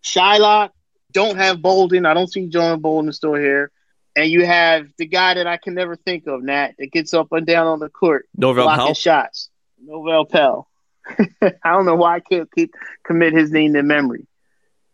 Shayok. 0.05 0.71
Don't 1.13 1.37
have 1.37 1.63
Bolden. 1.63 2.07
I 2.07 2.15
don't 2.15 2.33
see 2.33 2.49
Jonah 2.49 2.77
Bolden 2.77 3.13
still 3.13 3.35
here. 3.35 3.71
And 4.15 4.31
you 4.31 4.45
have 4.45 4.87
the 4.99 5.07
guy 5.07 5.35
that 5.35 5.47
I 5.47 5.57
can 5.57 5.75
never 5.75 5.97
think 5.97 6.27
of, 6.27 6.43
Nat, 6.43 6.73
that 6.79 6.93
gets 6.93 7.15
up 7.15 7.29
and 7.33 7.47
down 7.47 7.67
on 7.67 7.79
the 7.79 7.89
court, 7.89 8.29
Norvel 8.39 8.65
blocking 8.65 8.87
Pell? 8.87 8.95
shots. 8.95 9.49
Novell 9.87 10.29
Pell. 10.29 10.69
I 11.43 11.73
don't 11.73 11.87
know 11.87 11.97
why 11.97 12.17
I 12.17 12.21
can't 12.21 12.49
keep 12.55 12.75
commit 13.05 13.33
his 13.33 13.51
name 13.51 13.73
to 13.75 13.83
memory. 13.83 14.27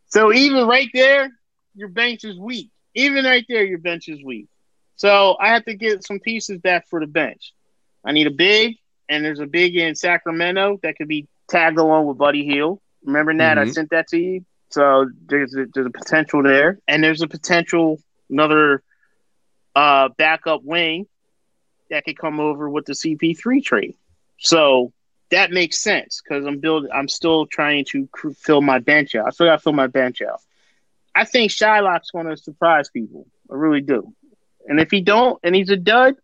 So 0.07 0.33
even 0.33 0.67
right 0.67 0.89
there, 0.95 1.31
your 1.75 1.89
bench 1.89 2.25
is 2.25 2.39
weak. 2.39 2.71
Even 2.95 3.25
right 3.25 3.45
there, 3.49 3.65
your 3.65 3.79
bench 3.79 4.09
is 4.09 4.23
weak. 4.23 4.47
So 4.97 5.37
I 5.39 5.49
have 5.49 5.65
to 5.67 5.75
get 5.75 6.07
some 6.07 6.19
pieces 6.21 6.59
back 6.59 6.89
for 6.89 7.01
the 7.01 7.07
bench. 7.07 7.53
I 8.05 8.13
need 8.13 8.27
a 8.27 8.31
big, 8.33 8.77
and 9.09 9.25
there's 9.25 9.41
a 9.41 9.47
big 9.47 9.77
in 9.77 9.95
Sacramento 9.95 10.79
that 10.83 10.97
could 10.97 11.09
be 11.09 11.29
tagged 11.49 11.79
along 11.79 12.07
with 12.07 12.19
Buddy 12.19 12.45
Hield. 12.45 12.81
Remember 13.05 13.37
that 13.37 13.59
I 13.59 13.65
Mhm. 13.65 13.75
sent 13.75 13.91
that 13.91 14.09
to 14.09 14.19
you. 14.19 14.45
So 14.71 15.11
there's 15.27 15.55
a, 15.55 15.67
there's 15.73 15.87
a 15.87 15.91
potential 15.91 16.43
there, 16.43 16.79
and 16.89 17.03
there's 17.03 17.23
a 17.23 17.29
potential 17.29 18.01
another 18.31 18.83
uh, 19.75 20.09
backup 20.17 20.63
wing 20.65 21.07
that 21.91 22.05
could 22.05 22.19
come 22.19 22.41
over 22.41 22.69
with 22.69 22.87
the 22.87 22.93
CP3 22.93 23.63
trade. 23.65 23.95
So 24.39 24.93
that 25.31 25.51
makes 25.51 25.79
sense 25.81 26.23
because 26.23 26.47
I'm 26.47 26.59
building. 26.59 26.91
I'm 26.93 27.09
still 27.09 27.47
trying 27.47 27.85
to 27.87 28.07
cr- 28.09 28.31
fill 28.31 28.63
my 28.63 28.79
bench 28.79 29.15
out. 29.15 29.27
I 29.27 29.31
still 29.31 29.47
got 29.47 29.57
to 29.57 29.63
fill 29.63 29.73
my 29.73 29.87
bench 29.87 30.23
out. 30.23 30.41
I 31.15 31.25
think 31.25 31.51
Shayok's 31.51 32.11
going 32.11 32.27
to 32.27 32.37
surprise 32.37 32.89
people. 32.89 33.27
I 33.51 33.55
really 33.55 33.81
do. 33.81 34.15
And 34.67 34.81
if 34.81 34.91
he 34.91 35.01
don't, 35.01 35.39
and 35.43 35.55
he's 35.55 35.71
a 35.71 35.77
dud, 35.77 36.15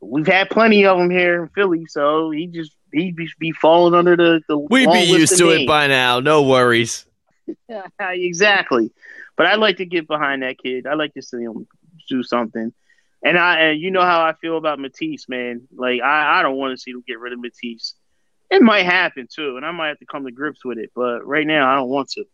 we've 0.00 0.26
had 0.26 0.50
plenty 0.50 0.86
of 0.86 0.98
them 0.98 1.10
here 1.10 1.42
in 1.42 1.48
Philly. 1.48 1.86
So 1.86 2.30
he 2.30 2.46
just 2.46 2.72
he 2.92 3.12
be, 3.12 3.28
be 3.38 3.52
falling 3.52 3.94
under 3.94 4.16
the 4.16 4.40
the. 4.48 4.56
We'd 4.58 4.90
be 4.90 5.00
used 5.00 5.36
to 5.38 5.50
it 5.50 5.66
by 5.66 5.86
now. 5.88 6.20
No 6.20 6.42
worries. 6.42 7.04
exactly. 8.00 8.92
But 9.36 9.46
I 9.46 9.54
like 9.54 9.76
to 9.76 9.86
get 9.86 10.08
behind 10.08 10.42
that 10.42 10.58
kid. 10.58 10.86
I 10.86 10.94
like 10.94 11.14
to 11.14 11.22
see 11.22 11.42
him 11.42 11.66
do 12.08 12.22
something. 12.22 12.72
And 13.22 13.38
I, 13.38 13.60
and 13.60 13.80
you 13.80 13.90
know 13.90 14.02
how 14.02 14.22
I 14.22 14.32
feel 14.34 14.56
about 14.56 14.78
Matisse, 14.78 15.28
man. 15.28 15.66
Like 15.74 16.00
I, 16.02 16.38
I 16.38 16.42
don't 16.42 16.56
want 16.56 16.76
to 16.76 16.82
see 16.82 16.92
them 16.92 17.02
get 17.06 17.18
rid 17.18 17.32
of 17.32 17.40
Matisse. 17.40 17.94
It 18.50 18.62
might 18.62 18.86
happen 18.86 19.28
too, 19.32 19.56
and 19.56 19.66
I 19.66 19.72
might 19.72 19.88
have 19.88 19.98
to 19.98 20.06
come 20.06 20.24
to 20.24 20.30
grips 20.30 20.64
with 20.64 20.78
it. 20.78 20.90
But 20.94 21.26
right 21.26 21.46
now, 21.46 21.70
I 21.70 21.74
don't 21.74 21.88
want 21.88 22.10
to. 22.10 22.24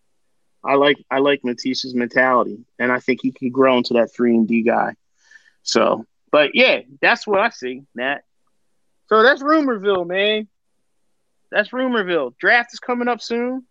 I 0.65 0.75
like 0.75 0.97
I 1.11 1.19
like 1.19 1.45
Matisse's 1.45 1.95
mentality, 1.95 2.65
and 2.79 2.93
I 2.93 3.01
think 3.01 3.21
he 3.23 3.33
can 3.33 3.51
grow 3.51 3.79
into 3.79 3.95
that 3.95 4.15
three 4.15 4.35
and 4.35 4.47
D 4.47 4.63
guy. 4.63 4.95
So, 5.63 6.07
but 6.31 6.55
yeah, 6.55 6.83
that's 7.01 7.27
what 7.27 7.41
I 7.41 7.49
see, 7.49 7.83
Matt. 7.95 8.25
So 9.09 9.23
that's 9.23 9.43
Rumorville, 9.43 10.07
man. 10.07 10.49
That's 11.51 11.71
Rumorville. 11.71 12.37
Draft 12.39 12.73
is 12.73 12.81
coming 12.81 13.09
up 13.09 13.21
soon. 13.21 13.65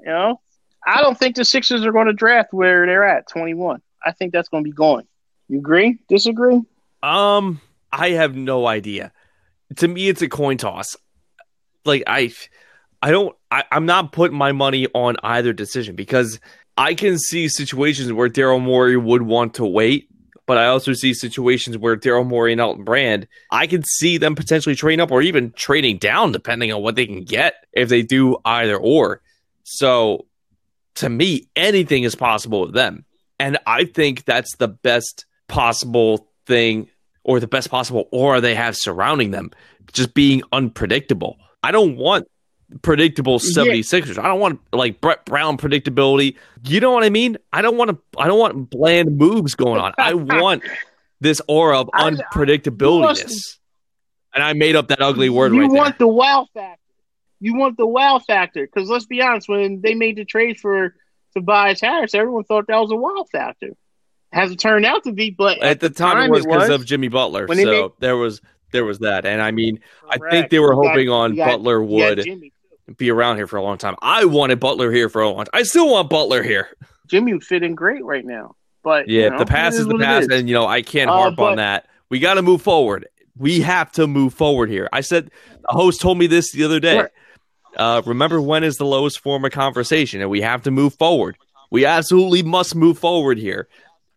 You 0.00 0.06
know, 0.06 0.40
I 0.86 1.02
don't 1.02 1.18
think 1.18 1.36
the 1.36 1.44
Sixers 1.44 1.84
are 1.84 1.92
going 1.92 2.06
to 2.06 2.12
draft 2.12 2.52
where 2.52 2.86
they're 2.86 3.04
at, 3.04 3.28
21. 3.28 3.82
I 4.04 4.12
think 4.12 4.32
that's 4.32 4.48
going 4.48 4.64
to 4.64 4.68
be 4.68 4.74
going. 4.74 5.06
You 5.48 5.58
agree? 5.58 5.98
Disagree? 6.08 6.60
Um, 7.02 7.60
I 7.92 8.10
have 8.10 8.36
no 8.36 8.66
idea. 8.66 9.12
To 9.76 9.88
me, 9.88 10.08
it's 10.08 10.22
a 10.22 10.28
coin 10.28 10.56
toss. 10.56 10.96
Like 11.84 12.02
I, 12.06 12.32
I 13.02 13.10
don't. 13.10 13.34
I, 13.50 13.64
I'm 13.70 13.86
not 13.86 14.12
putting 14.12 14.36
my 14.36 14.52
money 14.52 14.86
on 14.94 15.16
either 15.22 15.52
decision 15.52 15.96
because 15.96 16.40
I 16.76 16.94
can 16.94 17.18
see 17.18 17.48
situations 17.48 18.12
where 18.12 18.28
Daryl 18.28 18.60
Morey 18.60 18.96
would 18.96 19.22
want 19.22 19.54
to 19.54 19.64
wait, 19.64 20.08
but 20.46 20.58
I 20.58 20.66
also 20.66 20.92
see 20.92 21.12
situations 21.12 21.76
where 21.76 21.96
Daryl 21.96 22.26
Morey 22.26 22.52
and 22.52 22.60
Elton 22.60 22.84
Brand, 22.84 23.26
I 23.50 23.66
can 23.66 23.82
see 23.84 24.16
them 24.16 24.34
potentially 24.34 24.74
trading 24.74 25.00
up 25.00 25.10
or 25.10 25.20
even 25.22 25.52
trading 25.52 25.98
down 25.98 26.32
depending 26.32 26.72
on 26.72 26.82
what 26.82 26.94
they 26.94 27.06
can 27.06 27.24
get 27.24 27.54
if 27.72 27.88
they 27.88 28.02
do 28.02 28.38
either 28.44 28.76
or. 28.76 29.22
So, 29.64 30.26
to 30.96 31.08
me, 31.08 31.48
anything 31.54 32.04
is 32.04 32.14
possible 32.14 32.62
with 32.62 32.74
them, 32.74 33.04
and 33.38 33.58
I 33.66 33.84
think 33.84 34.24
that's 34.24 34.56
the 34.56 34.68
best 34.68 35.26
possible 35.48 36.28
thing 36.46 36.88
or 37.24 37.40
the 37.40 37.46
best 37.46 37.70
possible 37.70 38.08
aura 38.12 38.40
they 38.40 38.54
have 38.54 38.76
surrounding 38.76 39.30
them, 39.30 39.50
just 39.92 40.14
being 40.14 40.42
unpredictable. 40.52 41.36
I 41.62 41.72
don't 41.72 41.96
want 41.96 42.26
predictable 42.82 43.38
76ers. 43.38 44.18
I 44.18 44.22
don't 44.28 44.40
want 44.40 44.60
like 44.72 45.00
Brett 45.00 45.24
Brown 45.24 45.56
predictability. 45.56 46.36
You 46.64 46.80
know 46.80 46.92
what 46.92 47.04
I 47.04 47.10
mean? 47.10 47.36
I 47.52 47.62
don't 47.62 47.76
want 47.76 47.90
to 47.90 47.98
I 48.18 48.26
don't 48.26 48.38
want 48.38 48.70
bland 48.70 49.16
moves 49.16 49.54
going 49.54 49.80
on. 49.80 49.92
I 49.98 50.14
want 50.14 50.62
this 51.20 51.40
aura 51.48 51.80
of 51.80 51.90
I- 51.92 52.10
unpredictability. 52.10 53.56
And 54.34 54.44
I 54.44 54.52
made 54.52 54.76
up 54.76 54.88
that 54.88 55.00
ugly 55.00 55.30
word 55.30 55.52
you 55.52 55.62
right 55.62 55.70
there. 55.70 55.82
want 55.82 55.98
the 55.98 56.06
wow 56.06 56.46
factor. 56.54 56.80
You 57.40 57.56
want 57.56 57.76
the 57.76 57.86
wow 57.86 58.20
factor 58.24 58.66
because 58.66 58.88
let's 58.88 59.06
be 59.06 59.22
honest, 59.22 59.48
when 59.48 59.80
they 59.80 59.94
made 59.94 60.16
the 60.16 60.24
trade 60.24 60.60
for 60.60 60.94
Tobias 61.34 61.80
Harris, 61.80 62.14
everyone 62.14 62.44
thought 62.44 62.66
that 62.68 62.76
was 62.78 62.90
a 62.90 62.96
wow 62.96 63.24
factor. 63.30 63.70
hasn't 64.32 64.60
turned 64.60 64.84
out 64.84 65.04
to 65.04 65.12
be. 65.12 65.30
But 65.30 65.62
at 65.62 65.80
the 65.80 65.88
time, 65.90 66.22
it 66.24 66.30
was 66.30 66.44
because 66.46 66.68
of 66.68 66.84
Jimmy 66.84 67.08
Butler. 67.08 67.46
When 67.46 67.58
So 67.58 67.64
made- 67.64 67.90
there 68.00 68.16
was 68.16 68.40
there 68.72 68.84
was 68.84 68.98
that, 68.98 69.24
and 69.24 69.40
I 69.40 69.50
mean, 69.50 69.80
I 70.10 70.18
think 70.30 70.50
they 70.50 70.58
were 70.58 70.74
You 70.74 70.82
got- 70.82 70.88
hoping 70.90 71.08
on 71.08 71.34
got- 71.36 71.46
Butler 71.58 71.82
would 71.82 72.24
be 72.98 73.10
around 73.10 73.36
here 73.36 73.46
for 73.46 73.56
a 73.56 73.62
long 73.62 73.78
time. 73.78 73.96
I 74.02 74.26
wanted 74.26 74.60
Butler 74.60 74.92
here 74.92 75.08
for 75.08 75.22
a 75.22 75.28
long 75.30 75.44
time. 75.44 75.50
I 75.54 75.62
still 75.62 75.90
want 75.90 76.10
Butler 76.10 76.42
here. 76.42 76.68
Jimmy 77.06 77.32
would 77.32 77.44
fit 77.44 77.62
in 77.62 77.74
great 77.74 78.04
right 78.04 78.24
now. 78.26 78.54
But 78.82 79.08
Yeah, 79.08 79.24
you 79.24 79.30
know, 79.30 79.38
the 79.38 79.46
past 79.46 79.78
is 79.78 79.86
the 79.86 79.94
what 79.94 80.02
past, 80.02 80.30
is. 80.30 80.38
and 80.40 80.48
you 80.48 80.54
know 80.54 80.66
I 80.66 80.82
can't 80.82 81.08
Uh, 81.10 81.14
harp 81.14 81.36
but- 81.36 81.52
on 81.52 81.56
that. 81.56 81.86
We 82.10 82.18
got 82.18 82.34
to 82.34 82.42
move 82.42 82.60
forward. 82.62 83.06
We 83.38 83.60
have 83.60 83.90
to 83.92 84.06
move 84.06 84.34
forward 84.34 84.68
here. 84.68 84.88
I 84.92 85.00
said 85.00 85.30
the 85.62 85.74
host 85.76 86.00
told 86.02 86.18
me 86.18 86.26
this 86.26 86.52
the 86.52 86.64
other 86.64 86.80
day. 86.80 86.98
Right. 86.98 87.10
Uh, 87.76 88.02
remember 88.06 88.40
when 88.40 88.64
is 88.64 88.76
the 88.76 88.84
lowest 88.84 89.20
form 89.20 89.44
of 89.44 89.52
conversation, 89.52 90.20
and 90.20 90.30
we 90.30 90.40
have 90.40 90.62
to 90.62 90.70
move 90.70 90.94
forward. 90.94 91.36
We 91.70 91.84
absolutely 91.84 92.42
must 92.42 92.74
move 92.74 92.98
forward 92.98 93.38
here, 93.38 93.68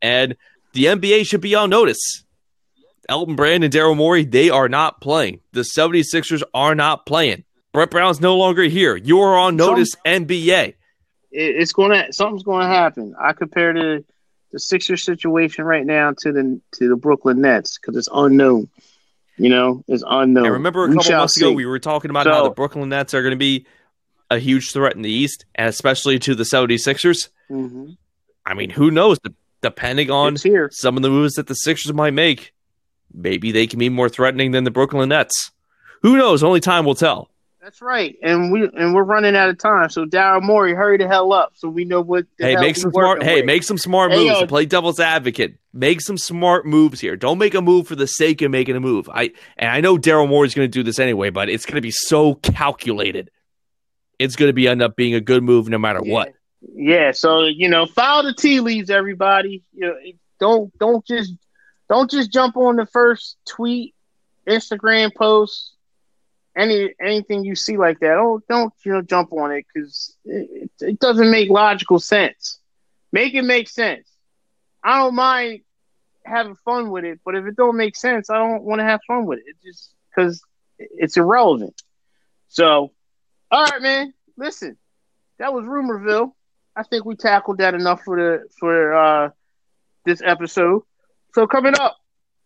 and 0.02 0.36
the 0.74 0.86
NBA 0.86 1.26
should 1.26 1.41
be 1.41 1.56
on 1.56 1.70
notice. 1.70 2.24
Elton 3.10 3.36
Brand 3.36 3.64
and 3.64 3.74
Daryl 3.74 3.97
Morey, 3.97 4.24
they 4.24 4.49
are 4.49 4.70
not 4.70 5.02
playing. 5.02 5.41
The 5.52 5.62
76ers 5.62 6.43
are 6.54 6.76
not 6.76 7.06
playing. 7.06 7.43
Brett 7.74 7.89
Brown's 7.89 8.22
no 8.22 8.38
longer 8.38 8.64
here. 8.64 8.95
You 8.95 9.20
are 9.20 9.38
on 9.38 9.56
notice, 9.56 9.95
NBA. 10.06 10.76
it's 11.32 11.74
gonna 11.74 12.12
something's 12.12 12.43
gonna 12.43 12.68
happen. 12.68 13.16
I 13.20 13.34
compare 13.34 13.74
the 13.74 14.04
the 14.52 14.60
Sixers 14.60 15.04
situation 15.04 15.64
right 15.64 15.86
now 15.86 16.14
to 16.20 16.32
the 16.32 16.60
to 16.74 16.89
the 16.89 16.95
Brooklyn 16.97 17.41
Nets 17.41 17.78
because 17.78 17.95
it's 17.95 18.10
unknown. 18.14 18.70
You 19.42 19.50
know, 19.50 19.84
it's 19.88 20.04
unknown. 20.08 20.46
I 20.46 20.50
remember 20.50 20.84
a 20.86 20.94
couple 20.94 21.12
months 21.18 21.36
ago 21.38 21.52
we 21.52 21.66
were 21.66 21.80
talking 21.80 22.12
about 22.12 22.26
So- 22.26 22.32
how 22.32 22.44
the 22.44 22.52
Brooklyn 22.52 22.89
Nets 22.89 23.16
are 23.16 23.24
going 23.24 23.32
to 23.32 23.38
be 23.38 23.66
a 24.30 24.38
huge 24.38 24.72
threat 24.72 24.96
in 24.96 25.02
the 25.02 25.10
East, 25.12 25.46
and 25.56 25.68
especially 25.68 26.20
to 26.20 26.36
the 26.36 26.44
76ers. 26.46 27.30
Mhm. 27.50 27.98
I 28.46 28.54
mean, 28.54 28.70
who 28.70 28.92
knows? 28.92 29.18
De- 29.20 29.34
Depending 29.64 30.12
on 30.12 30.36
here. 30.36 30.70
some 30.72 30.96
of 30.96 31.02
the 31.04 31.10
moves 31.10 31.34
that 31.36 31.48
the 31.48 31.56
Sixers 31.56 31.92
might 31.94 32.14
make, 32.14 32.54
maybe 33.14 33.52
they 33.52 33.66
can 33.66 33.80
be 33.80 33.89
more 33.89 34.10
threatening 34.10 34.52
than 34.52 34.64
the 34.64 34.72
Brooklyn 34.72 35.10
Nets. 35.10 35.52
Who 36.04 36.18
knows? 36.18 36.44
Only 36.44 36.60
time 36.60 36.86
will 36.86 36.94
tell. 36.96 37.31
That's 37.62 37.80
right, 37.80 38.18
and 38.24 38.51
we 38.51 38.68
and 38.74 38.95
we're 38.95 39.03
running 39.03 39.36
out 39.36 39.49
of 39.49 39.59
time. 39.59 39.89
So 39.91 40.05
Daryl 40.05 40.41
Morey, 40.41 40.74
hurry 40.74 40.97
the 40.97 41.07
hell 41.07 41.32
up, 41.32 41.51
so 41.53 41.70
we 41.70 41.86
know 41.86 42.01
what. 42.01 42.26
Hey, 42.39 42.55
make 42.55 42.76
some 42.76 42.91
smart. 42.91 43.22
Hey, 43.22 43.36
with. 43.36 43.45
make 43.45 43.62
some 43.62 43.78
smart 43.78 44.12
Hey, 44.12 44.18
moves. 44.28 44.41
yo. 44.41 44.47
play 44.47 44.66
devil's 44.66 44.99
advocate. 44.99 45.59
Make 45.72 46.01
some 46.01 46.18
smart 46.18 46.66
moves 46.66 46.99
here. 46.99 47.16
Don't 47.16 47.38
make 47.38 47.53
a 47.53 47.62
move 47.62 47.88
for 47.88 47.95
the 47.95 48.07
sake 48.07 48.41
of 48.41 48.49
making 48.49 48.76
a 48.76 48.80
move. 48.80 49.07
I 49.14 49.34
and 49.57 49.70
I 49.70 49.80
know 49.80 49.97
Daryl 49.97 50.28
Morey 50.28 50.47
is 50.47 50.55
going 50.55 50.66
to 50.66 50.72
do 50.72 50.82
this 50.82 50.97
anyway, 50.97 51.30
but 51.30 51.49
it's 51.49 51.68
going 51.68 51.76
to 51.76 51.82
be 51.82 51.91
so 51.91 52.34
calculated. 52.34 53.30
It's 54.18 54.36
going 54.36 54.49
to 54.49 54.53
be 54.53 54.68
end 54.68 54.82
up 54.82 54.95
being 54.95 55.14
a 55.14 55.22
good 55.22 55.43
move 55.43 55.70
no 55.70 55.78
matter 55.78 56.01
what. 56.01 56.34
Yeah, 56.74 57.12
so 57.12 57.43
you 57.43 57.70
know, 57.70 57.86
follow 57.86 58.24
the 58.24 58.34
tea 58.34 58.59
leaves, 58.59 58.89
everybody. 58.89 59.62
You 59.74 59.82
know, 59.88 59.95
don't 60.39 60.76
don't 60.80 61.05
just 61.05 61.34
don't 61.89 62.09
just 62.09 62.34
jump 62.34 62.57
on 62.57 62.78
the 62.78 62.88
first 62.88 63.38
tweet, 63.47 63.93
Instagram 64.47 65.14
post, 65.14 65.74
any 66.56 66.93
anything 67.02 67.43
you 67.43 67.56
see 67.56 67.78
like 67.78 67.99
that. 67.99 68.16
Don't 68.16 68.45
don't 68.47 68.74
you 68.86 68.93
know 68.93 69.02
jump 69.02 69.32
on 69.34 69.52
it 69.52 69.66
because 69.74 70.16
it, 70.26 70.70
it, 70.80 70.99
doesn't 70.99 71.32
make 71.32 71.49
logical 71.49 71.99
sense. 71.99 72.60
Make 73.12 73.34
it 73.34 73.43
make 73.43 73.70
sense. 73.70 74.08
I 74.84 74.99
don't 74.99 75.16
mind 75.16 75.62
having 76.26 76.56
fun 76.66 76.91
with 76.91 77.06
it, 77.06 77.20
but 77.24 77.36
if 77.36 77.45
it 77.45 77.56
don't 77.56 77.78
make 77.78 77.95
sense, 77.95 78.30
I 78.30 78.38
don't 78.38 78.64
want 78.64 78.80
to 78.80 78.86
have 78.86 78.99
fun 79.08 79.26
with 79.26 79.39
it. 79.39 79.45
It 79.47 79.56
just 79.64 79.93
because 80.10 80.41
it's 80.78 81.18
irrelevant. 81.18 81.82
So, 82.47 82.91
all 83.49 83.66
right, 83.66 83.82
man. 83.82 84.14
Listen, 84.38 84.78
that 85.39 85.54
was 85.54 85.66
Rumorville. 85.66 86.34
I 86.76 86.84
think 86.84 87.06
we 87.06 87.16
tackled 87.16 87.60
that 87.60 87.74
enough 87.74 88.02
for 88.04 88.18
the 88.18 88.49
for 88.60 88.93
uh 88.93 89.30
this 90.06 90.22
episode. 90.24 90.84
So 91.34 91.47
coming 91.47 91.76
up, 91.80 91.97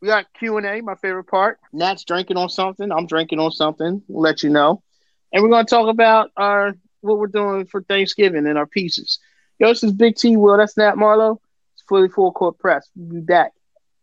we 0.05 0.09
got 0.11 0.31
Q 0.37 0.57
and 0.57 0.67
A, 0.67 0.81
my 0.81 0.93
favorite 0.93 1.23
part. 1.23 1.59
Nat's 1.73 2.03
drinking 2.03 2.37
on 2.37 2.47
something. 2.47 2.91
I'm 2.91 3.07
drinking 3.07 3.39
on 3.39 3.51
something. 3.51 4.03
We'll 4.07 4.21
let 4.21 4.43
you 4.43 4.51
know, 4.51 4.83
and 5.33 5.41
we're 5.41 5.49
gonna 5.49 5.65
talk 5.65 5.89
about 5.89 6.29
our 6.37 6.75
what 7.01 7.17
we're 7.17 7.25
doing 7.25 7.65
for 7.65 7.81
Thanksgiving 7.81 8.45
and 8.45 8.55
our 8.55 8.67
pieces. 8.67 9.17
Yo, 9.57 9.67
this 9.69 9.83
is 9.83 9.91
Big 9.93 10.15
T. 10.15 10.37
Will. 10.37 10.57
That's 10.57 10.77
Nat 10.77 10.95
Marlowe. 10.95 11.41
It's 11.73 11.83
Philly 11.89 12.07
Full 12.07 12.31
Court 12.33 12.59
Press. 12.59 12.87
We'll 12.95 13.15
be 13.15 13.25
back 13.25 13.53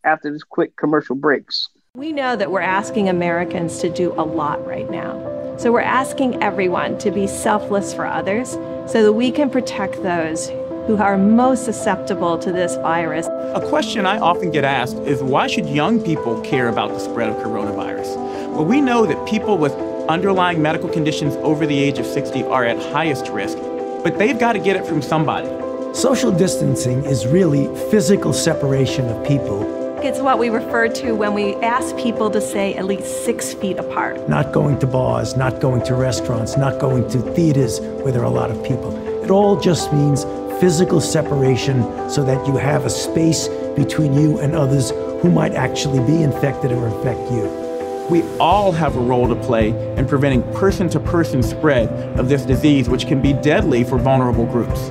after 0.03 0.32
this 0.32 0.42
quick 0.42 0.76
commercial 0.76 1.14
breaks. 1.14 1.68
We 1.94 2.11
know 2.11 2.34
that 2.34 2.50
we're 2.50 2.61
asking 2.62 3.09
Americans 3.09 3.78
to 3.78 3.88
do 3.88 4.12
a 4.14 4.24
lot 4.24 4.66
right 4.66 4.90
now. 4.90 5.57
So 5.57 5.70
we're 5.70 5.80
asking 5.82 6.42
everyone 6.42 6.98
to 6.98 7.12
be 7.12 7.28
selfless 7.28 7.94
for 7.94 8.07
others 8.07 8.53
so 8.90 9.05
that 9.05 9.12
we 9.12 9.30
can 9.30 9.50
protect 9.50 10.03
those 10.03 10.48
who 10.87 10.97
are 10.97 11.16
most 11.16 11.64
susceptible 11.64 12.39
to 12.39 12.53
this 12.53 12.76
virus. 12.76 13.26
A 13.26 13.64
question 13.68 14.05
I 14.05 14.18
often 14.18 14.51
get 14.51 14.64
asked 14.64 14.97
is 14.99 15.22
why 15.22 15.47
should 15.47 15.66
young 15.66 16.03
people 16.03 16.41
care 16.41 16.68
about 16.68 16.91
the 16.91 16.99
spread 16.99 17.28
of 17.28 17.37
coronavirus? 17.37 18.16
Well, 18.53 18.64
we 18.64 18.80
know 18.80 19.07
that 19.07 19.26
people 19.26 19.59
with 19.59 19.72
underlying 20.09 20.61
medical 20.61 20.89
conditions 20.89 21.37
over 21.37 21.66
the 21.66 21.78
age 21.78 21.99
of 21.99 22.07
60 22.07 22.43
are 22.45 22.64
at 22.64 22.78
highest 22.93 23.28
risk, 23.28 23.57
but 24.03 24.18
they've 24.18 24.39
got 24.39 24.55
to 24.55 24.59
get 24.59 24.74
it 24.76 24.85
from 24.85 25.01
somebody. 25.03 25.49
Social 25.95 26.33
distancing 26.33 27.05
is 27.05 27.26
really 27.26 27.66
physical 27.91 28.33
separation 28.33 29.09
of 29.09 29.24
people, 29.26 29.62
It's 30.03 30.18
what 30.18 30.41
we 30.41 30.49
refer 30.49 30.89
to 30.89 31.12
when 31.12 31.33
we 31.33 31.55
ask 31.57 31.97
people 31.97 32.28
to 32.30 32.41
stay 32.41 32.74
at 32.74 32.87
least 32.87 33.24
six 33.24 33.55
feet 33.55 33.78
apart. 33.78 34.28
not 34.28 34.51
going 34.53 34.80
to 34.80 34.87
bars, 34.87 35.37
not 35.37 35.61
going 35.61 35.83
to 35.85 35.95
restaurants, 35.95 36.57
not 36.57 36.80
going 36.80 37.09
to 37.11 37.18
theaters 37.35 37.78
where 38.03 38.11
there 38.12 38.22
are 38.22 38.33
a 38.35 38.39
lot 38.43 38.51
of 38.51 38.61
people. 38.64 38.91
It 39.22 39.30
all 39.30 39.55
just 39.61 39.93
means 39.93 40.24
physical 40.62 41.00
separation 41.00 41.82
so 42.08 42.22
that 42.22 42.46
you 42.46 42.56
have 42.56 42.84
a 42.84 42.88
space 42.88 43.48
between 43.74 44.14
you 44.14 44.38
and 44.38 44.54
others 44.54 44.90
who 45.20 45.28
might 45.28 45.54
actually 45.54 45.98
be 46.06 46.22
infected 46.22 46.70
or 46.70 46.86
infect 46.86 47.18
you. 47.32 48.06
We 48.08 48.22
all 48.38 48.70
have 48.70 48.94
a 48.94 49.00
role 49.00 49.26
to 49.26 49.34
play 49.34 49.70
in 49.96 50.06
preventing 50.06 50.44
person 50.54 50.88
to 50.90 51.00
person 51.00 51.42
spread 51.42 51.88
of 52.16 52.28
this 52.28 52.44
disease, 52.44 52.88
which 52.88 53.08
can 53.08 53.20
be 53.20 53.32
deadly 53.32 53.82
for 53.82 53.98
vulnerable 53.98 54.46
groups. 54.46 54.86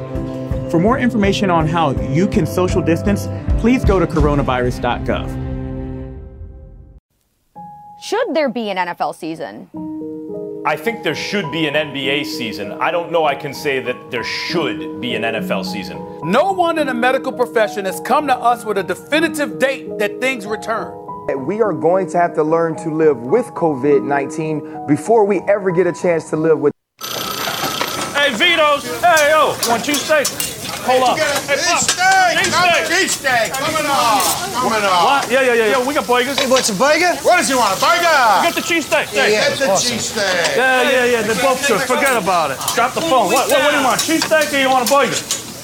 For 0.69 0.77
more 0.77 0.99
information 0.99 1.49
on 1.49 1.69
how 1.69 1.91
you 1.91 2.27
can 2.27 2.45
social 2.45 2.81
distance, 2.81 3.29
please 3.61 3.85
go 3.85 3.97
to 3.97 4.05
coronavirus.gov. 4.05 5.29
Should 8.01 8.33
there 8.33 8.49
be 8.49 8.69
an 8.69 8.75
NFL 8.75 9.15
season? 9.15 9.69
I 10.63 10.75
think 10.75 11.01
there 11.01 11.15
should 11.15 11.51
be 11.51 11.65
an 11.65 11.73
NBA 11.73 12.23
season. 12.23 12.73
I 12.73 12.91
don't 12.91 13.11
know 13.11 13.25
I 13.25 13.33
can 13.33 13.51
say 13.51 13.79
that 13.79 14.11
there 14.11 14.23
should 14.23 15.01
be 15.01 15.15
an 15.15 15.23
NFL 15.23 15.65
season. 15.65 15.97
No 16.23 16.51
one 16.51 16.77
in 16.77 16.85
the 16.85 16.93
medical 16.93 17.31
profession 17.31 17.85
has 17.85 17.99
come 18.01 18.27
to 18.27 18.35
us 18.37 18.63
with 18.63 18.77
a 18.77 18.83
definitive 18.83 19.57
date 19.57 19.97
that 19.97 20.21
things 20.21 20.45
return. 20.45 20.95
We 21.47 21.61
are 21.63 21.73
going 21.73 22.07
to 22.11 22.17
have 22.19 22.35
to 22.35 22.43
learn 22.43 22.75
to 22.77 22.93
live 22.93 23.17
with 23.17 23.47
COVID 23.47 24.03
19 24.03 24.85
before 24.85 25.25
we 25.25 25.39
ever 25.47 25.71
get 25.71 25.87
a 25.87 25.93
chance 25.93 26.29
to 26.29 26.37
live 26.37 26.59
with. 26.59 26.73
Hey, 26.99 28.31
Vito's. 28.33 28.83
Hey, 29.01 29.31
yo, 29.31 29.55
want 29.67 29.83
cheesesteak? 29.83 30.50
Hold 30.87 31.03
up. 31.03 31.17
Hey, 31.17 31.57
Pop. 31.61 31.81
Cheesesteak. 31.81 32.85
Cheesesteak. 32.89 33.47
Coming 33.53 33.85
on. 33.85 34.21
Coming 34.53 34.83
on. 34.85 35.03
What? 35.05 35.31
Yeah, 35.31 35.41
yeah, 35.41 35.53
yeah, 35.53 35.67
yeah. 35.77 35.87
We 35.87 35.93
got 35.93 36.07
burgers. 36.07 36.39
Hey, 36.39 36.49
what's 36.49 36.69
a 36.69 36.75
burger? 36.75 37.13
What 37.21 37.37
does 37.37 37.47
he 37.49 37.55
want? 37.55 37.77
A 37.77 37.79
burger? 37.79 38.19
We 38.41 38.49
got 38.49 38.55
the 38.55 38.65
cheesesteak. 38.65 39.13
Yeah, 39.13 39.25
Hey, 39.25 39.33
yeah, 39.33 39.55
the 39.55 39.69
awesome. 39.69 39.97
cheesesteak. 39.97 40.55
Yeah, 40.57 40.89
yeah, 40.89 41.05
yeah. 41.05 41.21
They're 41.21 41.41
both 41.41 41.61
good. 41.67 41.81
Forget 41.81 42.17
about 42.17 42.51
it. 42.51 42.57
Drop 42.75 42.93
the 42.93 43.01
phone. 43.01 43.29
What, 43.31 43.49
what, 43.49 43.59
what 43.61 43.71
do 43.71 43.77
you 43.77 43.83
want? 43.83 43.99
Cheesesteak 44.01 44.53
or 44.53 44.59
you 44.61 44.69
want 44.69 44.87
a 44.87 44.91
burger? 44.91 45.15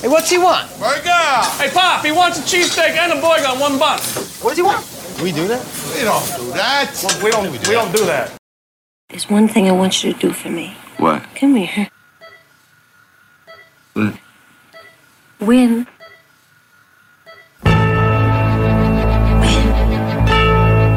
Hey, 0.02 0.08
what's 0.08 0.30
he 0.30 0.38
want? 0.38 0.70
Burger. 0.80 1.26
Hey, 1.58 1.70
Pop, 1.74 2.06
he 2.06 2.12
wants 2.12 2.38
a 2.38 2.44
cheesesteak 2.44 2.94
and 2.94 3.14
a 3.14 3.22
burger 3.22 3.48
on 3.48 3.60
one 3.60 3.80
bun. 3.80 3.98
What 4.46 4.52
does 4.54 4.58
he 4.58 4.64
want? 4.64 4.86
We 5.24 5.32
do 5.32 5.48
that? 5.48 5.66
We 5.98 6.04
don't 6.06 6.22
do 6.38 6.52
that. 6.54 6.94
We 7.24 7.32
don't, 7.32 7.50
we 7.52 7.74
don't 7.74 7.92
do 7.96 8.06
that. 8.06 8.32
There's 9.10 9.28
one 9.30 9.48
thing 9.48 9.68
I 9.68 9.72
want 9.72 10.04
you 10.04 10.14
to 10.14 10.20
do 10.20 10.32
for 10.34 10.50
me. 10.50 10.76
What? 10.98 11.24
Come 11.36 11.56
here. 11.56 11.90
What? 13.94 14.14
Win. 15.40 15.86
Win. 17.64 17.76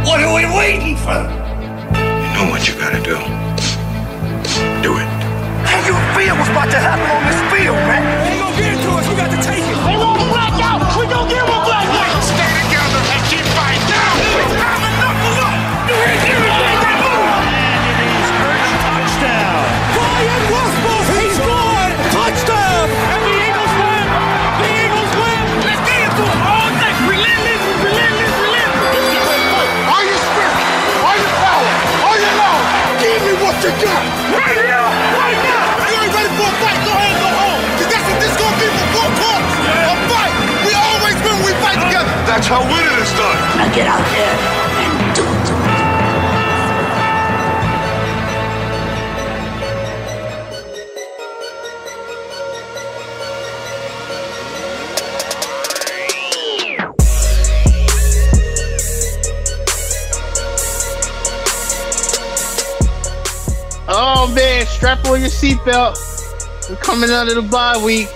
What 0.07 0.21
are 0.25 0.35
we 0.35 0.47
waiting 0.57 0.97
for? 0.97 1.13
You 1.13 2.33
know 2.33 2.49
what 2.49 2.67
you 2.67 2.73
gotta 2.73 3.03
do. 3.05 3.21
Do 4.81 4.97
it. 4.97 5.09
How 5.69 5.77
you 5.85 5.93
feel 6.17 6.35
what's 6.37 6.49
about 6.49 6.71
to 6.71 6.79
happen 6.81 7.05
on 7.05 7.23
this 7.29 7.37
field, 7.53 7.77
man? 7.85 8.01
They 8.25 8.33
ain't 8.33 8.41
gonna 8.41 8.57
get 8.57 8.73
it 8.73 8.83
to 8.83 8.91
us. 8.97 9.07
We 9.11 9.15
got 9.15 9.29
to 9.31 9.37
take 9.47 9.61
it. 9.61 9.77
They 9.77 9.97
won't 10.01 10.17
black 10.33 10.57
out. 10.65 10.81
We 10.97 11.05
gonna 11.05 11.29
get 11.29 11.45
one 11.47 11.60
how 42.47 42.63
winning 42.63 43.03
is 43.03 43.11
done. 43.13 43.59
Now 43.59 43.75
get 43.75 43.89
out 43.89 44.05
there 44.13 44.37
and 44.79 45.17
do 45.17 45.23
it. 45.23 45.51
Oh 63.93 64.33
man, 64.33 64.67
strap 64.67 65.05
on 65.07 65.21
your 65.21 65.31
seatbelt. 65.31 65.99
We're 66.71 66.77
coming 66.77 67.11
out 67.11 67.29
of 67.29 67.35
the 67.35 67.43
bye 67.43 67.77
week. 67.85 68.09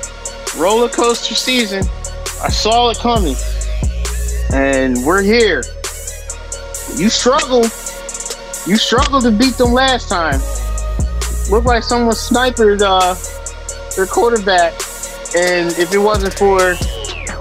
Roller 0.57 0.89
coaster 0.89 1.35
season. 1.35 1.85
I 2.41 2.49
saw 2.49 2.91
it 2.91 2.99
coming. 2.99 3.35
And 4.53 5.05
we're 5.05 5.22
here. 5.22 5.62
You 6.97 7.09
struggled. 7.09 7.70
You 8.66 8.76
struggled 8.76 9.24
to 9.24 9.30
beat 9.30 9.55
them 9.55 9.72
last 9.72 10.09
time. 10.09 10.40
Looked 11.51 11.66
like 11.66 11.82
someone 11.82 12.14
sniped 12.14 12.61
uh, 12.61 13.14
their 13.97 14.07
quarterback. 14.07 14.72
And 15.36 15.72
if 15.78 15.92
it 15.92 15.99
wasn't 15.99 16.34
for 16.34 16.59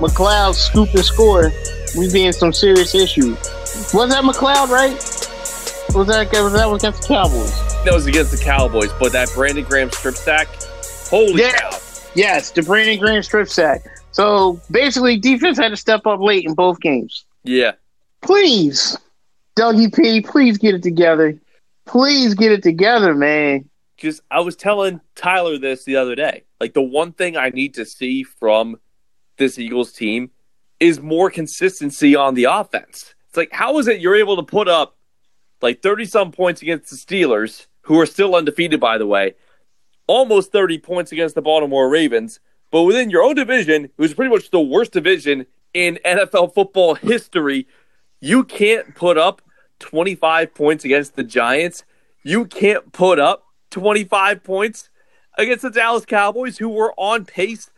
McLeod 0.01 0.55
scoop 0.55 0.89
and 0.93 1.05
score, 1.05 1.51
we'd 1.97 2.11
be 2.11 2.25
in 2.25 2.33
some 2.33 2.51
serious 2.51 2.95
issues. 2.95 3.37
Was 3.93 4.09
that 4.09 4.23
McLeod, 4.23 4.69
right? 4.69 4.93
Was 5.95 6.07
that, 6.07 6.27
was 6.31 6.53
that 6.53 6.67
against 6.73 7.01
the 7.03 7.07
Cowboys? 7.07 7.51
That 7.85 7.93
was 7.93 8.07
against 8.07 8.31
the 8.31 8.43
Cowboys, 8.43 8.91
but 8.99 9.11
that 9.11 9.29
Brandon 9.35 9.63
Graham 9.63 9.91
strip 9.91 10.15
sack, 10.15 10.47
holy 11.09 11.41
Yeah. 11.41 11.51
cow! 11.51 11.77
Yes, 12.15 12.49
the 12.51 12.63
Brandon 12.63 12.97
Graham 12.97 13.21
strip 13.21 13.47
sack. 13.47 13.83
So 14.13 14.61
basically, 14.71 15.17
defense 15.17 15.57
had 15.57 15.69
to 15.69 15.77
step 15.77 16.05
up 16.07 16.19
late 16.21 16.45
in 16.45 16.53
both 16.53 16.79
games. 16.79 17.25
Yeah, 17.43 17.73
Please, 18.23 18.97
Dougie 19.57 19.93
P, 19.93 20.21
please 20.21 20.57
get 20.57 20.73
it 20.73 20.81
together. 20.81 21.37
Please 21.85 22.33
get 22.33 22.53
it 22.53 22.63
together, 22.63 23.13
man. 23.13 23.69
Just 23.97 24.21
I 24.31 24.39
was 24.39 24.55
telling 24.55 25.01
Tyler 25.15 25.57
this 25.57 25.83
the 25.83 25.97
other 25.97 26.15
day. 26.15 26.45
Like 26.59 26.73
the 26.73 26.81
one 26.81 27.11
thing 27.11 27.35
I 27.35 27.49
need 27.49 27.73
to 27.75 27.85
see 27.85 28.23
from 28.23 28.77
this 29.37 29.59
Eagles 29.59 29.91
team 29.91 30.31
is 30.79 31.01
more 31.01 31.29
consistency 31.29 32.15
on 32.15 32.33
the 32.33 32.45
offense. 32.45 33.13
It's 33.27 33.37
like 33.37 33.51
how 33.51 33.77
is 33.77 33.87
it 33.87 33.99
you're 33.99 34.15
able 34.15 34.37
to 34.37 34.43
put 34.43 34.69
up 34.69 34.95
like 35.61 35.81
30 35.81 36.05
some 36.05 36.31
points 36.31 36.61
against 36.61 36.89
the 36.89 36.95
Steelers, 36.95 37.67
who 37.81 37.99
are 37.99 38.05
still 38.05 38.35
undefeated 38.35 38.79
by 38.79 38.97
the 38.97 39.07
way, 39.07 39.35
almost 40.07 40.53
30 40.53 40.79
points 40.79 41.11
against 41.11 41.35
the 41.35 41.41
Baltimore 41.41 41.89
Ravens, 41.89 42.39
but 42.73 42.83
within 42.85 43.11
your 43.11 43.21
own 43.21 43.35
division, 43.35 43.91
who's 43.97 44.15
pretty 44.15 44.33
much 44.33 44.49
the 44.49 44.59
worst 44.59 44.93
division 44.93 45.45
in 45.75 45.99
NFL 46.03 46.55
football 46.55 46.95
history, 46.95 47.67
you 48.19 48.43
can't 48.43 48.95
put 48.95 49.15
up 49.15 49.43
25 49.77 50.55
points 50.55 50.83
against 50.83 51.15
the 51.15 51.23
Giants. 51.23 51.83
You 52.23 52.45
can't 52.45 52.91
put 52.91 53.19
up 53.19 53.45
25 53.69 54.43
points 54.43 54.89
against 55.37 55.61
the 55.61 55.69
Dallas 55.69 56.03
Cowboys, 56.03 56.57
who 56.57 56.67
were 56.67 56.95
on 56.97 57.25
pace 57.25 57.69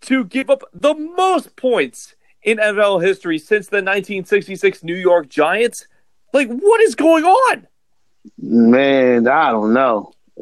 to 0.00 0.24
give 0.24 0.50
up 0.50 0.64
the 0.72 0.94
most 0.94 1.54
points 1.54 2.16
in 2.42 2.58
NFL 2.58 3.04
history 3.04 3.38
since 3.38 3.68
the 3.68 3.76
1966 3.76 4.82
New 4.82 4.96
York 4.96 5.28
Giants. 5.28 5.86
Like, 6.32 6.48
what 6.48 6.80
is 6.80 6.96
going 6.96 7.22
on? 7.22 7.68
Man, 8.36 9.28
I 9.28 9.52
don't 9.52 9.72
know. 9.72 10.12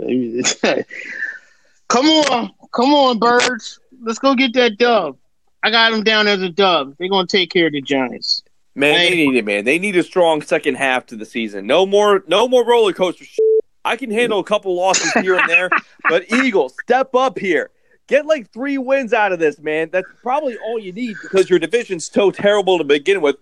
come 1.88 2.06
on, 2.06 2.52
come 2.72 2.94
on, 2.94 3.18
birds. 3.18 3.80
Let's 4.02 4.18
go 4.18 4.34
get 4.34 4.52
that 4.54 4.78
dub. 4.78 5.16
I 5.62 5.70
got 5.70 5.90
them 5.90 6.04
down 6.04 6.28
as 6.28 6.40
a 6.40 6.48
dub. 6.48 6.94
They're 6.98 7.08
gonna 7.08 7.26
take 7.26 7.50
care 7.50 7.66
of 7.66 7.72
the 7.72 7.80
Giants. 7.82 8.42
Man, 8.74 8.94
they 8.94 9.10
need 9.16 9.34
it, 9.34 9.44
man. 9.44 9.64
They 9.64 9.78
need 9.78 9.96
a 9.96 10.04
strong 10.04 10.40
second 10.40 10.76
half 10.76 11.06
to 11.06 11.16
the 11.16 11.24
season. 11.24 11.66
No 11.66 11.84
more, 11.84 12.22
no 12.28 12.46
more 12.46 12.64
roller 12.64 12.92
coaster. 12.92 13.24
Shit. 13.24 13.44
I 13.84 13.96
can 13.96 14.10
handle 14.10 14.38
a 14.38 14.44
couple 14.44 14.74
losses 14.76 15.10
here 15.14 15.36
and 15.36 15.48
there, 15.48 15.68
but 16.08 16.30
Eagles, 16.32 16.74
step 16.82 17.14
up 17.14 17.38
here. 17.38 17.70
Get 18.06 18.24
like 18.26 18.50
three 18.52 18.78
wins 18.78 19.12
out 19.12 19.32
of 19.32 19.38
this, 19.38 19.58
man. 19.58 19.90
That's 19.90 20.06
probably 20.22 20.56
all 20.58 20.78
you 20.78 20.92
need 20.92 21.16
because 21.22 21.50
your 21.50 21.58
division's 21.58 22.06
so 22.10 22.30
terrible 22.30 22.78
to 22.78 22.84
begin 22.84 23.20
with. 23.20 23.36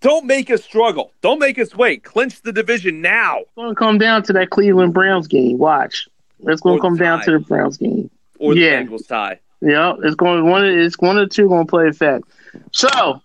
Don't 0.00 0.26
make 0.26 0.50
us 0.50 0.64
struggle. 0.64 1.12
Don't 1.20 1.38
make 1.38 1.58
us 1.58 1.74
wait. 1.74 2.02
Clinch 2.04 2.40
the 2.42 2.52
division 2.52 3.00
now. 3.00 3.40
It's 3.40 3.50
gonna 3.56 3.74
come 3.74 3.98
down 3.98 4.22
to 4.24 4.32
that 4.32 4.50
Cleveland 4.50 4.92
Browns 4.94 5.28
game. 5.28 5.58
Watch. 5.58 6.08
It's 6.46 6.60
gonna 6.62 6.80
come 6.80 6.96
down 6.96 7.22
to 7.22 7.32
the 7.32 7.38
Browns 7.38 7.76
game. 7.76 8.10
Or 8.38 8.54
the 8.54 8.60
Yeah. 8.60 8.82
Bengals 8.82 9.06
tie. 9.06 9.38
Yeah, 9.60 9.94
it's 10.02 10.14
going 10.14 10.46
one. 10.46 10.64
It's 10.64 10.98
one 10.98 11.18
or 11.18 11.26
two 11.26 11.48
going 11.48 11.66
to 11.66 11.70
play 11.70 11.88
effect. 11.88 12.24
So, 12.72 13.20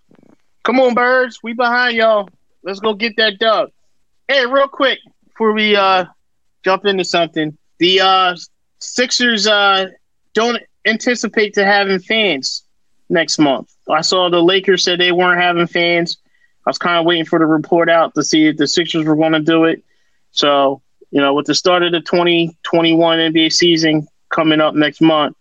come 0.64 0.80
on, 0.80 0.94
birds, 0.94 1.40
we 1.42 1.54
behind 1.54 1.96
y'all. 1.96 2.28
Let's 2.62 2.80
go 2.80 2.94
get 2.94 3.16
that 3.16 3.38
dub. 3.38 3.70
Hey, 4.28 4.44
real 4.44 4.68
quick 4.68 4.98
before 5.26 5.52
we 5.52 5.76
uh 5.76 6.04
jump 6.64 6.84
into 6.84 7.04
something, 7.04 7.56
the 7.78 8.00
uh 8.00 8.36
Sixers 8.78 9.46
uh 9.46 9.86
don't 10.34 10.62
anticipate 10.84 11.54
to 11.54 11.64
having 11.64 11.98
fans 11.98 12.62
next 13.08 13.38
month. 13.38 13.74
I 13.88 14.00
saw 14.02 14.28
the 14.28 14.42
Lakers 14.42 14.84
said 14.84 15.00
they 15.00 15.12
weren't 15.12 15.40
having 15.40 15.66
fans. 15.66 16.18
I 16.66 16.70
was 16.70 16.78
kind 16.78 16.98
of 16.98 17.06
waiting 17.06 17.24
for 17.24 17.38
the 17.38 17.46
report 17.46 17.88
out 17.88 18.14
to 18.14 18.24
see 18.24 18.46
if 18.46 18.56
the 18.56 18.66
Sixers 18.66 19.06
were 19.06 19.16
going 19.16 19.32
to 19.32 19.40
do 19.40 19.64
it. 19.64 19.84
So, 20.32 20.82
you 21.10 21.20
know, 21.20 21.34
with 21.34 21.46
the 21.46 21.54
start 21.54 21.84
of 21.84 21.92
the 21.92 22.00
2021 22.00 23.18
NBA 23.18 23.52
season 23.52 24.08
coming 24.28 24.60
up 24.60 24.74
next 24.74 25.00
month, 25.00 25.36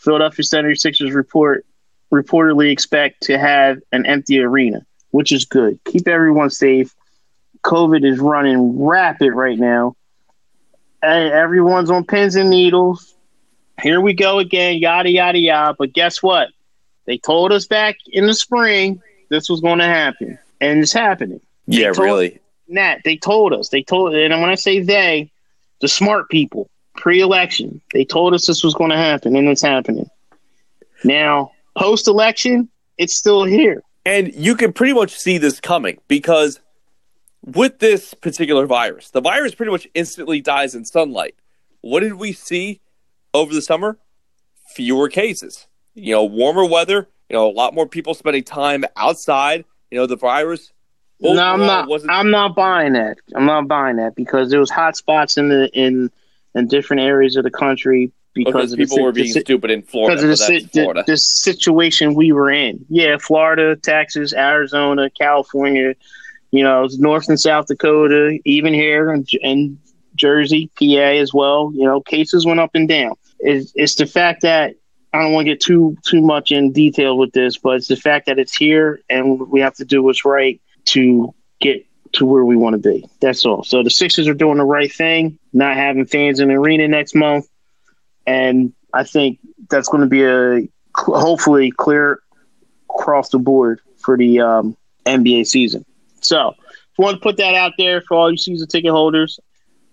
Philadelphia 0.00 0.44
76ers 0.44 1.14
report 1.14 1.66
reportedly 2.12 2.72
expect 2.72 3.22
to 3.24 3.38
have 3.38 3.78
an 3.92 4.04
empty 4.06 4.40
arena, 4.40 4.84
which 5.10 5.30
is 5.30 5.44
good. 5.44 5.78
Keep 5.84 6.08
everyone 6.08 6.50
safe. 6.50 6.94
COVID 7.62 8.04
is 8.04 8.18
running 8.18 8.82
rapid 8.82 9.32
right 9.32 9.58
now. 9.58 9.94
Hey, 11.02 11.30
everyone's 11.30 11.90
on 11.90 12.04
pins 12.04 12.34
and 12.34 12.50
needles. 12.50 13.14
Here 13.80 14.00
we 14.00 14.12
go 14.14 14.38
again, 14.38 14.78
yada 14.78 15.10
yada 15.10 15.38
yada. 15.38 15.76
But 15.78 15.92
guess 15.92 16.22
what? 16.22 16.48
They 17.06 17.18
told 17.18 17.52
us 17.52 17.66
back 17.66 17.96
in 18.06 18.26
the 18.26 18.34
spring 18.34 19.00
this 19.28 19.48
was 19.48 19.60
going 19.60 19.78
to 19.78 19.84
happen, 19.84 20.38
and 20.60 20.80
it's 20.80 20.92
happening. 20.92 21.40
Yeah, 21.66 21.92
told- 21.92 22.04
really. 22.06 22.40
Nat, 22.68 23.00
they 23.04 23.16
told 23.16 23.52
us. 23.52 23.68
They 23.68 23.82
told, 23.82 24.14
and 24.14 24.40
when 24.40 24.48
I 24.48 24.54
say 24.54 24.80
they, 24.80 25.32
the 25.80 25.88
smart 25.88 26.28
people, 26.28 26.70
pre-election, 26.96 27.80
they 27.92 28.04
told 28.04 28.34
us 28.34 28.46
this 28.46 28.62
was 28.62 28.74
going 28.74 28.90
to 28.90 28.96
happen, 28.96 29.36
and 29.36 29.48
it's 29.48 29.62
happening. 29.62 30.08
Now, 31.04 31.52
post-election, 31.76 32.68
it's 32.98 33.16
still 33.16 33.44
here. 33.44 33.82
And 34.04 34.34
you 34.34 34.54
can 34.54 34.72
pretty 34.72 34.92
much 34.92 35.14
see 35.14 35.38
this 35.38 35.60
coming 35.60 35.98
because 36.08 36.60
with 37.44 37.78
this 37.78 38.14
particular 38.14 38.66
virus, 38.66 39.10
the 39.10 39.20
virus 39.20 39.54
pretty 39.54 39.72
much 39.72 39.86
instantly 39.94 40.40
dies 40.40 40.74
in 40.74 40.84
sunlight. 40.84 41.34
What 41.80 42.00
did 42.00 42.14
we 42.14 42.32
see 42.32 42.80
over 43.32 43.54
the 43.54 43.62
summer? 43.62 43.98
Fewer 44.74 45.08
cases. 45.08 45.66
You 45.94 46.14
know, 46.14 46.24
warmer 46.24 46.64
weather, 46.64 47.08
you 47.28 47.36
know, 47.36 47.48
a 47.48 47.52
lot 47.52 47.74
more 47.74 47.86
people 47.86 48.14
spending 48.14 48.44
time 48.44 48.84
outside. 48.96 49.64
You 49.90 49.98
know, 49.98 50.06
the 50.06 50.16
virus. 50.16 50.72
No, 51.20 51.42
I'm 51.42 51.60
not. 51.60 51.88
I'm 52.08 52.30
not 52.30 52.54
buying 52.54 52.94
that. 52.94 53.18
I'm 53.34 53.44
not 53.44 53.68
buying 53.68 53.96
that 53.96 54.14
because 54.14 54.50
there 54.50 54.60
was 54.60 54.70
hot 54.70 54.96
spots 54.96 55.36
in 55.36 55.48
the 55.48 55.68
in 55.74 56.10
in 56.54 56.66
different 56.68 57.02
areas 57.02 57.36
of 57.36 57.44
the 57.44 57.50
country 57.50 58.12
because, 58.34 58.52
because 58.52 58.72
of 58.72 58.78
the 58.78 58.84
people 58.84 58.96
si- 58.96 59.02
were 59.02 59.12
the 59.12 59.22
being 59.22 59.32
si- 59.32 59.40
stupid 59.40 59.70
in 59.70 59.82
Florida. 59.82 60.16
because 60.16 60.42
of 60.42 60.48
the, 60.48 60.68
Florida. 60.68 61.04
the, 61.06 61.12
the 61.12 61.16
situation 61.16 62.14
we 62.14 62.32
were 62.32 62.50
in. 62.50 62.84
Yeah, 62.88 63.18
Florida, 63.18 63.76
Texas, 63.76 64.32
Arizona, 64.32 65.10
California, 65.10 65.94
you 66.50 66.62
know, 66.62 66.88
North 66.98 67.28
and 67.28 67.38
South 67.38 67.66
Dakota, 67.66 68.38
even 68.44 68.74
here 68.74 69.12
in, 69.12 69.24
in 69.40 69.78
Jersey, 70.14 70.70
PA 70.78 70.84
as 71.20 71.32
well. 71.34 71.72
You 71.74 71.84
know, 71.84 72.00
cases 72.00 72.46
went 72.46 72.60
up 72.60 72.70
and 72.74 72.88
down. 72.88 73.14
It's, 73.38 73.72
it's 73.74 73.94
the 73.96 74.06
fact 74.06 74.42
that 74.42 74.74
I 75.12 75.22
don't 75.22 75.32
want 75.32 75.46
to 75.46 75.52
get 75.52 75.60
too 75.60 75.96
too 76.04 76.20
much 76.20 76.52
in 76.52 76.72
detail 76.72 77.18
with 77.18 77.32
this, 77.32 77.58
but 77.58 77.76
it's 77.76 77.88
the 77.88 77.96
fact 77.96 78.26
that 78.26 78.38
it's 78.38 78.54
here 78.54 79.00
and 79.08 79.48
we 79.48 79.60
have 79.60 79.74
to 79.76 79.84
do 79.84 80.02
what's 80.02 80.24
right 80.24 80.60
to 80.86 81.34
get 81.60 81.84
to 82.12 82.26
where 82.26 82.44
we 82.44 82.56
want 82.56 82.74
to 82.74 82.90
be. 82.90 83.08
That's 83.20 83.44
all. 83.46 83.62
So 83.62 83.82
the 83.82 83.90
Sixers 83.90 84.26
are 84.28 84.34
doing 84.34 84.58
the 84.58 84.64
right 84.64 84.92
thing, 84.92 85.38
not 85.52 85.76
having 85.76 86.06
fans 86.06 86.40
in 86.40 86.48
the 86.48 86.54
arena 86.54 86.88
next 86.88 87.14
month 87.14 87.46
and 88.26 88.72
I 88.92 89.04
think 89.04 89.38
that's 89.68 89.88
going 89.88 90.02
to 90.02 90.06
be 90.08 90.24
a 90.24 90.68
hopefully 90.96 91.70
clear 91.70 92.20
across 92.88 93.30
the 93.30 93.38
board 93.38 93.80
for 93.98 94.16
the 94.16 94.40
um, 94.40 94.76
NBA 95.06 95.46
season. 95.46 95.84
So, 96.20 96.50
if 96.50 96.98
you 96.98 97.04
want 97.04 97.16
to 97.16 97.22
put 97.22 97.36
that 97.38 97.54
out 97.54 97.72
there 97.78 98.02
for 98.02 98.16
all 98.16 98.30
you 98.30 98.36
season 98.36 98.68
ticket 98.68 98.90
holders, 98.90 99.40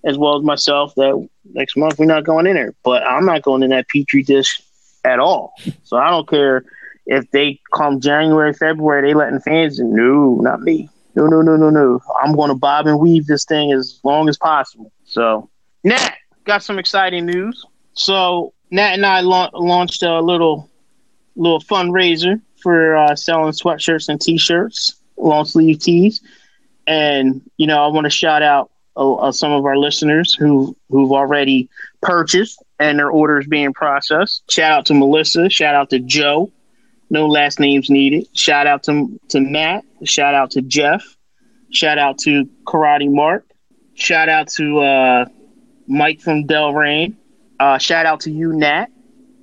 as 0.04 0.18
well 0.18 0.38
as 0.38 0.44
myself, 0.44 0.94
that 0.96 1.28
next 1.54 1.78
month 1.78 1.98
we're 1.98 2.06
not 2.06 2.24
going 2.24 2.48
in 2.48 2.54
there. 2.54 2.74
But 2.84 3.04
I'm 3.04 3.26
not 3.26 3.42
going 3.42 3.64
in 3.64 3.72
that 3.72 3.88
petri 3.88 4.24
dish 4.24 4.62
at 5.04 5.20
all. 5.20 5.54
So 5.84 5.98
I 5.98 6.10
don't 6.10 6.28
care 6.28 6.64
if 7.06 7.30
they 7.32 7.60
come 7.74 8.00
January, 8.00 8.54
February, 8.54 9.10
they 9.10 9.14
letting 9.14 9.40
fans 9.40 9.80
in. 9.80 9.96
No, 9.96 10.36
not 10.42 10.62
me. 10.62 10.90
No, 11.18 11.26
no, 11.26 11.42
no, 11.42 11.56
no, 11.56 11.72
no. 11.72 12.00
I'm 12.22 12.36
going 12.36 12.50
to 12.50 12.56
bob 12.56 12.86
and 12.86 13.00
weave 13.00 13.26
this 13.26 13.44
thing 13.44 13.72
as 13.72 14.00
long 14.04 14.30
as 14.30 14.38
possible. 14.38 14.92
So, 15.04 15.50
Nat, 15.84 16.14
got 16.44 16.62
some 16.62 16.78
exciting 16.78 17.26
news. 17.26 17.66
So 17.94 18.54
Nat 18.70 18.94
and 18.94 19.04
I 19.04 19.22
la- 19.22 19.50
launched 19.54 20.04
a 20.04 20.22
little 20.22 20.70
little 21.36 21.60
fundraiser 21.60 22.40
for 22.62 22.96
uh, 22.96 23.16
selling 23.16 23.52
sweatshirts 23.52 24.10
and 24.10 24.22
T-shirts. 24.22 24.96
long 25.18 25.46
sleeve 25.46 25.80
tees. 25.80 26.22
And 26.86 27.42
you 27.58 27.66
know, 27.66 27.84
I 27.84 27.88
want 27.88 28.06
to 28.06 28.12
shout 28.12 28.44
out 28.44 28.70
uh, 28.96 29.16
uh, 29.16 29.32
some 29.32 29.52
of 29.52 29.66
our 29.66 29.78
listeners 29.78 30.36
who 30.36 30.78
who've 30.92 31.12
already 31.12 31.68
purchased 32.02 32.64
and 32.80 33.00
their 33.00 33.10
orders 33.10 33.48
being 33.48 33.74
processed. 33.74 34.44
Shout 34.52 34.72
out 34.72 34.86
to 34.86 34.94
Melissa. 34.94 35.50
Shout 35.50 35.74
out 35.74 35.90
to 35.90 36.00
Joe. 36.00 36.52
No 37.10 37.28
last 37.28 37.60
names 37.60 37.90
needed. 37.90 38.28
Shout 38.34 38.68
out 38.68 38.84
to 38.84 39.20
to 39.30 39.40
Matt. 39.40 39.84
Shout 40.04 40.34
out 40.34 40.52
to 40.52 40.62
Jeff. 40.62 41.04
Shout 41.72 41.98
out 41.98 42.18
to 42.20 42.46
Karate 42.66 43.12
Mark. 43.12 43.46
Shout 43.94 44.30
out 44.30 44.48
to 44.50 44.80
uh, 44.80 45.26
Mike 45.88 46.22
from 46.22 46.46
Delran. 46.46 47.16
Uh, 47.60 47.78
shout 47.78 48.06
out 48.06 48.22
to 48.22 48.32
you, 48.32 48.54
Nat. 48.54 48.88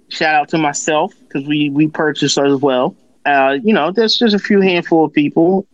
Shout 0.08 0.34
out 0.34 0.48
to 0.50 0.58
myself 0.58 1.12
because 1.20 1.46
we 1.48 1.70
we 1.70 1.88
purchased 1.88 2.38
as 2.38 2.60
well. 2.60 2.96
Uh, 3.24 3.56
you 3.62 3.72
know, 3.72 3.90
there's 3.90 4.16
just 4.16 4.34
a 4.34 4.38
few 4.38 4.60
handful 4.60 5.06
of 5.06 5.12
people. 5.12 5.66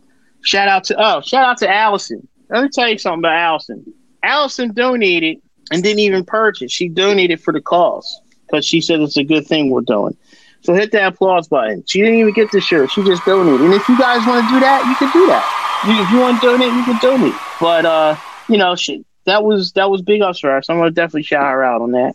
Shout 0.43 0.68
out 0.68 0.84
to 0.84 0.97
oh, 0.99 1.20
shout 1.20 1.45
out 1.45 1.59
to 1.59 1.68
Allison. 1.68 2.26
Let 2.49 2.62
me 2.62 2.68
tell 2.72 2.88
you 2.88 2.99
something 2.99 3.20
about 3.20 3.36
Allison. 3.36 3.93
Allison 4.22 4.72
donated 4.72 5.38
and 5.70 5.82
didn't 5.82 6.01
even 6.01 6.24
purchase. 6.24 6.72
She 6.72 6.88
donated 6.88 7.41
for 7.41 7.53
the 7.53 7.61
cause 7.61 8.20
because 8.47 8.64
she 8.64 8.80
said 8.80 9.01
it's 9.01 9.16
a 9.16 9.24
good 9.24 9.47
thing 9.47 9.70
we're 9.70 9.82
doing. 9.82 10.16
So 10.63 10.75
hit 10.75 10.93
that 10.93 11.15
applause 11.15 11.49
button. 11.49 11.85
She 11.87 12.01
didn't 12.01 12.19
even 12.19 12.35
get 12.35 12.51
the 12.53 12.61
shirt. 12.61 12.91
She 12.91 13.03
just 13.05 13.25
donated. 13.25 13.61
And 13.63 13.73
if 13.75 13.89
you 13.89 13.99
guys 13.99 14.27
want 14.27 14.47
to 14.47 14.55
do 14.55 14.61
that, 14.61 14.85
you 14.87 14.95
can 14.97 15.11
do 15.13 15.27
that. 15.27 15.45
You, 15.87 16.03
if 16.03 16.11
you 16.11 16.21
want 16.21 16.41
to 16.41 16.47
donate, 16.47 16.75
you 16.75 16.85
can 16.85 16.99
donate. 17.01 17.35
But 17.61 17.87
uh, 17.87 18.17
you 18.49 18.59
know, 18.59 18.77
she, 18.77 19.05
that 19.25 19.43
was 19.45 19.73
that 19.73 19.91
was 19.91 20.03
big 20.03 20.21
ups 20.21 20.41
for 20.41 20.51
her. 20.51 20.63
So 20.63 20.75
I'm 20.75 20.81
gonna 20.81 20.91
definitely 20.91 21.23
shout 21.23 21.51
her 21.51 21.65
out 21.65 21.81
on 21.81 21.93
that. 21.93 22.15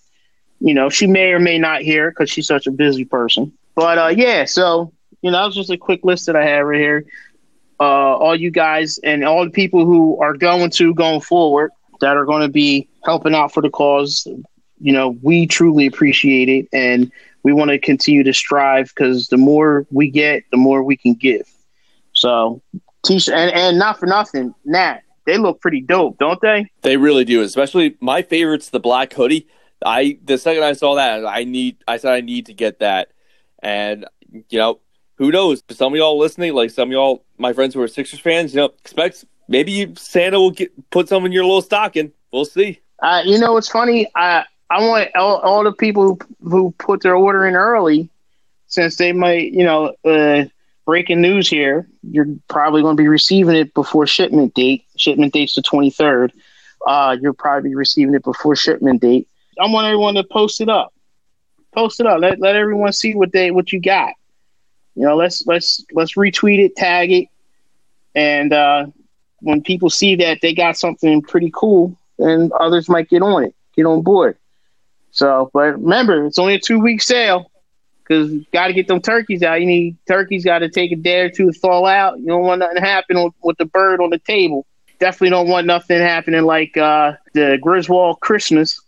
You 0.59 0.73
know, 0.73 0.89
she 0.89 1.07
may 1.07 1.31
or 1.31 1.39
may 1.39 1.57
not 1.57 1.81
hear 1.81 2.11
because 2.11 2.29
she's 2.29 2.47
such 2.47 2.67
a 2.67 2.71
busy 2.71 3.05
person. 3.05 3.51
But 3.73 3.97
uh, 3.97 4.07
yeah, 4.15 4.45
so 4.45 4.93
you 5.21 5.31
know, 5.31 5.39
that 5.39 5.45
was 5.45 5.55
just 5.55 5.71
a 5.71 5.77
quick 5.77 6.03
list 6.03 6.27
that 6.27 6.35
I 6.35 6.45
have 6.45 6.65
right 6.65 6.79
here. 6.79 7.05
Uh, 7.79 7.83
all 7.83 8.35
you 8.35 8.51
guys 8.51 8.99
and 8.99 9.23
all 9.25 9.43
the 9.43 9.51
people 9.51 9.85
who 9.85 10.21
are 10.21 10.35
going 10.37 10.69
to 10.69 10.93
going 10.93 11.19
forward 11.19 11.71
that 11.99 12.15
are 12.15 12.25
going 12.25 12.41
to 12.41 12.47
be 12.47 12.87
helping 13.03 13.33
out 13.35 13.53
for 13.53 13.61
the 13.61 13.69
cause. 13.69 14.27
You 14.79 14.93
know, 14.93 15.17
we 15.21 15.47
truly 15.47 15.87
appreciate 15.87 16.47
it, 16.49 16.67
and 16.71 17.11
we 17.45 17.53
want 17.53 17.69
to 17.69 17.77
continue 17.77 18.23
to 18.23 18.33
strive 18.33 18.87
because 18.87 19.27
the 19.27 19.37
more 19.37 19.85
we 19.91 20.09
get, 20.09 20.43
the 20.49 20.57
more 20.57 20.81
we 20.81 20.97
can 20.97 21.13
give. 21.13 21.47
So, 22.13 22.59
t-shirt 23.05 23.35
and, 23.35 23.51
and 23.53 23.77
not 23.77 23.99
for 23.99 24.07
nothing, 24.07 24.55
Nat, 24.65 25.01
they 25.27 25.37
look 25.37 25.61
pretty 25.61 25.81
dope, 25.81 26.17
don't 26.17 26.41
they? 26.41 26.65
They 26.81 26.97
really 26.97 27.23
do. 27.23 27.43
Especially 27.43 27.97
my 28.01 28.23
favorite's 28.23 28.71
the 28.71 28.79
black 28.79 29.13
hoodie. 29.13 29.47
I 29.85 30.17
the 30.25 30.39
second 30.39 30.63
I 30.63 30.73
saw 30.73 30.95
that, 30.95 31.23
I 31.23 31.43
need. 31.43 31.77
I 31.87 31.97
said 31.97 32.13
I 32.13 32.21
need 32.21 32.47
to 32.47 32.53
get 32.53 32.79
that, 32.79 33.09
and 33.59 34.07
you 34.49 34.57
know, 34.57 34.79
who 35.15 35.31
knows? 35.31 35.61
Some 35.69 35.93
of 35.93 35.97
y'all 35.97 36.17
listening, 36.17 36.55
like 36.55 36.71
some 36.71 36.89
of 36.89 36.93
y'all, 36.93 37.25
my 37.37 37.53
friends 37.53 37.75
who 37.75 37.81
are 37.81 37.87
Sixers 37.87 38.19
fans, 38.19 38.55
you 38.55 38.61
know, 38.61 38.71
expect 38.79 39.23
maybe 39.47 39.93
Santa 39.97 40.39
will 40.39 40.49
get 40.49 40.71
put 40.89 41.09
some 41.09 41.27
in 41.27 41.31
your 41.31 41.43
little 41.43 41.61
stocking. 41.61 42.11
We'll 42.31 42.45
see. 42.45 42.79
Uh, 43.03 43.21
you 43.23 43.37
know, 43.37 43.55
it's 43.57 43.69
funny. 43.69 44.09
I 44.15 44.45
I 44.69 44.81
want 44.81 45.15
all, 45.15 45.37
all 45.37 45.63
the 45.63 45.71
people 45.71 46.03
who, 46.03 46.49
who 46.49 46.71
put 46.77 47.01
their 47.01 47.15
order 47.15 47.45
in 47.45 47.55
early, 47.55 48.09
since 48.67 48.95
they 48.95 49.13
might, 49.13 49.51
you 49.51 49.63
know, 49.63 49.93
uh, 50.03 50.45
breaking 50.85 51.21
news 51.21 51.49
here. 51.49 51.87
You're 52.03 52.27
probably 52.47 52.81
going 52.81 52.95
to 52.95 53.01
be 53.01 53.07
receiving 53.07 53.55
it 53.55 53.73
before 53.73 54.07
shipment 54.07 54.53
date. 54.53 54.85
Shipment 54.95 55.33
date's 55.33 55.55
the 55.55 55.61
23rd. 55.61 56.31
Uh, 56.85 57.17
you'll 57.19 57.33
probably 57.33 57.69
be 57.69 57.75
receiving 57.75 58.13
it 58.13 58.23
before 58.23 58.55
shipment 58.55 59.01
date. 59.01 59.27
I 59.59 59.67
want 59.69 59.87
everyone 59.87 60.15
to 60.15 60.23
post 60.23 60.61
it 60.61 60.69
up. 60.69 60.93
Post 61.73 61.99
it 61.99 62.05
up. 62.05 62.21
Let 62.21 62.39
let 62.39 62.55
everyone 62.55 62.93
see 62.93 63.15
what 63.15 63.33
they 63.33 63.51
what 63.51 63.71
you 63.73 63.81
got. 63.81 64.13
You 64.95 65.03
know, 65.03 65.15
let's 65.15 65.45
let's 65.45 65.83
let's 65.91 66.15
retweet 66.15 66.63
it, 66.63 66.75
tag 66.75 67.11
it, 67.11 67.27
and 68.13 68.53
uh, 68.53 68.85
when 69.39 69.61
people 69.61 69.89
see 69.89 70.15
that 70.17 70.39
they 70.41 70.53
got 70.53 70.77
something 70.77 71.21
pretty 71.21 71.51
cool, 71.53 71.97
then 72.17 72.51
others 72.57 72.87
might 72.87 73.09
get 73.09 73.21
on 73.21 73.43
it, 73.43 73.55
get 73.75 73.85
on 73.85 74.03
board. 74.03 74.37
So, 75.15 75.49
but 75.53 75.81
remember, 75.81 76.25
it's 76.25 76.37
only 76.37 76.55
a 76.55 76.59
two 76.59 76.79
week 76.79 77.01
sale 77.01 77.49
because 78.03 78.31
got 78.51 78.67
to 78.67 78.73
get 78.73 78.87
them 78.87 79.01
turkeys 79.01 79.41
out. 79.43 79.61
You 79.61 79.65
need 79.65 79.97
turkeys 80.07 80.43
got 80.43 80.59
to 80.59 80.69
take 80.69 80.91
a 80.91 80.97
day 80.97 81.21
or 81.21 81.29
two 81.29 81.51
to 81.51 81.57
thaw 81.57 81.85
out. 81.85 82.19
You 82.19 82.27
don't 82.27 82.43
want 82.43 82.59
nothing 82.59 82.75
to 82.75 82.81
happen 82.81 83.23
with, 83.23 83.33
with 83.41 83.57
the 83.57 83.65
bird 83.65 84.01
on 84.01 84.09
the 84.09 84.19
table. 84.19 84.65
Definitely 84.99 85.29
don't 85.29 85.47
want 85.47 85.67
nothing 85.67 85.99
happening 85.99 86.43
like 86.43 86.75
uh, 86.75 87.13
the 87.33 87.57
Griswold 87.61 88.19
Christmas 88.19 88.79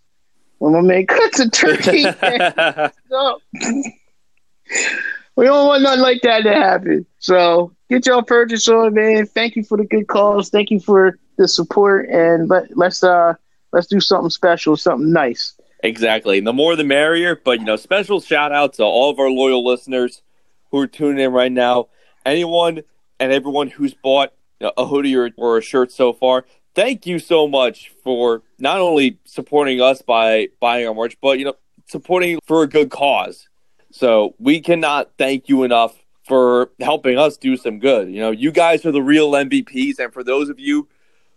when 0.58 0.74
my 0.74 0.82
man 0.82 1.08
cuts 1.08 1.40
a 1.40 1.50
turkey. 1.50 2.04
so, 3.10 3.42
we 5.38 5.46
don't 5.46 5.68
want 5.68 5.82
nothing 5.82 6.02
like 6.02 6.22
that 6.24 6.44
to 6.44 6.54
happen. 6.54 7.06
So 7.20 7.74
get 7.90 8.06
your 8.06 8.22
purchase 8.22 8.68
on, 8.68 8.94
man. 8.96 9.28
Thank 9.28 9.56
you 9.56 9.64
for 9.64 9.78
the 9.78 9.86
good 9.86 10.08
calls. 10.08 10.50
Thank 10.50 10.72
you 10.72 10.82
for 10.82 11.18
the 11.38 11.48
support, 11.48 12.10
and 12.10 12.50
let, 12.50 12.76
let's 12.76 13.02
uh 13.02 13.36
let's 13.72 13.88
do 13.88 14.02
something 14.02 14.30
special, 14.30 14.76
something 14.76 15.14
nice. 15.14 15.57
Exactly. 15.84 16.40
The 16.40 16.54
more 16.54 16.76
the 16.76 16.84
merrier. 16.84 17.40
But, 17.44 17.60
you 17.60 17.66
know, 17.66 17.76
special 17.76 18.20
shout 18.20 18.52
out 18.52 18.74
to 18.74 18.84
all 18.84 19.10
of 19.10 19.20
our 19.20 19.30
loyal 19.30 19.66
listeners 19.66 20.22
who 20.72 20.80
are 20.80 20.88
tuning 20.88 21.24
in 21.24 21.32
right 21.32 21.52
now. 21.52 21.88
Anyone 22.26 22.82
and 23.20 23.32
everyone 23.32 23.70
who's 23.70 23.94
bought 23.94 24.34
a 24.60 24.86
hoodie 24.86 25.16
or, 25.16 25.32
or 25.38 25.58
a 25.58 25.62
shirt 25.62 25.92
so 25.92 26.14
far, 26.14 26.46
thank 26.76 27.06
you 27.06 27.20
so 27.20 27.48
much 27.48 27.92
for 28.04 28.42
not 28.60 28.80
only 28.80 29.20
supporting 29.24 29.82
us 29.82 30.02
by 30.02 30.48
buying 30.60 30.88
our 30.88 30.94
merch, 30.94 31.18
but, 31.22 31.40
you 31.40 31.46
know, 31.46 31.56
supporting 31.86 32.40
for 32.46 32.64
a 32.64 32.68
good 32.68 32.90
cause. 32.90 33.48
So 33.92 34.36
we 34.40 34.60
cannot 34.60 35.12
thank 35.18 35.48
you 35.48 35.64
enough 35.64 35.96
for 36.26 36.72
helping 36.82 37.18
us 37.18 37.38
do 37.38 37.56
some 37.56 37.80
good. 37.80 38.10
You 38.10 38.20
know, 38.20 38.32
you 38.32 38.52
guys 38.52 38.86
are 38.86 38.92
the 38.92 39.02
real 39.02 39.32
MVPs. 39.32 40.00
And 40.00 40.12
for 40.12 40.24
those 40.24 40.50
of 40.50 40.60
you 40.60 40.90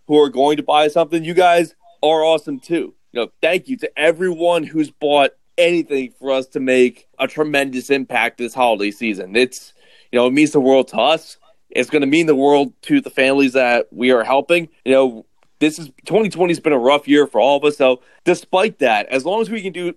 who 0.07 0.19
are 0.19 0.29
going 0.29 0.57
to 0.57 0.63
buy 0.63 0.89
something, 0.89 1.23
you 1.23 1.33
guys 1.33 1.75
are 2.03 2.23
awesome 2.23 2.59
too 2.59 2.93
you 3.11 3.21
know, 3.21 3.31
thank 3.41 3.67
you 3.67 3.77
to 3.77 3.99
everyone 3.99 4.63
who's 4.63 4.89
bought 4.89 5.31
anything 5.57 6.13
for 6.19 6.31
us 6.31 6.47
to 6.47 6.59
make 6.59 7.07
a 7.19 7.27
tremendous 7.27 7.89
impact 7.89 8.37
this 8.37 8.53
holiday 8.53 8.91
season. 8.91 9.35
It's, 9.35 9.73
you 10.11 10.19
know, 10.19 10.27
it 10.27 10.33
means 10.33 10.51
the 10.51 10.61
world 10.61 10.87
to 10.89 10.97
us. 10.97 11.37
It's 11.69 11.89
going 11.89 12.01
to 12.01 12.07
mean 12.07 12.25
the 12.25 12.35
world 12.35 12.73
to 12.83 13.01
the 13.01 13.09
families 13.09 13.53
that 13.53 13.87
we 13.91 14.11
are 14.11 14.23
helping. 14.23 14.69
You 14.85 14.91
know, 14.91 15.25
this 15.59 15.77
is 15.79 15.87
2020 16.05 16.51
has 16.51 16.59
been 16.59 16.73
a 16.73 16.79
rough 16.79 17.07
year 17.07 17.27
for 17.27 17.39
all 17.39 17.57
of 17.57 17.63
us. 17.63 17.77
So, 17.77 18.01
despite 18.25 18.79
that, 18.79 19.07
as 19.07 19.25
long 19.25 19.41
as 19.41 19.49
we 19.49 19.61
can 19.61 19.71
do 19.71 19.93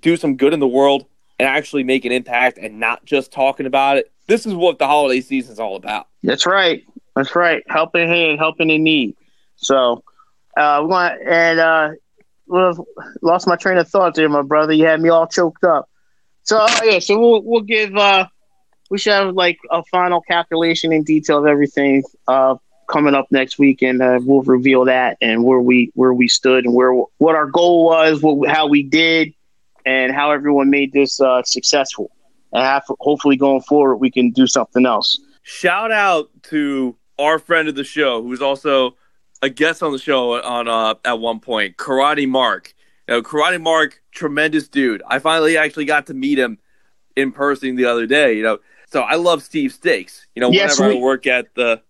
do 0.00 0.16
some 0.16 0.36
good 0.36 0.54
in 0.54 0.60
the 0.60 0.68
world 0.68 1.06
and 1.38 1.48
actually 1.48 1.84
make 1.84 2.04
an 2.04 2.12
impact 2.12 2.58
and 2.58 2.78
not 2.78 3.04
just 3.04 3.32
talking 3.32 3.66
about 3.66 3.98
it, 3.98 4.12
this 4.26 4.46
is 4.46 4.54
what 4.54 4.78
the 4.78 4.86
holiday 4.86 5.20
season 5.20 5.52
is 5.52 5.60
all 5.60 5.76
about. 5.76 6.06
That's 6.22 6.46
right. 6.46 6.84
That's 7.16 7.34
right. 7.34 7.62
Helping 7.68 8.08
hand, 8.08 8.38
helping 8.38 8.70
in 8.70 8.84
need. 8.84 9.16
So, 9.56 10.04
uh, 10.56 10.80
we 10.82 10.88
want 10.88 11.20
and 11.26 11.58
uh, 11.58 11.90
lost 12.48 13.46
my 13.46 13.56
train 13.56 13.78
of 13.78 13.88
thought 13.88 14.14
there, 14.14 14.28
my 14.28 14.42
brother. 14.42 14.72
You 14.72 14.86
had 14.86 15.00
me 15.00 15.08
all 15.08 15.26
choked 15.26 15.64
up. 15.64 15.88
So 16.42 16.58
uh, 16.58 16.68
yeah, 16.84 16.98
so 16.98 17.18
we'll 17.18 17.42
we'll 17.42 17.62
give 17.62 17.96
uh 17.96 18.26
we 18.90 18.98
should 18.98 19.12
have 19.12 19.34
like 19.34 19.58
a 19.70 19.82
final 19.84 20.20
calculation 20.20 20.92
in 20.92 21.02
detail 21.02 21.38
of 21.38 21.46
everything 21.46 22.02
uh 22.26 22.56
coming 22.88 23.14
up 23.14 23.26
next 23.30 23.58
week, 23.58 23.82
and 23.82 24.02
uh, 24.02 24.18
we'll 24.22 24.42
reveal 24.42 24.86
that 24.86 25.18
and 25.20 25.44
where 25.44 25.60
we 25.60 25.92
where 25.94 26.12
we 26.12 26.26
stood 26.26 26.64
and 26.64 26.74
where 26.74 26.92
what 26.92 27.36
our 27.36 27.46
goal 27.46 27.84
was, 27.84 28.20
what, 28.20 28.48
how 28.48 28.66
we 28.66 28.82
did, 28.82 29.34
and 29.86 30.12
how 30.12 30.32
everyone 30.32 30.70
made 30.70 30.92
this 30.92 31.20
uh, 31.20 31.42
successful. 31.44 32.10
And 32.52 32.82
hopefully 32.98 33.36
going 33.36 33.60
forward, 33.60 33.96
we 33.96 34.10
can 34.10 34.30
do 34.30 34.46
something 34.46 34.86
else. 34.86 35.20
Shout 35.42 35.92
out 35.92 36.30
to 36.44 36.96
our 37.18 37.38
friend 37.38 37.68
of 37.68 37.74
the 37.74 37.84
show, 37.84 38.22
who's 38.22 38.42
also 38.42 38.96
a 39.42 39.48
guest 39.48 39.82
on 39.82 39.92
the 39.92 39.98
show 39.98 40.40
on 40.42 40.68
uh, 40.68 40.94
at 41.04 41.18
one 41.20 41.40
point, 41.40 41.76
Karate 41.76 42.28
Mark. 42.28 42.74
You 43.06 43.14
know, 43.14 43.22
Karate 43.22 43.60
Mark, 43.60 44.02
tremendous 44.12 44.68
dude. 44.68 45.02
I 45.06 45.18
finally 45.18 45.56
actually 45.56 45.86
got 45.86 46.06
to 46.06 46.14
meet 46.14 46.38
him 46.38 46.58
in 47.16 47.32
person 47.32 47.76
the 47.76 47.86
other 47.86 48.06
day. 48.06 48.36
You 48.36 48.42
know, 48.42 48.58
so 48.90 49.00
I 49.02 49.14
love 49.14 49.42
Steve 49.42 49.72
Steaks. 49.72 50.26
You 50.34 50.40
know, 50.40 50.50
Yes, 50.50 50.78
whenever 50.78 50.94
we- 50.94 51.00
I 51.00 51.02
work 51.02 51.26
at 51.26 51.54
the 51.54 51.82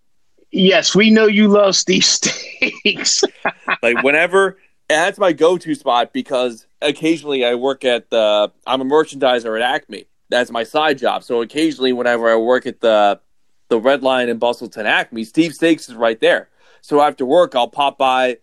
Yes, 0.50 0.94
we 0.94 1.10
know 1.10 1.26
you 1.26 1.48
love 1.48 1.76
Steve 1.76 2.04
Steaks. 2.06 3.22
like 3.82 4.02
whenever 4.02 4.58
that's 4.88 5.18
my 5.18 5.32
go-to 5.32 5.74
spot 5.74 6.14
because 6.14 6.66
occasionally 6.80 7.44
I 7.44 7.54
work 7.54 7.84
at 7.84 8.08
the 8.08 8.50
I'm 8.66 8.80
a 8.80 8.84
merchandiser 8.84 9.60
at 9.60 9.62
Acme. 9.62 10.06
That's 10.30 10.50
my 10.50 10.62
side 10.64 10.96
job. 10.98 11.22
So 11.24 11.42
occasionally 11.42 11.92
whenever 11.92 12.30
I 12.30 12.36
work 12.36 12.66
at 12.66 12.80
the 12.80 13.20
the 13.68 13.78
Red 13.78 14.02
Line 14.02 14.30
in 14.30 14.38
Bustleton 14.38 14.86
Acme, 14.86 15.24
Steve 15.24 15.52
Steaks 15.52 15.90
is 15.90 15.94
right 15.94 16.18
there. 16.20 16.48
So 16.80 17.00
after 17.00 17.24
work 17.24 17.54
I'll 17.54 17.68
pop 17.68 17.98
by 17.98 18.38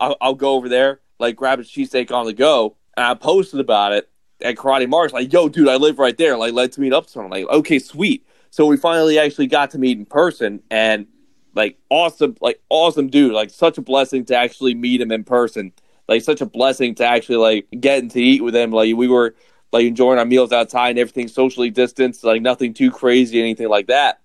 I'll, 0.00 0.16
I'll 0.20 0.34
go 0.34 0.54
over 0.54 0.68
there, 0.68 1.00
like 1.18 1.36
grab 1.36 1.60
a 1.60 1.62
cheesesteak 1.62 2.10
on 2.10 2.26
the 2.26 2.32
go, 2.32 2.76
and 2.96 3.06
I 3.06 3.14
posted 3.14 3.60
about 3.60 3.92
it 3.92 4.10
at 4.42 4.56
Karate 4.56 4.88
Marks, 4.88 5.12
like, 5.12 5.32
yo, 5.32 5.48
dude, 5.48 5.68
I 5.68 5.76
live 5.76 5.98
right 5.98 6.16
there. 6.16 6.36
Like, 6.36 6.52
let's 6.52 6.78
meet 6.78 6.92
up 6.92 7.08
sometime. 7.08 7.30
Like, 7.30 7.46
okay, 7.46 7.78
sweet. 7.78 8.26
So 8.50 8.66
we 8.66 8.76
finally 8.76 9.18
actually 9.18 9.46
got 9.46 9.70
to 9.70 9.78
meet 9.78 9.98
in 9.98 10.04
person 10.04 10.62
and 10.70 11.06
like 11.54 11.78
awesome, 11.88 12.36
like 12.40 12.60
awesome 12.68 13.08
dude. 13.08 13.32
Like 13.32 13.50
such 13.50 13.78
a 13.78 13.82
blessing 13.82 14.24
to 14.26 14.36
actually 14.36 14.74
meet 14.74 15.00
him 15.00 15.10
in 15.10 15.24
person. 15.24 15.72
Like 16.08 16.22
such 16.22 16.40
a 16.40 16.46
blessing 16.46 16.94
to 16.96 17.06
actually 17.06 17.36
like 17.36 17.68
getting 17.80 18.10
to 18.10 18.20
eat 18.20 18.42
with 18.42 18.54
him. 18.54 18.70
Like 18.70 18.94
we 18.94 19.08
were 19.08 19.34
like 19.72 19.86
enjoying 19.86 20.18
our 20.18 20.26
meals 20.26 20.52
outside 20.52 20.90
and 20.90 20.98
everything 20.98 21.28
socially 21.28 21.70
distanced, 21.70 22.24
like 22.24 22.42
nothing 22.42 22.74
too 22.74 22.90
crazy, 22.90 23.40
anything 23.40 23.68
like 23.68 23.86
that. 23.86 24.20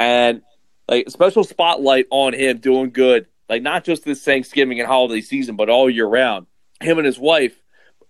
And 0.00 0.42
like 0.90 1.08
special 1.08 1.44
spotlight 1.44 2.06
on 2.10 2.34
him 2.34 2.58
doing 2.58 2.90
good, 2.90 3.26
like 3.48 3.62
not 3.62 3.84
just 3.84 4.04
this 4.04 4.22
Thanksgiving 4.22 4.80
and 4.80 4.88
holiday 4.88 5.20
season, 5.20 5.56
but 5.56 5.70
all 5.70 5.88
year 5.88 6.06
round. 6.06 6.46
Him 6.82 6.98
and 6.98 7.06
his 7.06 7.18
wife 7.18 7.62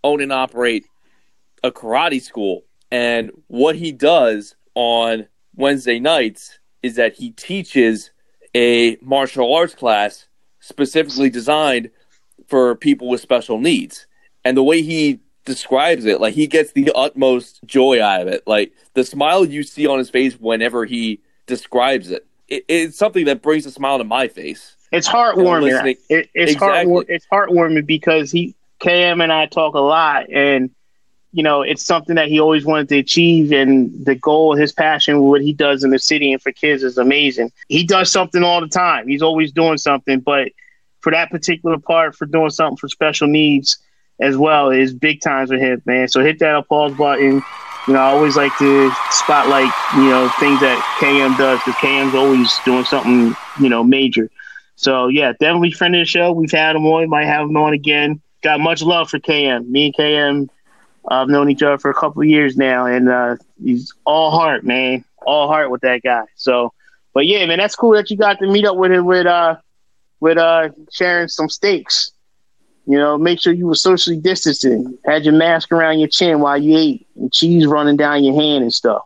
own 0.02 0.22
and 0.22 0.32
operate 0.32 0.86
a 1.62 1.70
karate 1.70 2.22
school, 2.22 2.64
and 2.90 3.30
what 3.48 3.76
he 3.76 3.92
does 3.92 4.56
on 4.74 5.28
Wednesday 5.54 6.00
nights 6.00 6.58
is 6.82 6.96
that 6.96 7.14
he 7.14 7.30
teaches 7.32 8.10
a 8.54 8.96
martial 9.02 9.54
arts 9.54 9.74
class 9.74 10.26
specifically 10.60 11.28
designed 11.28 11.90
for 12.48 12.74
people 12.74 13.08
with 13.08 13.20
special 13.20 13.58
needs. 13.58 14.06
And 14.44 14.56
the 14.56 14.62
way 14.62 14.80
he 14.80 15.20
describes 15.44 16.06
it, 16.06 16.20
like 16.20 16.34
he 16.34 16.46
gets 16.46 16.72
the 16.72 16.90
utmost 16.94 17.60
joy 17.66 18.02
out 18.02 18.22
of 18.22 18.28
it. 18.28 18.42
Like 18.46 18.72
the 18.94 19.04
smile 19.04 19.44
you 19.44 19.62
see 19.62 19.86
on 19.86 19.98
his 19.98 20.08
face 20.10 20.34
whenever 20.34 20.86
he 20.86 21.20
describes 21.46 22.10
it, 22.10 22.26
it 22.51 22.64
it's 22.68 22.98
something 22.98 23.24
that 23.26 23.40
brings 23.42 23.64
a 23.66 23.70
smile 23.70 23.98
to 23.98 24.05
my 24.05 24.28
face. 24.28 24.76
It's 24.92 25.09
heartwarming. 25.09 25.96
It, 26.09 26.30
it's 26.34 26.53
Exactly. 26.53 27.05
it's 27.09 27.26
heartwarming 27.32 27.86
because 27.86 28.30
he 28.30 28.55
KM 28.80 29.22
and 29.22 29.32
I 29.32 29.46
talk 29.46 29.74
a 29.74 29.80
lot, 29.80 30.28
and 30.30 30.70
you 31.32 31.42
know 31.42 31.62
it's 31.62 31.84
something 31.84 32.16
that 32.16 32.28
he 32.28 32.40
always 32.40 32.64
wanted 32.64 32.88
to 32.90 32.98
achieve, 32.98 33.53
and 33.53 34.05
the 34.05 34.16
goal, 34.16 34.57
his 34.57 34.72
passion, 34.72 35.20
what 35.20 35.42
he 35.42 35.53
does 35.53 35.84
in 35.84 35.90
the 35.90 35.98
city 35.98 36.32
and 36.32 36.42
for 36.42 36.51
kids 36.53 36.82
is 36.82 36.98
amazing. 36.98 37.53
He 37.68 37.84
does 37.84 38.11
something 38.11 38.42
all 38.42 38.61
the 38.61 38.68
time. 38.68 39.07
He's 39.07 39.22
always 39.22 39.53
doing 39.53 39.78
something, 39.78 40.20
but 40.20 40.51
for 41.01 41.12
that 41.12 41.30
particular 41.30 41.78
part, 41.78 42.16
for 42.16 42.26
doing 42.26 42.51
something 42.51 42.76
for 42.76 42.88
special 42.88 43.28
needs 43.28 43.78
as 44.18 44.36
well, 44.36 44.70
is 44.70 44.92
big 44.92 45.20
times 45.20 45.51
with 45.51 45.61
him, 45.61 45.80
man. 45.86 46.09
So 46.09 46.22
hit 46.22 46.40
that 46.40 46.55
applause 46.57 46.92
button. 46.94 47.42
You 47.86 47.94
know, 47.94 48.00
I 48.00 48.06
always 48.06 48.36
like 48.36 48.56
to 48.56 48.90
spotlight, 49.08 49.74
you 49.90 50.08
know, 50.10 50.28
things 50.38 50.60
that 50.60 50.84
KM 51.00 51.36
does 51.36 51.60
because 51.64 51.76
KM's 51.76 52.14
always 52.14 52.60
doing 52.64 52.84
something, 52.84 53.36
you 53.54 53.68
know, 53.68 53.82
major. 53.82 54.30
So 54.76 55.08
yeah, 55.08 55.32
definitely 55.32 55.72
friend 55.72 55.94
of 55.94 56.00
the 56.00 56.04
show. 56.06 56.32
We've 56.32 56.50
had 56.50 56.76
him 56.76 56.86
on, 56.86 57.08
might 57.08 57.26
have 57.26 57.48
him 57.48 57.56
on 57.56 57.72
again. 57.72 58.20
Got 58.42 58.60
much 58.60 58.82
love 58.82 59.10
for 59.10 59.18
KM. 59.18 59.68
Me 59.68 59.86
and 59.86 59.94
KM, 59.94 60.48
I've 61.08 61.28
known 61.28 61.50
each 61.50 61.62
other 61.62 61.78
for 61.78 61.90
a 61.90 61.94
couple 61.94 62.22
of 62.22 62.28
years 62.28 62.56
now, 62.56 62.86
and 62.86 63.08
uh, 63.08 63.36
he's 63.62 63.92
all 64.04 64.30
heart, 64.30 64.64
man, 64.64 65.04
all 65.26 65.48
heart 65.48 65.70
with 65.70 65.82
that 65.82 66.02
guy. 66.02 66.24
So, 66.36 66.72
but 67.12 67.26
yeah, 67.26 67.44
man, 67.46 67.58
that's 67.58 67.76
cool 67.76 67.92
that 67.92 68.10
you 68.10 68.16
got 68.16 68.38
to 68.38 68.46
meet 68.46 68.64
up 68.64 68.76
with 68.76 68.92
him 68.92 69.04
with 69.04 69.26
uh 69.26 69.56
with 70.20 70.38
uh 70.38 70.70
sharing 70.92 71.28
some 71.28 71.48
steaks. 71.48 72.12
You 72.86 72.98
know, 72.98 73.18
make 73.18 73.40
sure 73.40 73.52
you 73.52 73.66
were 73.66 73.74
socially 73.74 74.16
distancing. 74.16 74.98
Had 75.04 75.24
your 75.24 75.34
mask 75.34 75.70
around 75.70 75.98
your 75.98 76.08
chin 76.08 76.40
while 76.40 76.60
you 76.60 76.76
ate, 76.76 77.06
and 77.16 77.32
cheese 77.32 77.66
running 77.66 77.96
down 77.96 78.24
your 78.24 78.34
hand 78.34 78.62
and 78.62 78.72
stuff. 78.72 79.02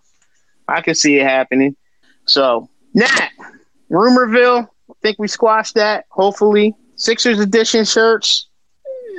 I 0.69 0.81
could 0.81 0.97
see 0.97 1.19
it 1.19 1.27
happening. 1.27 1.77
So, 2.27 2.69
Nat, 2.95 3.31
Rumorville, 3.91 4.67
I 4.91 4.95
think 5.03 5.19
we 5.19 5.29
squashed 5.29 5.75
that. 5.75 6.07
Hopefully, 6.11 6.75
Sixers 6.97 7.41
edition 7.41 7.85
shirts. 7.85 8.47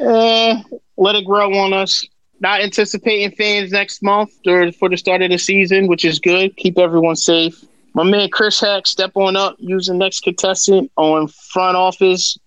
Eh, 0.02 0.62
let 0.98 1.16
it 1.16 1.26
grow 1.26 1.54
on 1.54 1.74
us. 1.74 2.06
Not 2.40 2.62
anticipating 2.62 3.32
fans 3.36 3.72
next 3.72 4.04
month 4.04 4.32
or 4.46 4.72
for 4.72 4.90
the 4.90 4.98
start 4.98 5.22
of 5.22 5.30
the 5.30 5.38
season, 5.38 5.88
which 5.88 6.06
is 6.06 6.20
good. 6.20 6.56
Keep 6.58 6.78
everyone 6.78 7.16
safe. 7.16 7.64
My 7.94 8.04
man 8.04 8.30
Chris 8.30 8.60
Heck, 8.60 8.88
step 8.88 9.12
on 9.16 9.36
up, 9.38 9.56
use 9.58 9.88
the 9.88 9.94
next 9.94 10.22
contestant 10.22 10.92
on 10.98 11.28
front 11.28 11.78
office 11.78 12.38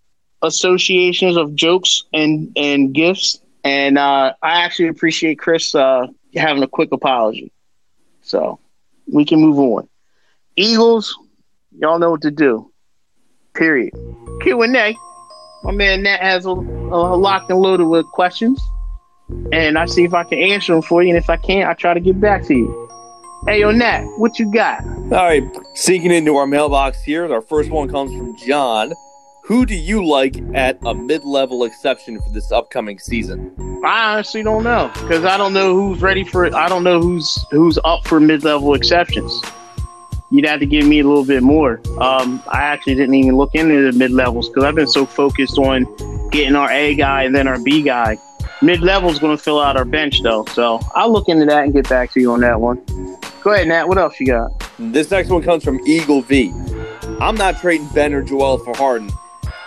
associations 0.42 1.36
of 1.36 1.54
jokes 1.54 2.04
and 2.12 2.52
and 2.56 2.92
gifts. 2.94 3.40
And 3.64 3.98
uh, 3.98 4.34
I 4.42 4.62
actually 4.62 4.88
appreciate 4.88 5.38
Chris 5.38 5.74
uh, 5.74 6.06
having 6.34 6.62
a 6.62 6.68
quick 6.68 6.90
apology. 6.92 7.52
So 8.22 8.60
we 9.10 9.24
can 9.24 9.40
move 9.40 9.58
on. 9.58 9.88
Eagles, 10.56 11.16
y'all 11.78 11.98
know 11.98 12.10
what 12.10 12.22
to 12.22 12.30
do. 12.30 12.70
Period. 13.54 13.92
Q 14.42 14.62
and 14.62 14.76
A. 14.76 14.96
My 15.64 15.72
man 15.72 16.02
Nat 16.04 16.20
has 16.20 16.46
a, 16.46 16.50
a 16.50 17.16
locked 17.16 17.50
and 17.50 17.58
loaded 17.58 17.86
with 17.86 18.06
questions, 18.06 18.62
and 19.52 19.76
I 19.76 19.86
see 19.86 20.04
if 20.04 20.14
I 20.14 20.22
can 20.22 20.38
answer 20.38 20.72
them 20.72 20.82
for 20.82 21.02
you. 21.02 21.08
And 21.08 21.18
if 21.18 21.28
I 21.28 21.36
can't, 21.36 21.68
I 21.68 21.74
try 21.74 21.94
to 21.94 22.00
get 22.00 22.20
back 22.20 22.44
to 22.44 22.54
you. 22.54 22.88
Hey, 23.44 23.60
yo, 23.60 23.72
Nat, 23.72 24.04
what 24.18 24.38
you 24.38 24.52
got? 24.52 24.84
All 24.84 25.10
right, 25.10 25.42
sinking 25.74 26.12
into 26.12 26.36
our 26.36 26.46
mailbox 26.46 27.02
here. 27.02 27.32
Our 27.32 27.42
first 27.42 27.70
one 27.70 27.88
comes 27.88 28.12
from 28.12 28.36
John. 28.36 28.92
Who 29.48 29.64
do 29.64 29.74
you 29.74 30.06
like 30.06 30.36
at 30.52 30.78
a 30.84 30.92
mid-level 30.94 31.64
exception 31.64 32.20
for 32.20 32.28
this 32.28 32.52
upcoming 32.52 32.98
season? 32.98 33.50
I 33.82 34.12
honestly 34.12 34.42
don't 34.42 34.62
know 34.62 34.90
because 34.92 35.24
I 35.24 35.38
don't 35.38 35.54
know 35.54 35.72
who's 35.72 36.02
ready 36.02 36.22
for 36.22 36.44
it. 36.44 36.52
I 36.52 36.68
don't 36.68 36.84
know 36.84 37.00
who's 37.00 37.46
who's 37.50 37.78
up 37.82 38.06
for 38.06 38.20
mid-level 38.20 38.74
exceptions. 38.74 39.42
You'd 40.30 40.44
have 40.44 40.60
to 40.60 40.66
give 40.66 40.84
me 40.86 41.00
a 41.00 41.04
little 41.04 41.24
bit 41.24 41.42
more. 41.42 41.80
Um, 41.98 42.42
I 42.48 42.58
actually 42.58 42.96
didn't 42.96 43.14
even 43.14 43.38
look 43.38 43.54
into 43.54 43.90
the 43.90 43.98
mid 43.98 44.10
levels 44.10 44.50
because 44.50 44.64
I've 44.64 44.74
been 44.74 44.86
so 44.86 45.06
focused 45.06 45.56
on 45.56 45.84
getting 46.28 46.54
our 46.54 46.70
A 46.70 46.94
guy 46.94 47.22
and 47.22 47.34
then 47.34 47.48
our 47.48 47.58
B 47.58 47.80
guy. 47.80 48.18
Mid 48.60 48.82
level 48.82 49.08
is 49.08 49.18
going 49.18 49.34
to 49.34 49.42
fill 49.42 49.60
out 49.60 49.78
our 49.78 49.86
bench 49.86 50.22
though, 50.22 50.44
so 50.52 50.78
I'll 50.94 51.10
look 51.10 51.30
into 51.30 51.46
that 51.46 51.64
and 51.64 51.72
get 51.72 51.88
back 51.88 52.12
to 52.12 52.20
you 52.20 52.32
on 52.32 52.40
that 52.40 52.60
one. 52.60 52.84
Go 53.40 53.54
ahead, 53.54 53.68
Nat. 53.68 53.88
What 53.88 53.96
else 53.96 54.20
you 54.20 54.26
got? 54.26 54.50
This 54.78 55.10
next 55.10 55.30
one 55.30 55.42
comes 55.42 55.64
from 55.64 55.80
Eagle 55.86 56.20
V. 56.20 56.52
I'm 57.18 57.36
not 57.36 57.58
trading 57.62 57.88
Ben 57.94 58.12
or 58.12 58.20
Joel 58.20 58.58
for 58.58 58.76
Harden. 58.76 59.10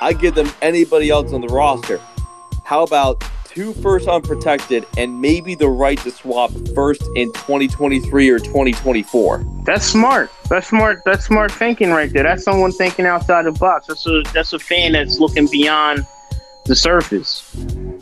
I 0.01 0.13
give 0.13 0.33
them 0.33 0.49
anybody 0.61 1.11
else 1.11 1.31
on 1.31 1.41
the 1.41 1.47
roster. 1.47 2.01
How 2.63 2.81
about 2.83 3.23
two 3.45 3.73
first 3.73 4.07
unprotected 4.07 4.85
and 4.97 5.21
maybe 5.21 5.53
the 5.53 5.69
right 5.69 5.97
to 5.99 6.09
swap 6.09 6.51
first 6.73 7.03
in 7.15 7.31
2023 7.33 8.29
or 8.29 8.39
2024? 8.39 9.45
That's 9.63 9.85
smart. 9.85 10.31
That's 10.49 10.67
smart. 10.67 11.03
That's 11.05 11.25
smart 11.25 11.51
thinking 11.51 11.91
right 11.91 12.11
there. 12.11 12.23
That's 12.23 12.43
someone 12.43 12.71
thinking 12.71 13.05
outside 13.05 13.45
the 13.45 13.51
box. 13.51 13.87
That's 13.87 14.07
a 14.07 14.23
that's 14.33 14.53
a 14.53 14.59
fan 14.59 14.93
that's 14.93 15.19
looking 15.19 15.47
beyond 15.47 16.07
the 16.65 16.75
surface. 16.75 17.55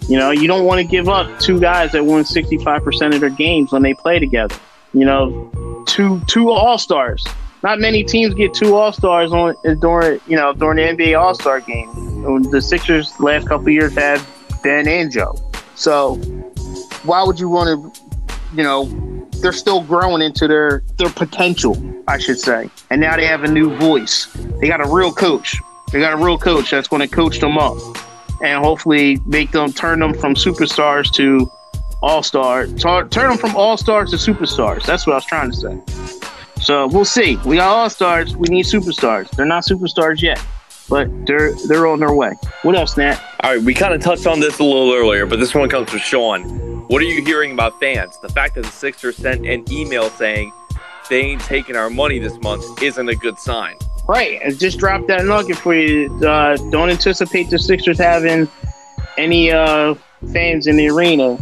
You 0.07 0.17
know, 0.17 0.31
you 0.31 0.47
don't 0.47 0.65
want 0.65 0.79
to 0.79 0.87
give 0.87 1.09
up 1.09 1.39
two 1.39 1.59
guys 1.59 1.91
that 1.91 2.05
won 2.05 2.23
65% 2.23 3.13
of 3.13 3.19
their 3.19 3.29
games 3.29 3.71
when 3.71 3.81
they 3.81 3.93
play 3.93 4.19
together. 4.19 4.55
You 4.93 5.05
know, 5.05 5.83
two 5.85 6.21
two 6.27 6.49
all 6.49 6.77
stars. 6.77 7.25
Not 7.61 7.79
many 7.79 8.03
teams 8.03 8.33
get 8.33 8.53
two 8.53 8.75
all 8.75 8.91
stars 8.91 9.31
on 9.33 9.55
during 9.79 10.19
you 10.27 10.37
know 10.37 10.53
during 10.53 10.77
the 10.77 11.03
NBA 11.03 11.19
All 11.19 11.35
Star 11.35 11.59
game. 11.59 11.89
The 12.51 12.61
Sixers 12.61 13.19
last 13.19 13.47
couple 13.47 13.69
years 13.69 13.93
had 13.95 14.21
Ben 14.63 14.87
and 14.87 15.11
Joe. 15.11 15.35
So 15.75 16.15
why 17.03 17.23
would 17.23 17.39
you 17.39 17.49
want 17.49 17.93
to? 17.95 18.01
You 18.53 18.63
know, 18.63 19.27
they're 19.41 19.51
still 19.51 19.81
growing 19.81 20.21
into 20.21 20.47
their 20.47 20.83
their 20.97 21.09
potential, 21.09 21.77
I 22.07 22.17
should 22.17 22.39
say. 22.39 22.69
And 22.89 23.01
now 23.01 23.15
they 23.15 23.25
have 23.25 23.43
a 23.43 23.51
new 23.51 23.75
voice. 23.77 24.25
They 24.59 24.67
got 24.67 24.81
a 24.81 24.89
real 24.89 25.11
coach. 25.11 25.57
They 25.91 25.99
got 25.99 26.13
a 26.13 26.17
real 26.17 26.37
coach 26.37 26.71
that's 26.71 26.87
going 26.87 27.01
to 27.01 27.07
coach 27.07 27.39
them 27.39 27.57
up 27.57 27.77
and 28.41 28.63
hopefully 28.63 29.19
make 29.25 29.51
them 29.51 29.73
turn 29.73 29.99
them 29.99 30.13
from 30.13 30.35
superstars 30.35 31.11
to 31.13 31.51
all 32.01 32.23
stars. 32.23 32.73
Turn 32.81 33.09
them 33.09 33.37
from 33.37 33.55
all 33.55 33.75
stars 33.75 34.11
to 34.11 34.17
superstars. 34.17 34.85
That's 34.85 35.05
what 35.05 35.13
I 35.13 35.17
was 35.17 35.25
trying 35.25 35.51
to 35.51 35.57
say. 35.57 36.18
So 36.61 36.87
we'll 36.87 37.05
see. 37.05 37.37
We 37.45 37.57
got 37.57 37.69
all 37.69 37.89
stars. 37.89 38.35
We 38.35 38.49
need 38.49 38.65
superstars. 38.65 39.29
They're 39.31 39.45
not 39.45 39.63
superstars 39.63 40.21
yet, 40.21 40.43
but 40.89 41.07
they're 41.25 41.53
they're 41.67 41.87
on 41.87 41.99
their 41.99 42.13
way. 42.13 42.33
What 42.63 42.75
else, 42.75 42.97
Nat? 42.97 43.21
All 43.41 43.55
right, 43.55 43.61
we 43.61 43.73
kind 43.73 43.93
of 43.93 44.01
touched 44.01 44.27
on 44.27 44.39
this 44.39 44.59
a 44.59 44.63
little 44.63 44.93
earlier, 44.93 45.25
but 45.25 45.39
this 45.39 45.55
one 45.55 45.69
comes 45.69 45.89
from 45.89 45.99
Sean. 45.99 46.43
What 46.87 47.01
are 47.01 47.05
you 47.05 47.23
hearing 47.23 47.51
about 47.51 47.79
fans? 47.79 48.17
The 48.19 48.29
fact 48.29 48.55
that 48.55 48.65
the 48.65 48.71
Sixers 48.71 49.15
sent 49.15 49.45
an 49.45 49.71
email 49.71 50.09
saying 50.09 50.51
they 51.09 51.21
ain't 51.21 51.41
taking 51.41 51.75
our 51.75 51.89
money 51.89 52.19
this 52.19 52.39
month 52.41 52.81
isn't 52.81 53.09
a 53.09 53.15
good 53.15 53.37
sign. 53.39 53.75
Right. 54.07 54.41
I 54.43 54.51
just 54.51 54.79
dropped 54.79 55.07
that 55.07 55.23
nugget 55.25 55.57
for 55.57 55.75
you. 55.75 56.11
Uh, 56.25 56.57
don't 56.71 56.89
anticipate 56.89 57.49
the 57.49 57.59
Sixers 57.59 57.99
having 57.99 58.47
any 59.17 59.51
uh, 59.51 59.95
fans 60.33 60.65
in 60.65 60.77
the 60.77 60.89
arena 60.89 61.37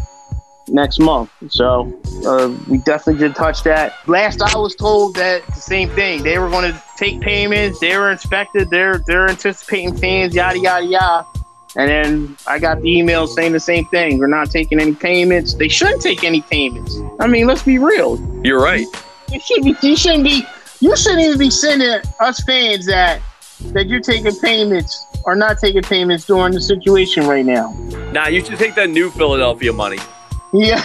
next 0.70 1.00
month. 1.00 1.30
So 1.50 1.94
uh, 2.26 2.56
we 2.68 2.80
definitely 2.80 3.20
did 3.20 3.36
touch 3.36 3.64
that. 3.64 3.96
Last 4.08 4.42
I 4.42 4.58
was 4.58 4.76
told 4.76 5.16
that 5.16 5.46
the 5.48 5.54
same 5.54 5.90
thing. 5.90 6.24
They 6.24 6.40
were 6.40 6.50
going 6.50 6.72
to 6.72 6.84
take 6.98 7.22
payments. 7.22 7.80
They 7.80 7.98
were 7.98 8.12
inspected. 8.12 8.70
They're 8.70 9.00
they're 9.06 9.30
anticipating 9.30 9.96
fans. 9.98 10.36
Yada 10.36 10.60
yada 10.60 10.86
yada. 10.86 11.28
And 11.76 11.90
then 11.90 12.38
I 12.48 12.58
got 12.60 12.82
the 12.82 12.90
email 12.90 13.28
saying 13.28 13.52
the 13.52 13.60
same 13.60 13.86
thing. 13.86 14.18
We're 14.18 14.28
not 14.28 14.50
taking 14.50 14.80
any 14.80 14.96
payments. 14.96 15.54
They 15.54 15.68
shouldn't 15.68 16.02
take 16.02 16.24
any 16.24 16.42
payments. 16.42 16.98
I 17.20 17.28
mean, 17.28 17.46
let's 17.46 17.62
be 17.62 17.78
real. 17.78 18.18
You're 18.44 18.62
right. 18.62 18.88
You 19.32 19.40
should 19.40 19.64
be. 19.64 19.76
You 19.82 19.96
shouldn't 19.96 20.24
be. 20.24 20.44
You 20.80 20.96
shouldn't 20.96 21.22
even 21.22 21.38
be 21.38 21.50
sending 21.52 22.02
us 22.20 22.42
fans 22.44 22.86
that 22.88 23.22
that 23.74 23.88
you're 23.88 24.02
taking 24.02 24.36
payments 24.40 25.06
or 25.26 25.36
not 25.36 25.58
taking 25.58 25.82
payments 25.82 26.26
during 26.26 26.54
the 26.54 26.62
situation 26.62 27.26
right 27.26 27.46
now. 27.46 27.74
Nah, 28.12 28.28
you 28.28 28.44
should 28.44 28.58
take 28.58 28.76
that 28.76 28.90
new 28.90 29.10
Philadelphia 29.10 29.74
money. 29.74 29.98
Yeah, 30.54 30.84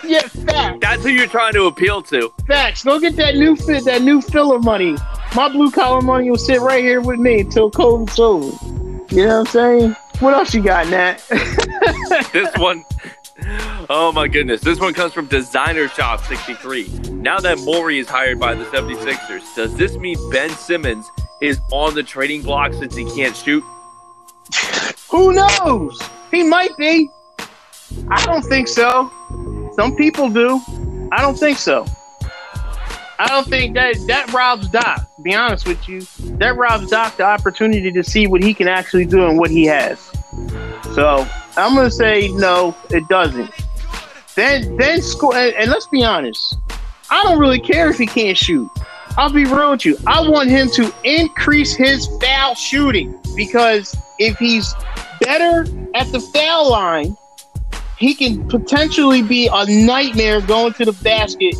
yeah, 0.04 0.20
facts. 0.22 0.78
That's 0.80 1.02
who 1.02 1.10
you're 1.10 1.26
trying 1.26 1.54
to 1.54 1.64
appeal 1.64 2.02
to. 2.02 2.32
Facts. 2.46 2.84
Go 2.84 2.98
get 3.00 3.16
that 3.16 3.36
new 3.36 3.56
fit, 3.56 3.84
that 3.84 4.02
new 4.02 4.20
Phila 4.20 4.58
money. 4.58 4.96
My 5.34 5.48
blue 5.48 5.70
collar 5.70 6.02
money 6.02 6.30
will 6.30 6.38
sit 6.38 6.60
right 6.60 6.84
here 6.84 7.00
with 7.00 7.18
me 7.18 7.40
until 7.40 7.70
COVID's 7.70 8.18
over. 8.18 9.14
You 9.14 9.26
know 9.26 9.38
what 9.38 9.40
I'm 9.40 9.46
saying? 9.46 9.96
What 10.20 10.34
else 10.34 10.54
you 10.54 10.62
got, 10.62 10.88
Nat? 10.88 11.22
this 12.32 12.54
one 12.56 12.84
Oh 13.90 14.12
my 14.12 14.28
goodness. 14.28 14.60
This 14.60 14.78
one 14.78 14.94
comes 14.94 15.12
from 15.12 15.26
Designer 15.26 15.88
Shop 15.88 16.24
63. 16.24 16.88
Now 17.10 17.40
that 17.40 17.58
Morey 17.58 17.98
is 17.98 18.08
hired 18.08 18.38
by 18.38 18.54
the 18.54 18.64
76ers, 18.66 19.54
does 19.54 19.74
this 19.76 19.96
mean 19.96 20.16
Ben 20.30 20.50
Simmons 20.50 21.10
is 21.40 21.60
on 21.70 21.94
the 21.94 22.02
trading 22.02 22.42
block 22.42 22.72
since 22.74 22.94
he 22.94 23.04
can't 23.14 23.36
shoot? 23.36 23.64
Who 25.10 25.32
knows? 25.32 26.00
He 26.30 26.42
might 26.42 26.76
be. 26.76 27.10
I 28.08 28.24
don't 28.24 28.42
think 28.42 28.68
so. 28.68 29.10
Some 29.74 29.96
people 29.96 30.28
do. 30.28 30.60
I 31.12 31.20
don't 31.20 31.38
think 31.38 31.58
so. 31.58 31.86
I 33.18 33.28
don't 33.28 33.46
think 33.46 33.74
that 33.74 33.94
that 34.08 34.32
robs 34.32 34.68
Doc. 34.68 35.08
Be 35.22 35.34
honest 35.34 35.66
with 35.66 35.88
you, 35.88 36.00
that 36.38 36.56
robs 36.56 36.90
Doc 36.90 37.16
the 37.16 37.22
opportunity 37.22 37.92
to 37.92 38.02
see 38.02 38.26
what 38.26 38.42
he 38.42 38.52
can 38.52 38.66
actually 38.66 39.04
do 39.04 39.26
and 39.26 39.38
what 39.38 39.50
he 39.50 39.64
has. 39.66 40.00
So 40.94 41.26
I'm 41.56 41.74
gonna 41.74 41.90
say 41.90 42.28
no, 42.28 42.74
it 42.90 43.06
doesn't. 43.08 43.50
Then 44.34 44.76
then 44.76 45.00
school 45.02 45.34
and, 45.34 45.54
and 45.54 45.70
let's 45.70 45.86
be 45.86 46.02
honest. 46.02 46.56
I 47.10 47.22
don't 47.22 47.38
really 47.38 47.60
care 47.60 47.90
if 47.90 47.98
he 47.98 48.06
can't 48.06 48.36
shoot. 48.36 48.68
I'll 49.16 49.32
be 49.32 49.44
real 49.44 49.72
with 49.72 49.84
you. 49.84 49.98
I 50.06 50.26
want 50.26 50.48
him 50.48 50.70
to 50.70 50.92
increase 51.04 51.74
his 51.74 52.08
foul 52.20 52.54
shooting 52.54 53.20
because 53.36 53.94
if 54.18 54.38
he's 54.38 54.74
better 55.20 55.66
at 55.94 56.10
the 56.10 56.20
foul 56.20 56.70
line, 56.70 57.16
he 58.02 58.16
can 58.16 58.48
potentially 58.48 59.22
be 59.22 59.48
a 59.52 59.64
nightmare 59.64 60.40
going 60.40 60.72
to 60.72 60.84
the 60.84 60.92
basket, 61.04 61.54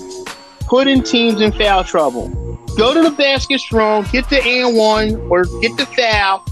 putting 0.62 1.01
teams 1.01 1.40
in 1.40 1.53
foul 1.53 1.84
trouble. 1.84 2.28
Go 2.76 2.93
to 2.93 3.01
the 3.01 3.12
basket 3.12 3.61
strong, 3.61 4.05
get 4.11 4.28
the 4.28 4.43
and 4.43 4.76
one 4.76 5.14
or 5.30 5.45
get 5.61 5.76
the 5.76 5.86
foul, 5.86 6.45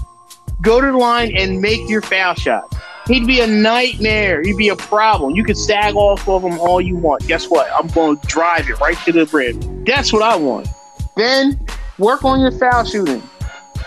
go 0.61 0.79
to 0.79 0.87
the 0.87 0.97
line 0.97 1.35
and 1.35 1.59
make 1.59 1.89
your 1.89 2.01
foul 2.01 2.35
shot. 2.35 2.73
He'd 3.05 3.27
be 3.27 3.41
a 3.41 3.47
nightmare. 3.47 4.41
He'd 4.41 4.55
be 4.55 4.69
a 4.69 4.77
problem. 4.77 5.35
You 5.35 5.43
could 5.43 5.57
sag 5.57 5.93
off 5.97 6.25
of 6.29 6.41
him 6.41 6.57
all 6.61 6.79
you 6.79 6.95
want. 6.95 7.27
Guess 7.27 7.49
what? 7.49 7.69
I'm 7.73 7.87
going 7.87 8.17
to 8.17 8.27
drive 8.27 8.69
it 8.69 8.79
right 8.79 8.97
to 8.99 9.11
the 9.11 9.25
rim. 9.25 9.83
That's 9.83 10.13
what 10.13 10.23
I 10.23 10.37
want. 10.37 10.69
Then 11.17 11.59
work 11.99 12.23
on 12.23 12.39
your 12.39 12.53
foul 12.53 12.85
shooting. 12.85 13.21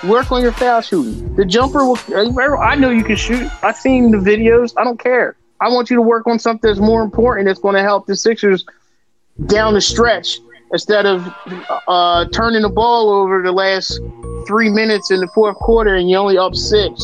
Work 0.07 0.33
on 0.33 0.43
your 0.43 0.53
foul 0.53 0.83
shooting. 0.83 1.35
The 1.35 1.47
jumper 1.47 1.87
will. 1.87 1.99
I 2.59 2.75
know 2.75 2.91
you 2.91 3.05
can 3.05 3.17
shoot. 3.17 3.51
I've 3.63 3.77
seen 3.77 4.11
the 4.11 4.19
videos. 4.19 4.75
I 4.77 4.85
don't 4.85 5.01
care. 5.01 5.39
I 5.61 5.69
want 5.69 5.91
you 5.91 5.97
to 5.97 6.03
work 6.03 6.27
on 6.27 6.39
something 6.39 6.69
that's 6.69 6.81
more 6.81 7.03
important. 7.03 7.47
That's 7.47 7.61
going 7.61 7.75
to 7.75 7.83
help 7.83 8.07
the 8.07 8.17
Sixers 8.17 8.65
down 9.47 9.75
the 9.75 9.81
stretch 9.81 10.39
instead 10.73 11.07
of 11.07 11.33
uh, 11.89 12.27
turning 12.31 12.63
the 12.63 12.69
ball 12.69 13.11
over 13.11 13.43
the 13.43 13.53
last 13.53 14.01
three 14.47 14.69
minutes 14.69 15.11
in 15.11 15.21
the 15.21 15.29
fourth 15.35 15.57
quarter 15.57 15.95
and 15.95 16.11
you're 16.11 16.21
only 16.21 16.37
up 16.37 16.55
six 16.55 17.03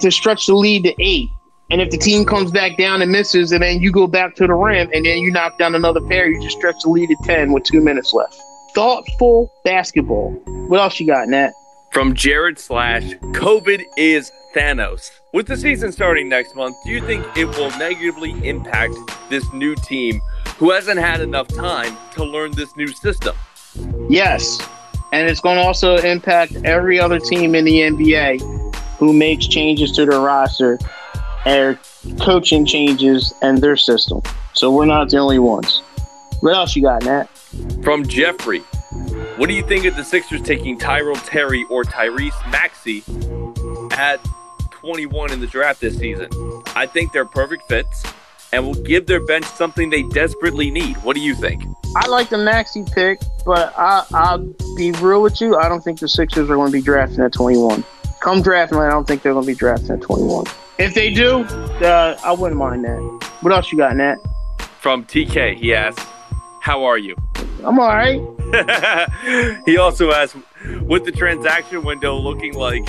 to 0.00 0.10
stretch 0.10 0.46
the 0.46 0.54
lead 0.54 0.84
to 0.84 0.94
eight. 1.00 1.28
And 1.70 1.82
if 1.82 1.90
the 1.90 1.98
team 1.98 2.24
comes 2.24 2.50
back 2.50 2.78
down 2.78 3.02
and 3.02 3.12
misses, 3.12 3.52
and 3.52 3.62
then 3.62 3.80
you 3.82 3.92
go 3.92 4.06
back 4.06 4.34
to 4.36 4.46
the 4.46 4.54
rim, 4.54 4.88
and 4.94 5.04
then 5.04 5.18
you 5.18 5.30
knock 5.30 5.58
down 5.58 5.74
another 5.74 6.00
pair, 6.00 6.26
you 6.26 6.40
just 6.42 6.56
stretch 6.56 6.76
the 6.82 6.88
lead 6.88 7.08
to 7.08 7.16
ten 7.24 7.52
with 7.52 7.64
two 7.64 7.82
minutes 7.82 8.14
left. 8.14 8.40
Thoughtful 8.74 9.52
basketball. 9.64 10.30
What 10.68 10.80
else 10.80 10.98
you 10.98 11.06
got, 11.06 11.28
Nat? 11.28 11.52
From 11.92 12.14
Jared 12.14 12.58
Slash, 12.58 13.12
COVID 13.32 13.84
is 13.98 14.32
Thanos. 14.54 15.10
With 15.34 15.46
the 15.46 15.58
season 15.58 15.92
starting 15.92 16.26
next 16.26 16.56
month, 16.56 16.78
do 16.84 16.90
you 16.90 17.02
think 17.02 17.22
it 17.36 17.44
will 17.44 17.70
negatively 17.78 18.30
impact 18.48 18.94
this 19.28 19.44
new 19.52 19.74
team 19.74 20.22
who 20.56 20.70
hasn't 20.70 20.98
had 20.98 21.20
enough 21.20 21.48
time 21.48 21.94
to 22.12 22.24
learn 22.24 22.52
this 22.52 22.74
new 22.78 22.86
system? 22.86 23.36
Yes. 24.08 24.58
And 25.12 25.28
it's 25.28 25.40
going 25.40 25.58
to 25.58 25.62
also 25.62 25.96
impact 25.96 26.54
every 26.64 26.98
other 26.98 27.18
team 27.18 27.54
in 27.54 27.66
the 27.66 27.80
NBA 27.80 28.40
who 28.96 29.12
makes 29.12 29.46
changes 29.46 29.92
to 29.92 30.06
their 30.06 30.18
roster 30.18 30.78
and 31.44 31.78
coaching 32.18 32.64
changes 32.64 33.34
and 33.42 33.58
their 33.58 33.76
system. 33.76 34.22
So 34.54 34.74
we're 34.74 34.86
not 34.86 35.10
the 35.10 35.18
only 35.18 35.38
ones. 35.38 35.82
What 36.40 36.54
else 36.54 36.74
you 36.74 36.80
got, 36.80 37.04
Nat? 37.04 37.28
From 37.82 38.06
Jeffrey, 38.06 38.60
what 39.36 39.50
do 39.50 39.54
you 39.54 39.62
think 39.62 39.84
of 39.84 39.94
the 39.94 40.04
Sixers 40.04 40.40
taking 40.40 40.78
Tyrell 40.78 41.16
Terry 41.16 41.66
or 41.68 41.84
Tyrese 41.84 42.50
Maxey 42.50 43.04
at 43.92 44.26
21 44.80 45.32
in 45.32 45.40
the 45.40 45.46
draft 45.46 45.80
this 45.80 45.98
season? 45.98 46.28
I 46.76 46.86
think 46.86 47.12
they're 47.12 47.24
perfect 47.24 47.64
fits 47.68 48.04
and 48.52 48.64
will 48.64 48.74
give 48.74 49.06
their 49.06 49.20
bench 49.24 49.44
something 49.44 49.90
they 49.90 50.02
desperately 50.04 50.70
need. 50.70 50.96
What 50.98 51.16
do 51.16 51.20
you 51.20 51.34
think? 51.34 51.64
I 51.96 52.06
like 52.06 52.28
the 52.28 52.38
Maxey 52.38 52.84
pick, 52.84 53.20
but 53.44 53.74
I, 53.76 54.04
I'll 54.14 54.38
be 54.76 54.92
real 54.92 55.20
with 55.20 55.40
you. 55.40 55.56
I 55.56 55.68
don't 55.68 55.82
think 55.82 55.98
the 55.98 56.08
Sixers 56.08 56.48
are 56.48 56.54
going 56.54 56.70
to 56.70 56.78
be 56.78 56.82
drafting 56.82 57.24
at 57.24 57.32
21. 57.32 57.84
Come 58.20 58.40
draft 58.40 58.72
night, 58.72 58.86
I 58.86 58.90
don't 58.90 59.06
think 59.06 59.22
they're 59.22 59.32
going 59.32 59.46
to 59.46 59.52
be 59.52 59.56
drafting 59.56 59.90
at 59.90 60.02
21. 60.02 60.46
If 60.78 60.94
they 60.94 61.10
do, 61.10 61.40
uh, 61.40 62.18
I 62.22 62.32
wouldn't 62.32 62.58
mind 62.58 62.84
that. 62.84 63.30
What 63.40 63.52
else 63.52 63.72
you 63.72 63.78
got, 63.78 63.96
Nat? 63.96 64.16
From 64.80 65.04
TK, 65.04 65.56
he 65.56 65.74
asks, 65.74 66.04
How 66.60 66.84
are 66.84 66.98
you? 66.98 67.16
I'm 67.64 67.80
all 67.80 67.88
right. 67.88 68.20
he 69.66 69.76
also 69.76 70.12
asks, 70.12 70.36
With 70.82 71.04
the 71.04 71.12
transaction 71.12 71.82
window 71.84 72.16
looking 72.16 72.54
like 72.54 72.88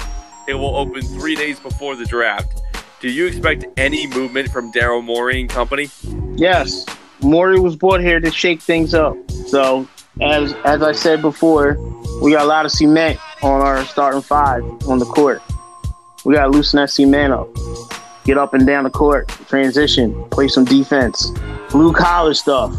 it 0.50 0.56
will 0.56 0.76
open 0.76 1.04
three 1.04 1.36
days 1.36 1.60
before 1.60 1.96
the 1.96 2.06
draft, 2.06 2.62
do 3.00 3.10
you 3.10 3.28
expect 3.28 3.66
any 3.78 4.08
movement 4.08 4.50
from 4.52 4.72
Daryl 4.72 5.04
Morey 5.04 5.40
and 5.40 5.50
company? 5.50 5.90
Yes. 6.36 6.86
Morey 7.22 7.60
was 7.60 7.76
brought 7.76 8.02
here 8.02 8.20
to 8.20 8.32
shake 8.32 8.60
things 8.62 8.94
up. 8.94 9.16
So, 9.48 9.88
as 10.22 10.54
as 10.66 10.82
I 10.82 10.92
said 10.92 11.22
before, 11.22 11.78
we 12.22 12.32
got 12.32 12.44
a 12.44 12.48
lot 12.48 12.66
of 12.66 12.72
cement 12.72 13.20
on 13.44 13.62
our 13.62 13.86
starting 13.86 14.22
five 14.22 14.64
on 14.88 14.98
the 14.98 15.06
court. 15.06 15.42
We 16.26 16.34
got 16.34 16.46
to 16.46 16.50
loosen 16.50 16.78
that 16.78 16.90
cement 16.90 17.32
up. 17.32 17.48
Get 18.26 18.38
up 18.38 18.54
and 18.54 18.66
down 18.66 18.84
the 18.84 18.90
court, 18.90 19.28
transition, 19.48 20.24
play 20.30 20.48
some 20.48 20.66
defense, 20.66 21.32
blue 21.70 21.94
collar 21.94 22.34
stuff. 22.34 22.76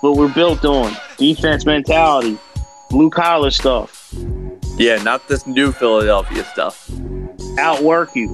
What 0.00 0.16
we're 0.16 0.32
built 0.32 0.64
on 0.64 0.94
defense 1.16 1.64
mentality, 1.64 2.38
blue 2.90 3.10
collar 3.10 3.50
stuff. 3.50 4.14
Yeah, 4.76 5.02
not 5.02 5.28
this 5.28 5.46
new 5.46 5.72
Philadelphia 5.72 6.44
stuff. 6.44 6.90
Outwork 7.58 8.16
you. 8.16 8.28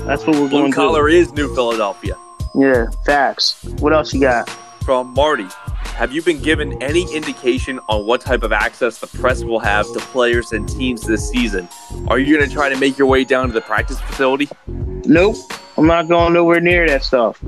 That's 0.00 0.26
what 0.26 0.36
we're 0.36 0.48
Blue 0.48 0.60
going 0.60 0.72
to 0.72 0.76
collar 0.76 1.08
is 1.08 1.32
New 1.32 1.54
Philadelphia. 1.54 2.16
Yeah, 2.54 2.86
facts. 3.06 3.62
What 3.78 3.92
else 3.92 4.12
you 4.12 4.20
got? 4.20 4.48
From 4.84 5.14
Marty, 5.14 5.46
have 5.94 6.12
you 6.12 6.20
been 6.20 6.42
given 6.42 6.82
any 6.82 7.10
indication 7.14 7.78
on 7.88 8.06
what 8.06 8.20
type 8.20 8.42
of 8.42 8.52
access 8.52 8.98
the 8.98 9.06
press 9.06 9.44
will 9.44 9.60
have 9.60 9.90
to 9.92 10.00
players 10.00 10.52
and 10.52 10.68
teams 10.68 11.02
this 11.02 11.30
season? 11.30 11.68
Are 12.08 12.18
you 12.18 12.36
going 12.36 12.48
to 12.48 12.54
try 12.54 12.68
to 12.68 12.76
make 12.76 12.98
your 12.98 13.06
way 13.06 13.24
down 13.24 13.46
to 13.46 13.54
the 13.54 13.60
practice 13.60 14.00
facility? 14.00 14.48
Nope. 14.66 15.36
I'm 15.78 15.86
not 15.86 16.08
going 16.08 16.32
nowhere 16.34 16.60
near 16.60 16.86
that 16.88 17.04
stuff. 17.04 17.40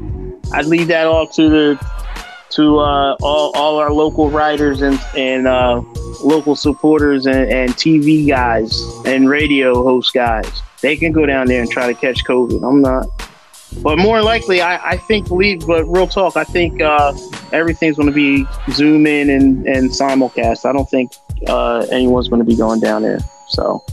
I'd 0.53 0.67
leave 0.67 0.87
that 0.89 1.07
all 1.07 1.27
to 1.29 1.49
the 1.49 1.91
to 2.51 2.79
uh, 2.79 3.17
all, 3.23 3.53
all 3.55 3.79
our 3.79 3.93
local 3.93 4.31
writers 4.31 4.83
and 4.83 5.01
and 5.17 5.47
uh, 5.47 5.83
local 6.23 6.57
supporters 6.57 7.27
and, 7.27 7.51
and 7.51 7.75
TV 7.75 8.27
guys 8.27 8.81
and 9.05 9.29
radio 9.29 9.83
host 9.83 10.13
guys. 10.15 10.63
They 10.83 10.97
can 10.97 11.13
go 11.13 11.27
down 11.27 11.47
there 11.47 11.61
and 11.61 11.71
try 11.71 11.87
to 11.87 11.95
catch 11.95 12.25
COVID. 12.25 12.67
I'm 12.67 12.81
not. 12.81 13.07
But 13.83 13.99
more 13.99 14.23
likely, 14.23 14.61
I, 14.61 14.93
I 14.93 14.97
think 14.97 15.29
believe. 15.29 15.67
But 15.67 15.85
real 15.85 16.07
talk, 16.07 16.37
I 16.37 16.45
think 16.45 16.81
uh, 16.81 17.13
everything's 17.53 17.97
going 17.97 18.09
to 18.09 18.15
be 18.15 18.47
Zoom 18.71 19.07
in 19.07 19.31
and 19.31 19.67
and 19.67 19.91
simulcast. 19.91 20.65
I 20.65 20.73
don't 20.73 20.89
think 20.89 21.13
uh, 21.49 21.87
anyone's 21.91 22.29
going 22.29 22.41
to 22.41 22.47
be 22.47 22.57
going 22.57 22.81
down 22.81 23.03
there. 23.03 23.19
So 23.49 23.85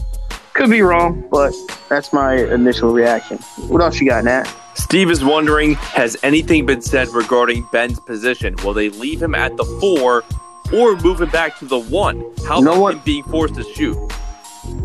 could 0.54 0.70
be 0.70 0.82
wrong, 0.82 1.24
but 1.30 1.52
that's 1.88 2.12
my 2.12 2.34
initial 2.36 2.92
reaction. 2.92 3.38
What 3.68 3.82
else 3.82 4.00
you 4.00 4.08
got, 4.08 4.24
Nat? 4.24 4.44
Steve 4.74 5.10
is 5.10 5.24
wondering 5.24 5.74
Has 5.74 6.16
anything 6.22 6.66
been 6.66 6.82
said 6.82 7.08
regarding 7.08 7.66
Ben's 7.72 8.00
position? 8.00 8.56
Will 8.64 8.72
they 8.74 8.88
leave 8.88 9.22
him 9.22 9.34
at 9.34 9.56
the 9.56 9.64
four 9.80 10.24
or 10.72 10.96
move 10.96 11.20
him 11.20 11.28
back 11.30 11.58
to 11.58 11.64
the 11.66 11.78
one? 11.78 12.24
How 12.48 12.60
No 12.60 12.72
about 12.72 12.80
one- 12.80 12.92
him 12.96 13.02
being 13.04 13.24
forced 13.24 13.54
to 13.56 13.64
shoot? 13.64 13.96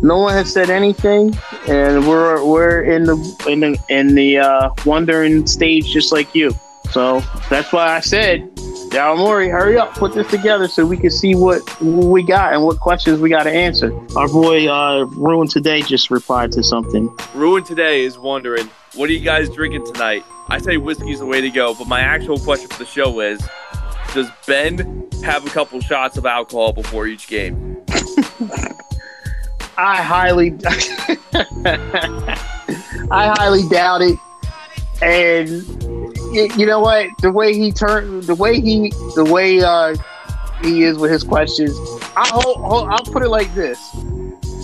No 0.02 0.18
one 0.18 0.34
has 0.34 0.52
said 0.52 0.68
anything, 0.68 1.34
and 1.66 2.06
we're 2.06 2.44
we're 2.44 2.82
in 2.82 3.04
the 3.04 3.16
in 3.48 3.60
the 3.60 3.78
in 3.88 4.14
the 4.14 4.36
uh, 4.38 4.70
wondering 4.84 5.46
stage, 5.46 5.90
just 5.90 6.12
like 6.12 6.34
you. 6.34 6.54
So 6.90 7.20
that's 7.48 7.72
why 7.72 7.96
I 7.96 8.00
said, 8.00 8.46
Daryl 8.90 9.18
Morey, 9.18 9.48
hurry 9.48 9.78
up, 9.78 9.94
put 9.94 10.14
this 10.14 10.28
together 10.28 10.66
so 10.66 10.84
we 10.84 10.96
can 10.96 11.12
see 11.12 11.36
what, 11.36 11.80
we 11.80 12.24
got 12.24 12.52
and 12.52 12.64
what 12.64 12.80
questions 12.80 13.20
we 13.20 13.28
got 13.28 13.44
to 13.44 13.50
answer. 13.50 13.96
Our 14.16 14.26
boy 14.26 14.66
uh, 14.68 15.04
Ruin 15.04 15.46
today 15.46 15.80
just 15.80 16.10
replied 16.10 16.50
to 16.52 16.64
something. 16.64 17.08
Ruin 17.32 17.62
today 17.62 18.02
is 18.02 18.18
wondering 18.18 18.68
What 18.94 19.08
are 19.08 19.12
you 19.12 19.20
guys 19.20 19.48
drinking 19.48 19.86
tonight? 19.86 20.24
I 20.48 20.58
say 20.58 20.76
whiskey's 20.76 21.20
the 21.20 21.26
way 21.26 21.40
to 21.40 21.50
go, 21.50 21.72
but 21.72 21.86
my 21.86 22.00
actual 22.00 22.36
question 22.40 22.68
for 22.68 22.78
the 22.78 22.84
show 22.84 23.20
is 23.20 23.40
Does 24.12 24.28
Ben 24.44 25.08
have 25.22 25.46
a 25.46 25.50
couple 25.50 25.80
shots 25.80 26.16
of 26.16 26.26
alcohol 26.26 26.72
before 26.72 27.06
each 27.06 27.28
game? 27.28 27.84
I 29.78 30.02
highly, 30.02 30.58
I 33.12 33.32
highly 33.36 33.68
doubt 33.68 34.02
it. 34.02 34.18
And 35.00 36.18
you 36.32 36.66
know 36.66 36.80
what? 36.80 37.08
The 37.20 37.30
way 37.30 37.54
he 37.54 37.72
turned, 37.72 38.24
the 38.24 38.34
way 38.34 38.60
he, 38.60 38.90
the 39.14 39.24
way 39.24 39.60
uh, 39.62 39.96
he 40.62 40.82
is 40.84 40.96
with 40.98 41.10
his 41.10 41.24
questions, 41.24 41.76
I 42.16 42.28
hope, 42.28 42.56
ho- 42.58 42.86
I'll 42.86 43.04
put 43.12 43.22
it 43.22 43.28
like 43.28 43.52
this. 43.54 43.78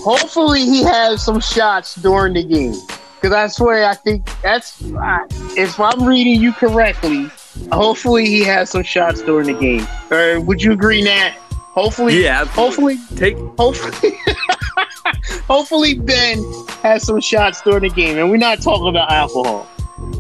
Hopefully, 0.03 0.61
he 0.61 0.83
has 0.85 1.25
some 1.25 1.41
shots 1.41 1.95
during 1.97 2.35
the 2.35 2.45
game. 2.45 2.75
Because 3.21 3.33
I 3.35 3.47
swear, 3.49 3.85
I 3.89 3.95
think 3.95 4.29
that's 4.43 4.83
uh, 4.93 5.27
if 5.57 5.81
I'm 5.81 6.05
reading 6.05 6.41
you 6.41 6.53
correctly. 6.53 7.29
Hopefully, 7.73 8.27
he 8.27 8.45
has 8.45 8.69
some 8.71 8.83
shots 8.83 9.23
during 9.23 9.47
the 9.47 9.59
game. 9.59 9.87
Or 10.11 10.39
would 10.41 10.63
you 10.63 10.73
agree, 10.73 11.03
Nat? 11.03 11.31
Hopefully, 11.51 12.23
Yeah, 12.23 12.43
absolutely. 12.43 12.97
hopefully, 12.97 13.17
take 13.17 13.37
hopefully, 13.59 14.13
hopefully 15.49 15.95
Ben 15.99 16.39
has 16.83 17.05
some 17.05 17.21
shots 17.21 17.61
during 17.63 17.83
the 17.83 17.89
game, 17.91 18.19
and 18.19 18.31
we're 18.31 18.37
not 18.37 18.61
talking 18.63 18.89
about 18.89 19.11
alcohol. 19.11 19.67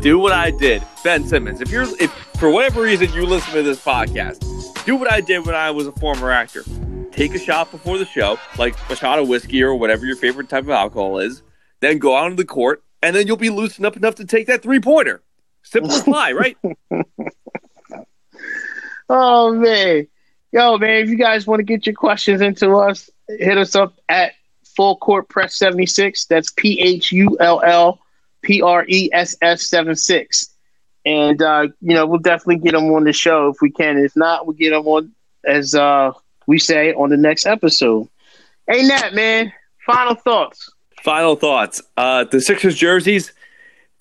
Do 0.01 0.19
what 0.19 0.33
I 0.33 0.51
did, 0.51 0.83
Ben 1.05 1.27
Simmons. 1.27 1.61
If 1.61 1.71
you're, 1.71 1.85
if 2.01 2.11
for 2.39 2.51
whatever 2.51 2.83
reason 2.83 3.13
you 3.13 3.27
listen 3.27 3.53
to 3.55 3.63
this 3.63 3.83
podcast, 3.83 4.85
do 4.85 4.97
what 4.97 5.11
I 5.11 5.21
did 5.21 5.45
when 5.45 5.55
I 5.55 5.71
was 5.71 5.87
a 5.87 5.93
former 5.93 6.31
actor. 6.31 6.65
Take 7.13 7.35
a 7.35 7.39
shot 7.39 7.71
before 7.71 7.99
the 7.99 8.07
show, 8.07 8.39
like 8.59 8.75
a 8.91 8.97
shot 8.97 9.19
of 9.19 9.29
whiskey 9.29 9.63
or 9.63 9.75
whatever 9.75 10.07
your 10.07 10.17
favorite 10.17 10.49
type 10.49 10.65
of 10.65 10.71
alcohol 10.71 11.19
is. 11.19 11.43
Then 11.81 11.99
go 11.99 12.17
out 12.17 12.27
on 12.27 12.37
the 12.37 12.45
court, 12.45 12.83
and 13.03 13.15
then 13.15 13.27
you'll 13.27 13.37
be 13.37 13.51
loosened 13.51 13.87
up 13.87 13.97
enough 13.97 14.15
to 14.17 14.25
take 14.25 14.47
that 14.47 14.63
three 14.63 14.81
pointer. 14.81 15.23
Simple 15.63 15.93
as 15.93 16.03
pie, 16.03 16.33
right? 16.33 16.57
Oh 19.09 19.55
man, 19.55 20.09
yo 20.51 20.79
man, 20.79 21.05
if 21.05 21.09
you 21.09 21.17
guys 21.17 21.47
want 21.47 21.61
to 21.61 21.65
get 21.65 21.87
your 21.87 21.95
questions 21.95 22.41
into 22.41 22.75
us, 22.75 23.09
hit 23.29 23.57
us 23.57 23.77
up 23.77 23.95
at 24.09 24.33
Full 24.75 24.97
Court 24.97 25.29
Press 25.29 25.55
seventy 25.55 25.87
six. 25.87 26.27
That's 26.27 26.51
P 26.51 26.81
H 26.81 27.13
U 27.13 27.37
L 27.39 27.63
L 27.65 28.01
P 28.43 28.63
R 28.63 28.85
E 28.89 29.11
S 29.13 29.37
S 29.43 29.69
seven 29.69 29.97
six, 29.97 30.55
and 31.05 31.41
uh, 31.43 31.69
you 31.81 31.95
know 31.95 32.07
we'll 32.07 32.21
definitely 32.21 32.59
get 32.59 32.73
them 32.73 32.93
on 32.93 33.05
the 33.05 33.13
show 33.13 33.49
if 33.49 33.57
we 33.61 33.71
can. 33.71 33.99
If 33.99 34.17
not, 34.17 34.47
we'll 34.47 34.57
get 34.57 34.71
them 34.71 34.87
on 34.87 35.13
as 35.45 35.75
uh, 35.75 36.13
we 36.47 36.59
say 36.59 36.93
on 36.93 37.11
the 37.11 37.17
next 37.17 37.47
episode. 37.47 38.09
Hey 38.69 38.83
Nat, 38.83 39.15
man, 39.15 39.53
final 39.85 40.15
thoughts. 40.15 40.73
Final 41.03 41.37
thoughts. 41.37 41.83
Uh, 41.97 42.25
the 42.25 42.41
Sixers 42.41 42.77
jerseys. 42.77 43.33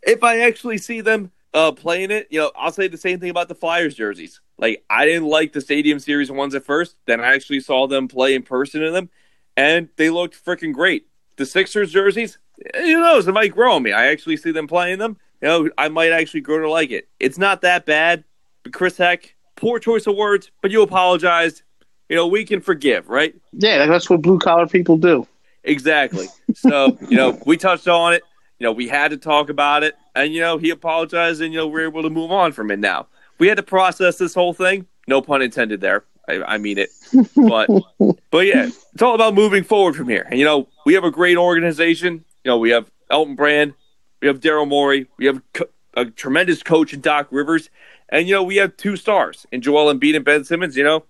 If 0.01 0.23
I 0.23 0.39
actually 0.39 0.77
see 0.77 1.01
them 1.01 1.31
uh, 1.53 1.71
playing 1.71 2.11
it, 2.11 2.27
you 2.29 2.39
know, 2.39 2.51
I'll 2.55 2.71
say 2.71 2.87
the 2.87 2.97
same 2.97 3.19
thing 3.19 3.29
about 3.29 3.47
the 3.47 3.55
Flyers 3.55 3.95
jerseys. 3.95 4.41
Like 4.57 4.83
I 4.89 5.05
didn't 5.05 5.27
like 5.27 5.53
the 5.53 5.61
Stadium 5.61 5.99
Series 5.99 6.31
ones 6.31 6.55
at 6.55 6.63
first. 6.63 6.95
Then 7.05 7.21
I 7.21 7.33
actually 7.33 7.59
saw 7.59 7.87
them 7.87 8.07
play 8.07 8.35
in 8.35 8.43
person 8.43 8.83
in 8.83 8.93
them, 8.93 9.09
and 9.55 9.89
they 9.97 10.09
looked 10.09 10.43
freaking 10.43 10.73
great. 10.73 11.07
The 11.37 11.45
Sixers 11.45 11.91
jerseys, 11.91 12.37
Eh, 12.73 12.81
who 12.83 12.99
knows? 12.99 13.27
It 13.27 13.33
might 13.33 13.53
grow 13.53 13.73
on 13.73 13.83
me. 13.83 13.91
I 13.91 14.07
actually 14.07 14.37
see 14.37 14.51
them 14.51 14.67
playing 14.67 14.99
them. 14.99 15.17
You 15.41 15.47
know, 15.47 15.69
I 15.77 15.89
might 15.89 16.11
actually 16.11 16.41
grow 16.41 16.59
to 16.59 16.69
like 16.69 16.91
it. 16.91 17.07
It's 17.19 17.37
not 17.37 17.61
that 17.61 17.85
bad. 17.85 18.23
But 18.63 18.73
Chris 18.73 18.97
Heck, 18.97 19.35
poor 19.55 19.79
choice 19.79 20.07
of 20.07 20.15
words, 20.15 20.51
but 20.61 20.71
you 20.71 20.81
apologized. 20.81 21.63
You 22.09 22.15
know, 22.15 22.27
we 22.27 22.45
can 22.45 22.61
forgive, 22.61 23.09
right? 23.09 23.35
Yeah, 23.51 23.85
that's 23.85 24.09
what 24.09 24.21
blue 24.21 24.39
collar 24.39 24.67
people 24.67 24.97
do. 24.97 25.27
Exactly. 25.63 26.27
So, 26.53 26.97
you 27.09 27.17
know, 27.17 27.39
we 27.45 27.57
touched 27.57 27.87
on 27.87 28.13
it. 28.13 28.23
You 28.59 28.65
know, 28.65 28.71
we 28.71 28.87
had 28.87 29.11
to 29.11 29.17
talk 29.17 29.49
about 29.49 29.83
it. 29.83 29.95
And, 30.15 30.33
you 30.33 30.41
know, 30.41 30.57
he 30.57 30.69
apologized 30.69 31.41
and, 31.41 31.53
you 31.53 31.59
know, 31.59 31.67
we're 31.67 31.87
able 31.87 32.03
to 32.03 32.09
move 32.09 32.31
on 32.31 32.53
from 32.53 32.71
it 32.71 32.79
now. 32.79 33.07
We 33.37 33.47
had 33.47 33.57
to 33.57 33.63
process 33.63 34.17
this 34.17 34.33
whole 34.33 34.53
thing. 34.53 34.87
No 35.07 35.21
pun 35.21 35.41
intended 35.41 35.81
there. 35.81 36.05
I, 36.27 36.41
I 36.43 36.57
mean 36.57 36.77
it. 36.77 36.89
But, 37.35 37.69
but 38.31 38.45
yeah, 38.45 38.69
it's 38.93 39.01
all 39.01 39.15
about 39.15 39.33
moving 39.33 39.63
forward 39.63 39.95
from 39.95 40.07
here. 40.07 40.25
And, 40.29 40.39
you 40.39 40.45
know, 40.45 40.67
we 40.85 40.93
have 40.93 41.03
a 41.03 41.11
great 41.11 41.37
organization. 41.37 42.23
You 42.45 42.51
know, 42.51 42.59
we 42.59 42.69
have 42.69 42.91
Elton 43.09 43.33
Brand, 43.33 43.73
we 44.21 44.27
have 44.27 44.39
Daryl 44.39 44.67
Morey, 44.67 45.07
we 45.17 45.25
have 45.25 45.41
co- 45.53 45.65
a 45.95 46.05
tremendous 46.05 46.61
coach 46.61 46.93
in 46.93 47.01
Doc 47.01 47.27
Rivers. 47.31 47.71
And, 48.09 48.27
you 48.27 48.35
know, 48.35 48.43
we 48.43 48.57
have 48.57 48.77
two 48.77 48.97
stars 48.97 49.47
in 49.51 49.61
Joel 49.61 49.91
Embiid 49.91 50.15
and 50.15 50.23
Ben 50.23 50.43
Simmons. 50.43 50.77
You 50.77 50.83
know, 50.83 51.05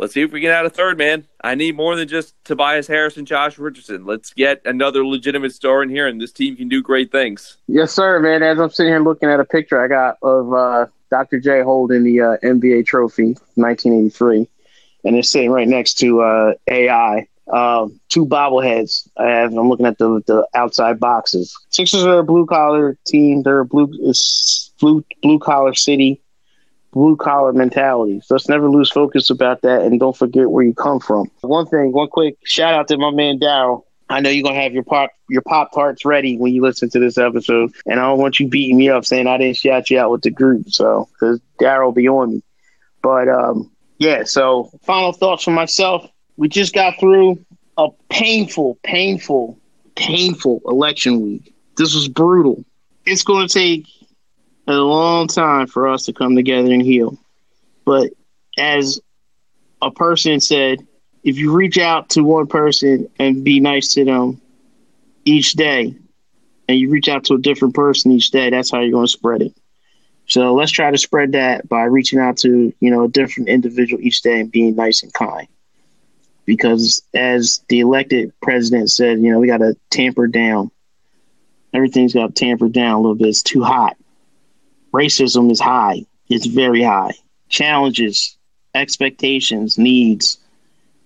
let's 0.00 0.12
see 0.12 0.22
if 0.22 0.32
we 0.32 0.40
can 0.40 0.50
add 0.50 0.66
a 0.66 0.70
third 0.70 0.98
man. 0.98 1.24
I 1.40 1.54
need 1.54 1.76
more 1.76 1.94
than 1.94 2.08
just 2.08 2.34
Tobias 2.44 2.88
Harris 2.88 3.16
and 3.16 3.28
Josh 3.28 3.60
Richardson. 3.60 4.06
Let's 4.06 4.32
get 4.34 4.60
another 4.64 5.06
legitimate 5.06 5.52
star 5.52 5.84
in 5.84 5.88
here, 5.88 6.08
and 6.08 6.20
this 6.20 6.32
team 6.32 6.56
can 6.56 6.68
do 6.68 6.82
great 6.82 7.12
things. 7.12 7.58
Yes, 7.68 7.92
sir, 7.92 8.18
man. 8.18 8.42
As 8.42 8.58
I'm 8.58 8.70
sitting 8.70 8.90
here 8.92 9.00
looking 9.00 9.30
at 9.30 9.38
a 9.38 9.44
picture 9.44 9.80
I 9.80 9.86
got 9.86 10.16
of 10.20 10.52
uh, 10.52 10.86
Dr. 11.10 11.38
J 11.38 11.62
holding 11.62 12.02
the 12.02 12.20
uh, 12.20 12.36
NBA 12.42 12.86
trophy, 12.86 13.36
1983, 13.54 14.48
and 15.04 15.14
it's 15.14 15.30
sitting 15.30 15.52
right 15.52 15.68
next 15.68 15.94
to 15.98 16.22
uh, 16.22 16.54
AI. 16.68 17.28
Um, 17.52 18.00
two 18.08 18.24
bobbleheads. 18.26 19.08
I 19.16 19.26
have, 19.28 19.52
I'm 19.52 19.68
looking 19.68 19.86
at 19.86 19.98
the 19.98 20.22
the 20.26 20.48
outside 20.54 20.98
boxes. 20.98 21.54
Sixers 21.70 22.04
are 22.04 22.20
a 22.20 22.24
blue 22.24 22.46
collar 22.46 22.96
team. 23.06 23.42
They're 23.42 23.60
a 23.60 23.64
blue 23.66 23.88
blue 24.80 25.04
blue 25.22 25.38
collar 25.38 25.74
city 25.74 26.22
blue 26.92 27.16
collar 27.16 27.52
mentality. 27.52 28.20
So 28.20 28.34
let's 28.34 28.48
never 28.48 28.70
lose 28.70 28.90
focus 28.90 29.30
about 29.30 29.62
that 29.62 29.82
and 29.82 29.98
don't 29.98 30.16
forget 30.16 30.50
where 30.50 30.64
you 30.64 30.74
come 30.74 31.00
from. 31.00 31.30
One 31.40 31.66
thing, 31.66 31.92
one 31.92 32.08
quick 32.08 32.36
shout 32.44 32.74
out 32.74 32.88
to 32.88 32.98
my 32.98 33.10
man 33.10 33.40
Daryl. 33.40 33.84
I 34.08 34.20
know 34.20 34.28
you're 34.28 34.44
gonna 34.44 34.60
have 34.60 34.74
your 34.74 34.82
pop 34.82 35.10
your 35.30 35.42
pop 35.42 35.72
tarts 35.72 36.04
ready 36.04 36.36
when 36.36 36.52
you 36.52 36.62
listen 36.62 36.90
to 36.90 36.98
this 36.98 37.16
episode, 37.16 37.72
and 37.86 37.98
I 37.98 38.02
don't 38.04 38.18
want 38.18 38.38
you 38.38 38.46
beating 38.46 38.76
me 38.76 38.90
up 38.90 39.06
saying 39.06 39.26
I 39.26 39.38
didn't 39.38 39.56
shout 39.56 39.88
you 39.88 39.98
out 39.98 40.10
with 40.10 40.22
the 40.22 40.30
group. 40.30 40.68
So 40.68 41.08
because 41.12 41.40
Daryl 41.58 41.94
be 41.94 42.08
on 42.08 42.34
me, 42.34 42.42
but 43.02 43.28
um, 43.28 43.70
yeah. 43.98 44.24
So 44.24 44.70
final 44.82 45.12
thoughts 45.12 45.44
for 45.44 45.50
myself. 45.50 46.06
We 46.42 46.48
just 46.48 46.74
got 46.74 46.98
through 46.98 47.38
a 47.78 47.90
painful, 48.08 48.76
painful, 48.82 49.60
painful 49.94 50.60
election 50.66 51.20
week. 51.20 51.54
This 51.76 51.94
was 51.94 52.08
brutal. 52.08 52.64
It's 53.06 53.22
going 53.22 53.46
to 53.46 53.54
take 53.54 53.86
a 54.66 54.72
long 54.72 55.28
time 55.28 55.68
for 55.68 55.86
us 55.86 56.06
to 56.06 56.12
come 56.12 56.34
together 56.34 56.72
and 56.72 56.82
heal. 56.82 57.16
But 57.84 58.14
as 58.58 59.00
a 59.80 59.92
person 59.92 60.40
said, 60.40 60.84
if 61.22 61.38
you 61.38 61.52
reach 61.52 61.78
out 61.78 62.10
to 62.10 62.24
one 62.24 62.48
person 62.48 63.08
and 63.20 63.44
be 63.44 63.60
nice 63.60 63.94
to 63.94 64.04
them 64.04 64.40
each 65.24 65.52
day, 65.52 65.94
and 66.66 66.76
you 66.76 66.90
reach 66.90 67.08
out 67.08 67.22
to 67.26 67.34
a 67.34 67.38
different 67.38 67.76
person 67.76 68.10
each 68.10 68.32
day, 68.32 68.50
that's 68.50 68.72
how 68.72 68.80
you're 68.80 68.90
going 68.90 69.06
to 69.06 69.12
spread 69.12 69.42
it. 69.42 69.56
So 70.26 70.54
let's 70.54 70.72
try 70.72 70.90
to 70.90 70.98
spread 70.98 71.30
that 71.32 71.68
by 71.68 71.84
reaching 71.84 72.18
out 72.18 72.38
to 72.38 72.74
you 72.80 72.90
know 72.90 73.04
a 73.04 73.08
different 73.08 73.48
individual 73.48 74.02
each 74.02 74.22
day 74.22 74.40
and 74.40 74.50
being 74.50 74.74
nice 74.74 75.04
and 75.04 75.12
kind. 75.12 75.46
Because 76.44 77.02
as 77.14 77.64
the 77.68 77.80
elected 77.80 78.32
president 78.42 78.90
said, 78.90 79.20
you 79.20 79.30
know 79.30 79.38
we 79.38 79.46
got 79.46 79.58
to 79.58 79.76
tamper 79.90 80.26
down. 80.26 80.70
Everything's 81.72 82.14
got 82.14 82.28
to 82.28 82.32
tamper 82.32 82.68
down 82.68 82.94
a 82.94 83.00
little 83.00 83.14
bit. 83.14 83.28
It's 83.28 83.42
too 83.42 83.62
hot 83.62 83.96
racism 84.92 85.50
is 85.50 85.60
high. 85.60 86.04
It's 86.28 86.46
very 86.46 86.82
high. 86.82 87.12
Challenges, 87.48 88.36
expectations, 88.74 89.78
needs, 89.78 90.38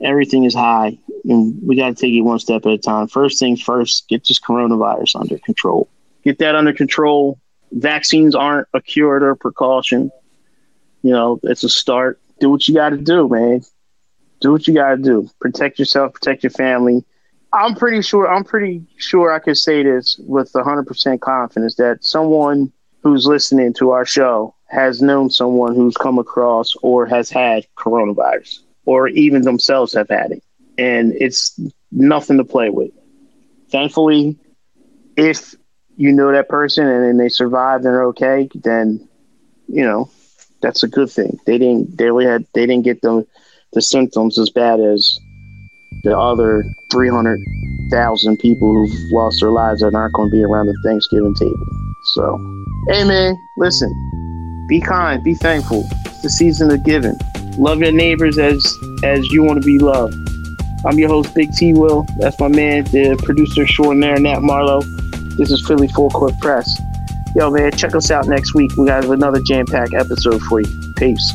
everything 0.01 0.44
is 0.44 0.55
high. 0.55 0.98
And 1.24 1.61
we 1.62 1.77
got 1.77 1.89
to 1.89 1.94
take 1.94 2.12
it 2.12 2.20
one 2.20 2.39
step 2.39 2.66
at 2.66 2.73
a 2.73 2.78
time. 2.78 3.09
First 3.09 3.39
things 3.39 3.62
first, 3.62 4.09
get 4.09 4.27
this 4.27 4.40
coronavirus 4.40 5.20
under 5.20 5.39
control. 5.39 5.89
Get 6.23 6.39
that 6.39 6.55
under 6.55 6.73
control. 6.73 7.39
Vaccines 7.73 8.35
aren't 8.35 8.69
a 8.74 8.81
cure 8.81 9.20
or 9.20 9.31
a 9.31 9.36
precaution. 9.36 10.11
You 11.02 11.12
know, 11.12 11.40
it's 11.43 11.65
a 11.65 11.69
start. 11.69 12.20
Do 12.40 12.51
what 12.51 12.66
you 12.69 12.74
got 12.74 12.90
to 12.90 12.97
do, 12.97 13.28
man. 13.28 13.62
Do 14.41 14.53
what 14.53 14.67
you 14.67 14.75
got 14.75 14.91
to 14.91 14.97
do. 14.97 15.31
Protect 15.41 15.79
yourself, 15.79 16.13
protect 16.15 16.43
your 16.43 16.51
family. 16.51 17.05
I'm 17.53 17.75
pretty 17.75 18.03
sure. 18.03 18.31
I'm 18.31 18.45
pretty 18.45 18.85
sure 18.97 19.33
I 19.33 19.39
could 19.39 19.57
say 19.57 19.83
this 19.83 20.19
with 20.19 20.53
100% 20.53 21.21
confidence 21.21 21.77
that 21.77 22.05
someone 22.05 22.73
who's 23.03 23.27
listening 23.27 23.73
to 23.75 23.91
our 23.91 24.05
show 24.05 24.55
has 24.67 25.01
known 25.01 25.31
someone 25.31 25.75
who's 25.75 25.97
come 25.97 26.19
across 26.19 26.75
or 26.83 27.07
has 27.07 27.31
had 27.31 27.65
coronavirus 27.77 28.61
or 28.85 29.09
even 29.09 29.43
themselves 29.43 29.95
have 29.95 30.09
had 30.09 30.33
it. 30.33 30.43
And 30.77 31.13
it's 31.13 31.59
nothing 31.93 32.37
to 32.39 32.45
play 32.45 32.69
with. 32.69 32.91
Thankfully, 33.71 34.37
if 35.17 35.55
you 35.97 36.13
know 36.13 36.33
that 36.33 36.49
person 36.49 36.87
and 36.87 37.05
then 37.05 37.17
they 37.17 37.29
survived 37.29 37.85
and 37.85 37.95
are 37.95 38.05
okay, 38.07 38.49
then 38.55 39.09
you 39.69 39.85
know 39.85 40.11
that's 40.61 40.83
a 40.83 40.89
good 40.89 41.11
thing. 41.11 41.39
They 41.47 41.59
didn't 41.59 41.97
they 41.97 42.05
really 42.05 42.27
had 42.27 42.47
they 42.55 42.67
didn't 42.67 42.85
get 42.85 43.01
the 43.01 43.27
the 43.77 43.82
symptoms 43.82 44.39
as 44.39 44.48
bad 44.48 44.81
as 44.81 45.19
the 46.03 46.19
other 46.19 46.65
three 46.90 47.11
hundred 47.11 47.39
thousand 47.90 48.39
people 48.39 48.73
who've 48.73 49.12
lost 49.12 49.40
their 49.40 49.51
lives 49.51 49.82
that 49.82 49.94
aren't 49.94 50.15
going 50.15 50.31
to 50.31 50.32
be 50.32 50.43
around 50.43 50.66
the 50.66 50.77
Thanksgiving 50.82 51.35
table. 51.35 51.66
So 52.15 52.39
Hey 52.89 53.05
man, 53.05 53.36
listen. 53.59 53.93
Be 54.66 54.81
kind, 54.81 55.23
be 55.23 55.35
thankful. 55.35 55.86
It's 56.07 56.23
the 56.23 56.31
season 56.31 56.70
of 56.70 56.85
giving. 56.85 57.19
Love 57.59 57.81
your 57.81 57.93
neighbors 57.93 58.39
as 58.39 58.66
as 59.05 59.31
you 59.31 59.43
want 59.43 59.61
to 59.61 59.66
be 59.66 59.78
loved. 59.78 60.15
I'm 60.86 60.98
your 60.98 61.11
host, 61.11 61.35
Big 61.35 61.53
T 61.53 61.74
Will. 61.74 62.07
That's 62.19 62.40
my 62.40 62.48
man, 62.48 62.85
the 62.85 63.20
producer 63.24 63.65
extraordinaire, 63.65 64.19
Nat 64.19 64.40
Marlowe. 64.40 64.81
This 65.36 65.51
is 65.51 65.65
Philly 65.66 65.89
Full 65.89 66.09
Court 66.11 66.32
Press. 66.40 66.81
Yo, 67.35 67.51
man, 67.51 67.73
check 67.73 67.94
us 67.94 68.11
out 68.11 68.27
next 68.27 68.55
week. 68.55 68.74
We 68.78 68.86
got 68.86 69.05
another 69.05 69.40
jam 69.43 69.66
packed 69.66 69.93
episode 69.93 70.40
for 70.44 70.62
you. 70.62 70.94
Peace. 70.97 71.31